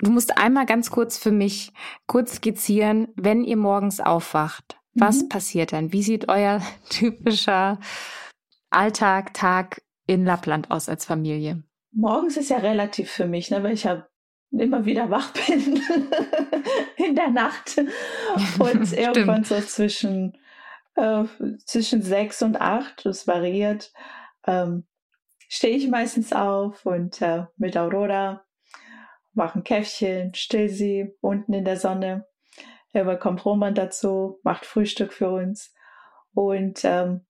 Du 0.00 0.10
musst 0.10 0.38
einmal 0.38 0.66
ganz 0.66 0.90
kurz 0.90 1.18
für 1.18 1.30
mich 1.30 1.72
kurz 2.06 2.36
skizzieren, 2.36 3.08
wenn 3.16 3.44
ihr 3.44 3.56
morgens 3.56 4.00
aufwacht. 4.00 4.78
Was 4.94 5.22
mhm. 5.22 5.28
passiert 5.28 5.72
dann? 5.72 5.92
Wie 5.92 6.02
sieht 6.02 6.28
euer 6.28 6.60
typischer 6.88 7.78
Alltag, 8.70 9.34
Tag 9.34 9.82
in 10.06 10.24
Lappland 10.24 10.70
aus 10.70 10.88
als 10.88 11.04
Familie? 11.04 11.62
Morgens 11.92 12.36
ist 12.36 12.50
ja 12.50 12.58
relativ 12.58 13.10
für 13.10 13.26
mich, 13.26 13.50
ne, 13.50 13.62
weil 13.62 13.74
ich 13.74 13.84
ja 13.84 14.06
immer 14.52 14.84
wieder 14.84 15.10
wach 15.10 15.32
bin 15.46 15.80
in 16.96 17.14
der 17.14 17.30
Nacht 17.30 17.76
und 18.58 18.92
irgendwann 18.96 19.44
so 19.44 19.60
zwischen 19.60 20.36
äh, 20.96 21.24
zwischen 21.64 22.02
sechs 22.02 22.42
und 22.42 22.60
acht, 22.60 23.04
das 23.04 23.26
variiert, 23.26 23.92
ähm, 24.46 24.86
stehe 25.48 25.76
ich 25.76 25.88
meistens 25.88 26.32
auf 26.32 26.84
und 26.84 27.20
äh, 27.22 27.44
mit 27.56 27.76
Aurora 27.76 28.44
mache 29.40 29.58
ein 29.58 29.64
Käffchen, 29.64 30.34
still 30.34 30.68
sie 30.68 31.16
unten 31.22 31.54
in 31.54 31.64
der 31.64 31.78
Sonne. 31.78 32.26
Irgendwann 32.92 33.18
kommt 33.18 33.44
Roman 33.46 33.74
dazu, 33.74 34.38
macht 34.42 34.66
Frühstück 34.66 35.14
für 35.14 35.30
uns. 35.30 35.72
Und 36.34 36.84
ähm, 36.84 37.24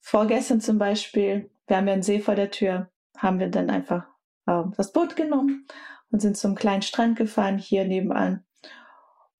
vorgestern 0.00 0.62
zum 0.62 0.78
Beispiel, 0.78 1.50
wir 1.66 1.76
haben 1.76 1.86
ja 1.86 1.92
einen 1.92 2.02
See 2.02 2.20
vor 2.20 2.36
der 2.36 2.50
Tür, 2.50 2.90
haben 3.18 3.38
wir 3.38 3.48
dann 3.48 3.68
einfach 3.68 4.06
ähm, 4.48 4.72
das 4.78 4.92
Boot 4.92 5.14
genommen 5.14 5.66
und 6.10 6.20
sind 6.20 6.38
zum 6.38 6.54
kleinen 6.54 6.80
Strand 6.80 7.18
gefahren, 7.18 7.58
hier 7.58 7.84
nebenan. 7.84 8.46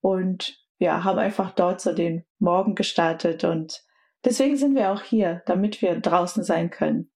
Und 0.03 0.63
ja, 0.77 1.05
haben 1.05 1.19
einfach 1.19 1.53
dort 1.53 1.81
so 1.81 1.95
den 1.95 2.27
Morgen 2.39 2.75
gestartet 2.75 3.45
und 3.45 3.87
deswegen 4.23 4.59
sind 4.59 4.75
wir 4.75 4.93
auch 4.93 5.01
hier, 5.01 5.43
damit 5.47 5.81
wir 5.81 5.99
draußen 5.99 6.45
sein 6.45 6.69
können, 6.69 7.11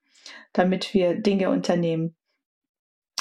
damit 0.55 0.95
wir 0.95 1.21
Dinge 1.21 1.51
unternehmen. 1.51 2.17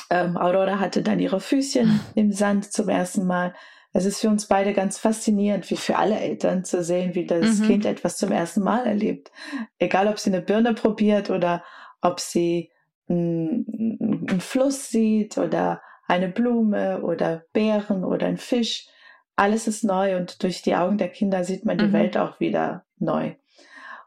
Ähm, 0.09 0.37
Aurora 0.37 0.79
hatte 0.79 1.01
dann 1.01 1.19
ihre 1.19 1.39
Füßchen 1.39 1.99
im 2.15 2.31
Sand 2.31 2.71
zum 2.71 2.89
ersten 2.89 3.25
Mal. 3.25 3.53
Es 3.93 4.05
ist 4.05 4.19
für 4.19 4.29
uns 4.29 4.47
beide 4.47 4.73
ganz 4.73 4.97
faszinierend, 4.97 5.69
wie 5.71 5.77
für 5.77 5.97
alle 5.97 6.19
Eltern 6.19 6.63
zu 6.63 6.83
sehen, 6.83 7.15
wie 7.15 7.25
das 7.25 7.59
mhm. 7.59 7.67
Kind 7.67 7.85
etwas 7.85 8.17
zum 8.17 8.31
ersten 8.31 8.61
Mal 8.61 8.85
erlebt. 8.85 9.31
Egal, 9.79 10.07
ob 10.07 10.19
sie 10.19 10.31
eine 10.31 10.41
Birne 10.41 10.73
probiert 10.73 11.29
oder 11.29 11.63
ob 12.01 12.19
sie 12.19 12.71
einen, 13.07 14.27
einen 14.27 14.41
Fluss 14.41 14.89
sieht 14.89 15.37
oder 15.37 15.81
eine 16.07 16.27
Blume 16.27 17.01
oder 17.01 17.45
Beeren 17.53 18.03
oder 18.03 18.27
einen 18.27 18.37
Fisch 18.37 18.87
alles 19.35 19.67
ist 19.67 19.83
neu 19.83 20.15
und 20.15 20.43
durch 20.43 20.61
die 20.61 20.75
Augen 20.75 20.97
der 20.97 21.09
Kinder 21.09 21.43
sieht 21.43 21.65
man 21.65 21.77
die 21.77 21.87
mhm. 21.87 21.93
Welt 21.93 22.17
auch 22.17 22.39
wieder 22.39 22.85
neu. 22.97 23.35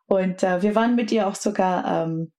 Und 0.06 0.42
äh, 0.42 0.62
wir 0.62 0.74
waren 0.74 0.94
mit 0.94 1.12
ihr 1.12 1.26
auch 1.28 1.34
sogar 1.34 2.06
ähm, 2.06 2.32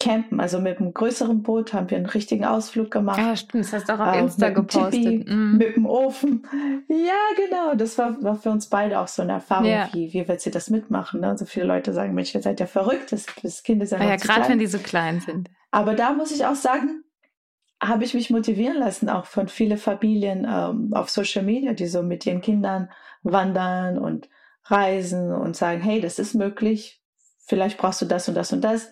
campen, 0.00 0.40
also 0.40 0.60
mit 0.60 0.78
einem 0.78 0.92
größeren 0.92 1.42
Boot 1.42 1.72
haben 1.72 1.90
wir 1.90 1.98
einen 1.98 2.06
richtigen 2.06 2.44
Ausflug 2.44 2.90
gemacht. 2.90 3.18
Ja, 3.18 3.36
stimmt, 3.36 3.64
das 3.64 3.72
hast 3.72 3.88
du 3.88 3.92
auch 3.92 4.00
auf 4.00 4.14
äh, 4.14 4.20
Insta 4.20 4.46
mit 4.46 4.54
gepostet. 4.56 4.92
Tipi, 4.92 5.32
mm. 5.32 5.56
Mit 5.58 5.76
dem 5.76 5.86
Ofen. 5.86 6.46
Ja, 6.88 7.18
genau, 7.36 7.74
das 7.74 7.98
war, 7.98 8.20
war 8.22 8.36
für 8.36 8.50
uns 8.50 8.66
beide 8.66 8.98
auch 8.98 9.08
so 9.08 9.22
eine 9.22 9.32
Erfahrung, 9.32 9.66
ja. 9.66 9.88
wie, 9.92 10.12
wie 10.12 10.26
wird 10.26 10.40
sie 10.40 10.50
das 10.50 10.70
mitmachen. 10.70 11.20
Ne? 11.20 11.36
So 11.38 11.44
viele 11.44 11.66
Leute 11.66 11.92
sagen, 11.92 12.14
Mensch, 12.14 12.34
ihr 12.34 12.42
seid 12.42 12.58
ja 12.58 12.66
verrückt, 12.66 13.12
das, 13.12 13.26
das 13.42 13.62
Kind 13.62 13.82
ist 13.82 13.92
ja, 13.92 14.02
ja 14.02 14.16
gerade 14.16 14.48
wenn 14.48 14.58
die 14.58 14.66
so 14.66 14.78
klein 14.78 15.20
sind. 15.20 15.50
Aber 15.70 15.94
da 15.94 16.12
muss 16.12 16.32
ich 16.32 16.46
auch 16.46 16.56
sagen, 16.56 17.04
habe 17.82 18.04
ich 18.04 18.14
mich 18.14 18.30
motivieren 18.30 18.76
lassen, 18.76 19.08
auch 19.08 19.26
von 19.26 19.48
vielen 19.48 19.78
Familien 19.78 20.46
ähm, 20.50 20.92
auf 20.92 21.10
Social 21.10 21.44
Media, 21.44 21.72
die 21.74 21.86
so 21.86 22.02
mit 22.02 22.26
ihren 22.26 22.40
Kindern 22.40 22.90
wandern 23.22 23.98
und 23.98 24.28
reisen 24.64 25.32
und 25.32 25.56
sagen, 25.56 25.80
hey, 25.80 26.00
das 26.00 26.18
ist 26.18 26.34
möglich, 26.34 27.02
vielleicht 27.46 27.78
brauchst 27.78 28.02
du 28.02 28.06
das 28.06 28.28
und 28.28 28.34
das 28.34 28.52
und 28.52 28.62
das. 28.62 28.90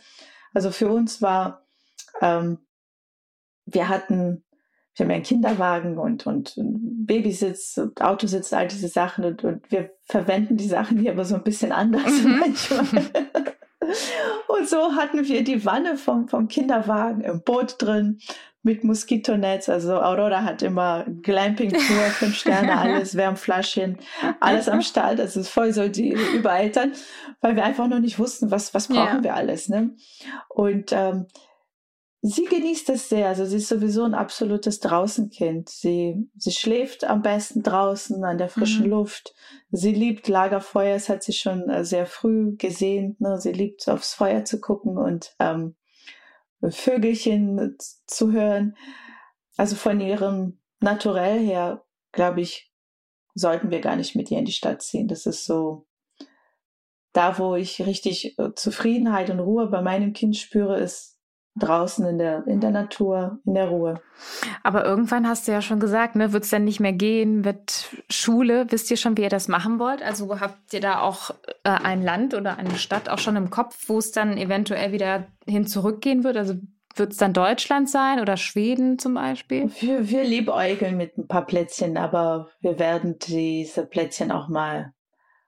Also 0.54 0.70
für 0.70 0.88
uns 0.88 1.22
war, 1.22 1.66
ähm, 2.20 2.58
wir 3.66 3.88
hatten, 3.88 4.44
wir 4.94 5.04
haben 5.04 5.12
einen 5.12 5.22
Kinderwagen 5.22 5.98
und, 5.98 6.26
und 6.26 6.54
Babysitz 6.56 7.76
und 7.78 8.02
Autositz, 8.02 8.52
all 8.52 8.68
diese 8.68 8.88
Sachen 8.88 9.24
und, 9.24 9.44
und 9.44 9.70
wir 9.70 9.90
verwenden 10.04 10.56
die 10.56 10.68
Sachen 10.68 10.98
hier 10.98 11.12
aber 11.12 11.24
so 11.24 11.34
ein 11.34 11.44
bisschen 11.44 11.72
anders 11.72 12.22
mhm. 12.22 12.38
manchmal. 12.40 13.10
Und 14.48 14.68
so 14.68 14.96
hatten 14.96 15.26
wir 15.26 15.44
die 15.44 15.64
Wanne 15.64 15.96
vom, 15.96 16.28
vom 16.28 16.48
Kinderwagen 16.48 17.22
im 17.22 17.42
Boot 17.42 17.76
drin 17.78 18.18
mit 18.62 18.84
Moskitonetz. 18.84 19.68
Also 19.68 20.00
Aurora 20.00 20.42
hat 20.42 20.62
immer 20.62 21.06
Glamping-Tour, 21.22 22.02
fünf 22.10 22.36
Sterne, 22.36 22.78
alles, 22.78 23.16
Wärmflaschen, 23.16 23.98
alles 24.40 24.68
am 24.68 24.82
Start. 24.82 25.18
Das 25.18 25.36
ist 25.36 25.48
voll 25.48 25.72
so 25.72 25.88
die 25.88 26.16
Übereltern, 26.34 26.92
weil 27.40 27.56
wir 27.56 27.64
einfach 27.64 27.88
noch 27.88 28.00
nicht 28.00 28.18
wussten, 28.18 28.50
was, 28.50 28.74
was 28.74 28.88
brauchen 28.88 29.18
ja. 29.18 29.24
wir 29.24 29.34
alles. 29.34 29.68
Ne? 29.68 29.94
Und 30.48 30.92
ähm, 30.92 31.26
sie 32.20 32.44
genießt 32.44 32.90
es 32.90 33.08
sehr. 33.08 33.28
Also 33.28 33.44
sie 33.44 33.58
ist 33.58 33.68
sowieso 33.68 34.04
ein 34.04 34.14
absolutes 34.14 34.80
Draußenkind. 34.80 35.68
Sie, 35.68 36.28
sie 36.36 36.52
schläft 36.52 37.04
am 37.04 37.22
besten 37.22 37.62
draußen 37.62 38.24
an 38.24 38.38
der 38.38 38.48
frischen 38.48 38.84
mhm. 38.84 38.90
Luft. 38.90 39.34
Sie 39.70 39.92
liebt 39.92 40.28
Lagerfeuer. 40.28 40.94
Das 40.94 41.08
hat 41.08 41.22
sie 41.22 41.32
schon 41.32 41.68
äh, 41.68 41.84
sehr 41.84 42.06
früh 42.06 42.56
gesehen. 42.56 43.16
Ne? 43.20 43.38
Sie 43.40 43.52
liebt 43.52 43.88
aufs 43.88 44.14
Feuer 44.14 44.44
zu 44.44 44.60
gucken 44.60 44.98
und 44.98 45.34
ähm, 45.38 45.76
Vögelchen 46.68 47.76
zu 48.06 48.32
hören. 48.32 48.76
Also 49.56 49.76
von 49.76 50.00
ihrem 50.00 50.60
Naturell 50.80 51.44
her, 51.44 51.84
glaube 52.12 52.40
ich, 52.40 52.72
sollten 53.34 53.70
wir 53.70 53.80
gar 53.80 53.96
nicht 53.96 54.14
mit 54.14 54.30
ihr 54.30 54.38
in 54.38 54.44
die 54.44 54.52
Stadt 54.52 54.82
ziehen. 54.82 55.08
Das 55.08 55.26
ist 55.26 55.44
so 55.44 55.86
da, 57.12 57.38
wo 57.38 57.56
ich 57.56 57.84
richtig 57.84 58.38
äh, 58.38 58.54
Zufriedenheit 58.54 59.30
und 59.30 59.40
Ruhe 59.40 59.68
bei 59.68 59.82
meinem 59.82 60.12
Kind 60.12 60.36
spüre, 60.36 60.78
ist 60.78 61.17
draußen 61.58 62.06
in 62.06 62.18
der, 62.18 62.46
in 62.46 62.60
der 62.60 62.70
Natur, 62.70 63.38
in 63.44 63.54
der 63.54 63.68
Ruhe. 63.68 64.00
Aber 64.62 64.84
irgendwann 64.84 65.28
hast 65.28 65.46
du 65.46 65.52
ja 65.52 65.62
schon 65.62 65.80
gesagt, 65.80 66.16
ne, 66.16 66.32
wird 66.32 66.44
es 66.44 66.50
dann 66.50 66.64
nicht 66.64 66.80
mehr 66.80 66.92
gehen 66.92 67.42
mit 67.42 67.96
Schule? 68.10 68.66
Wisst 68.70 68.90
ihr 68.90 68.96
schon, 68.96 69.16
wie 69.16 69.22
ihr 69.22 69.28
das 69.28 69.48
machen 69.48 69.78
wollt? 69.78 70.02
Also 70.02 70.40
habt 70.40 70.72
ihr 70.72 70.80
da 70.80 71.00
auch 71.00 71.30
äh, 71.64 71.70
ein 71.70 72.02
Land 72.02 72.34
oder 72.34 72.56
eine 72.56 72.76
Stadt 72.76 73.08
auch 73.08 73.18
schon 73.18 73.36
im 73.36 73.50
Kopf, 73.50 73.88
wo 73.88 73.98
es 73.98 74.12
dann 74.12 74.36
eventuell 74.36 74.92
wieder 74.92 75.26
hin 75.46 75.66
zurückgehen 75.66 76.24
wird? 76.24 76.36
Also 76.36 76.54
wird 76.94 77.12
es 77.12 77.18
dann 77.18 77.32
Deutschland 77.32 77.88
sein 77.88 78.20
oder 78.20 78.36
Schweden 78.36 78.98
zum 78.98 79.14
Beispiel? 79.14 79.70
Wir, 79.80 80.08
wir 80.08 80.24
liebäugeln 80.24 80.96
mit 80.96 81.16
ein 81.16 81.28
paar 81.28 81.46
Plätzchen, 81.46 81.96
aber 81.96 82.48
wir 82.60 82.78
werden 82.78 83.18
diese 83.20 83.86
Plätzchen 83.86 84.32
auch 84.32 84.48
mal 84.48 84.92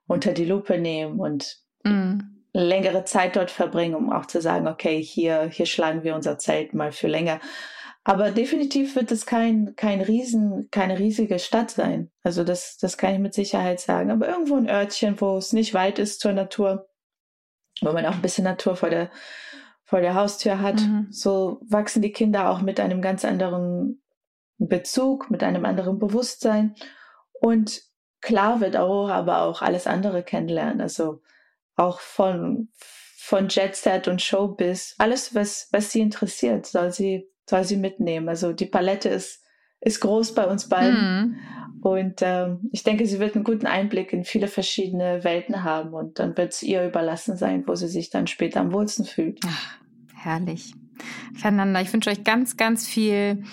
unter 0.06 0.32
die 0.32 0.44
Lupe 0.44 0.78
nehmen 0.78 1.18
und 1.18 1.58
mm 1.84 2.39
längere 2.53 3.05
Zeit 3.05 3.36
dort 3.36 3.51
verbringen, 3.51 3.94
um 3.94 4.12
auch 4.12 4.26
zu 4.26 4.40
sagen, 4.40 4.66
okay, 4.66 5.03
hier, 5.03 5.44
hier 5.44 5.66
schlagen 5.66 6.03
wir 6.03 6.14
unser 6.14 6.38
Zelt 6.38 6.74
mal 6.74 6.92
für 6.92 7.09
länger. 7.09 7.40
Aber 8.03 8.30
definitiv 8.30 8.96
wird 8.96 9.12
es 9.12 9.26
kein, 9.26 9.76
kein 9.76 10.01
Riesen, 10.01 10.68
keine 10.70 10.98
riesige 10.98 11.38
Stadt 11.38 11.70
sein. 11.70 12.11
Also 12.22 12.44
das, 12.44 12.78
das 12.78 12.96
kann 12.96 13.14
ich 13.14 13.20
mit 13.20 13.34
Sicherheit 13.34 13.78
sagen. 13.78 14.11
Aber 14.11 14.28
irgendwo 14.28 14.57
ein 14.57 14.68
Örtchen, 14.68 15.20
wo 15.20 15.36
es 15.36 15.53
nicht 15.53 15.74
weit 15.74 15.98
ist 15.98 16.20
zur 16.20 16.32
Natur, 16.32 16.88
wo 17.82 17.92
man 17.92 18.07
auch 18.07 18.14
ein 18.14 18.22
bisschen 18.22 18.44
Natur 18.44 18.74
vor 18.74 18.90
der, 18.90 19.11
vor 19.84 20.01
der 20.01 20.14
Haustür 20.14 20.61
hat. 20.61 20.80
Mhm. 20.80 21.09
So 21.11 21.61
wachsen 21.68 22.01
die 22.01 22.12
Kinder 22.12 22.51
auch 22.51 22.62
mit 22.62 22.80
einem 22.80 23.03
ganz 23.03 23.24
anderen 23.24 24.03
Bezug, 24.57 25.30
mit 25.30 25.42
einem 25.42 25.64
anderen 25.66 25.98
Bewusstsein. 25.98 26.74
Und 27.38 27.82
klar 28.22 28.61
wird 28.61 28.76
Aurora 28.76 29.14
aber 29.14 29.42
auch 29.42 29.61
alles 29.61 29.86
andere 29.86 30.22
kennenlernen. 30.22 30.80
Also 30.80 31.20
auch 31.81 32.01
von, 32.01 32.68
von 33.16 33.49
Jet 33.49 33.74
Set 33.74 34.09
und 34.09 34.22
Showbiz. 34.22 34.95
Alles, 34.99 35.35
was, 35.35 35.68
was 35.72 35.91
sie 35.91 36.01
interessiert, 36.01 36.66
soll 36.66 36.93
sie, 36.93 37.28
soll 37.49 37.64
sie 37.64 37.76
mitnehmen. 37.76 38.28
Also 38.28 38.53
die 38.53 38.66
Palette 38.66 39.09
ist, 39.09 39.43
ist 39.81 40.01
groß 40.01 40.35
bei 40.35 40.47
uns 40.47 40.68
beiden. 40.68 41.01
Mhm. 41.01 41.37
Und 41.83 42.20
ähm, 42.20 42.68
ich 42.72 42.83
denke, 42.83 43.07
sie 43.07 43.18
wird 43.18 43.35
einen 43.35 43.45
guten 43.45 43.66
Einblick 43.66 44.12
in 44.12 44.24
viele 44.24 44.49
verschiedene 44.49 45.24
Welten 45.24 45.64
haben 45.64 45.95
und 45.95 46.18
dann 46.18 46.37
wird 46.37 46.53
es 46.53 46.62
ihr 46.62 46.87
überlassen 46.87 47.39
sein, 47.39 47.66
wo 47.66 47.74
sie 47.74 47.89
sich 47.89 48.11
dann 48.11 48.26
später 48.26 48.61
am 48.61 48.72
wohlsten 48.72 49.07
fühlt. 49.07 49.41
Ach, 49.47 49.78
herrlich. 50.14 50.74
Fernanda, 51.35 51.81
ich 51.81 51.91
wünsche 51.91 52.11
euch 52.11 52.22
ganz, 52.22 52.59
ganz 52.59 52.87
viel 52.87 53.45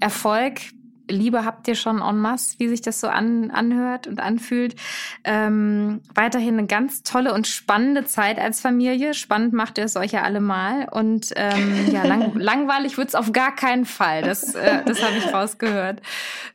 Erfolg 0.00 0.60
Liebe 1.08 1.44
habt 1.44 1.68
ihr 1.68 1.74
schon 1.74 2.00
en 2.00 2.18
masse, 2.18 2.58
wie 2.58 2.68
sich 2.68 2.80
das 2.80 3.00
so 3.00 3.08
an, 3.08 3.50
anhört 3.50 4.06
und 4.06 4.20
anfühlt. 4.20 4.76
Ähm, 5.24 6.00
weiterhin 6.14 6.58
eine 6.58 6.66
ganz 6.66 7.02
tolle 7.02 7.34
und 7.34 7.46
spannende 7.46 8.04
Zeit 8.04 8.38
als 8.38 8.60
Familie. 8.60 9.14
Spannend 9.14 9.52
macht 9.52 9.78
ihr 9.78 9.84
es 9.84 9.96
euch 9.96 10.12
ja 10.12 10.22
alle 10.22 10.40
mal. 10.40 10.88
Und 10.90 11.32
ähm, 11.36 11.90
ja, 11.92 12.04
lang, 12.04 12.32
langweilig 12.38 12.96
wird's 12.98 13.14
auf 13.14 13.32
gar 13.32 13.54
keinen 13.54 13.84
Fall. 13.84 14.22
Das, 14.22 14.54
äh, 14.54 14.82
das 14.84 15.02
habe 15.02 15.16
ich 15.18 15.32
rausgehört. 15.32 16.00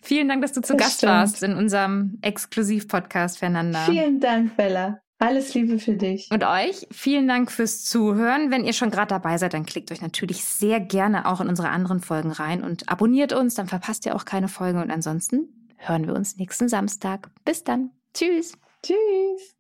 Vielen 0.02 0.28
Dank, 0.28 0.42
dass 0.42 0.54
du 0.54 0.62
zu 0.62 0.74
das 0.74 0.86
Gast 0.86 0.98
stimmt. 0.98 1.12
warst 1.12 1.44
in 1.44 1.56
unserem 1.56 2.18
Exklusiv-Podcast, 2.22 3.40
Fernanda. 3.40 3.86
Vielen 3.86 4.20
Dank, 4.20 4.56
Bella. 4.56 5.02
Alles 5.22 5.54
Liebe 5.54 5.80
für 5.80 5.96
dich. 5.96 6.30
Und 6.32 6.46
euch. 6.46 6.88
Vielen 6.92 7.28
Dank 7.28 7.52
fürs 7.52 7.84
Zuhören. 7.84 8.52
Wenn 8.52 8.64
ihr 8.64 8.72
schon 8.72 8.90
gerade 8.90 9.10
dabei 9.10 9.38
seid, 9.38 9.54
dann 9.54 9.66
klickt 9.66 9.92
euch 9.92 10.02
natürlich 10.02 10.46
sehr 10.46 10.80
gerne 10.80 11.26
auch 11.26 11.42
in 11.42 11.50
unsere 11.50 11.70
anderen 11.70 12.00
Folgen 12.00 12.32
rein 12.32 12.64
und 12.64 12.88
abonniert 12.88 13.34
uns, 13.34 13.54
dann 13.54 13.68
verpasst 13.68 14.06
ihr 14.06 14.16
auch 14.16 14.24
keine 14.24 14.48
Folge. 14.48 14.82
Und 14.82 14.92
ansonsten 14.92 15.50
hören 15.76 16.08
wir 16.08 16.16
uns 16.16 16.38
nächsten 16.38 16.70
Samstag. 16.70 17.30
Bis 17.44 17.66
dann. 17.66 17.92
Tschüss. 18.14 18.54
Tschüss. 18.82 19.56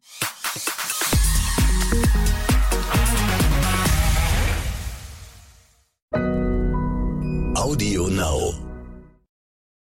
Audio 7.56 8.08
Now. 8.08 8.69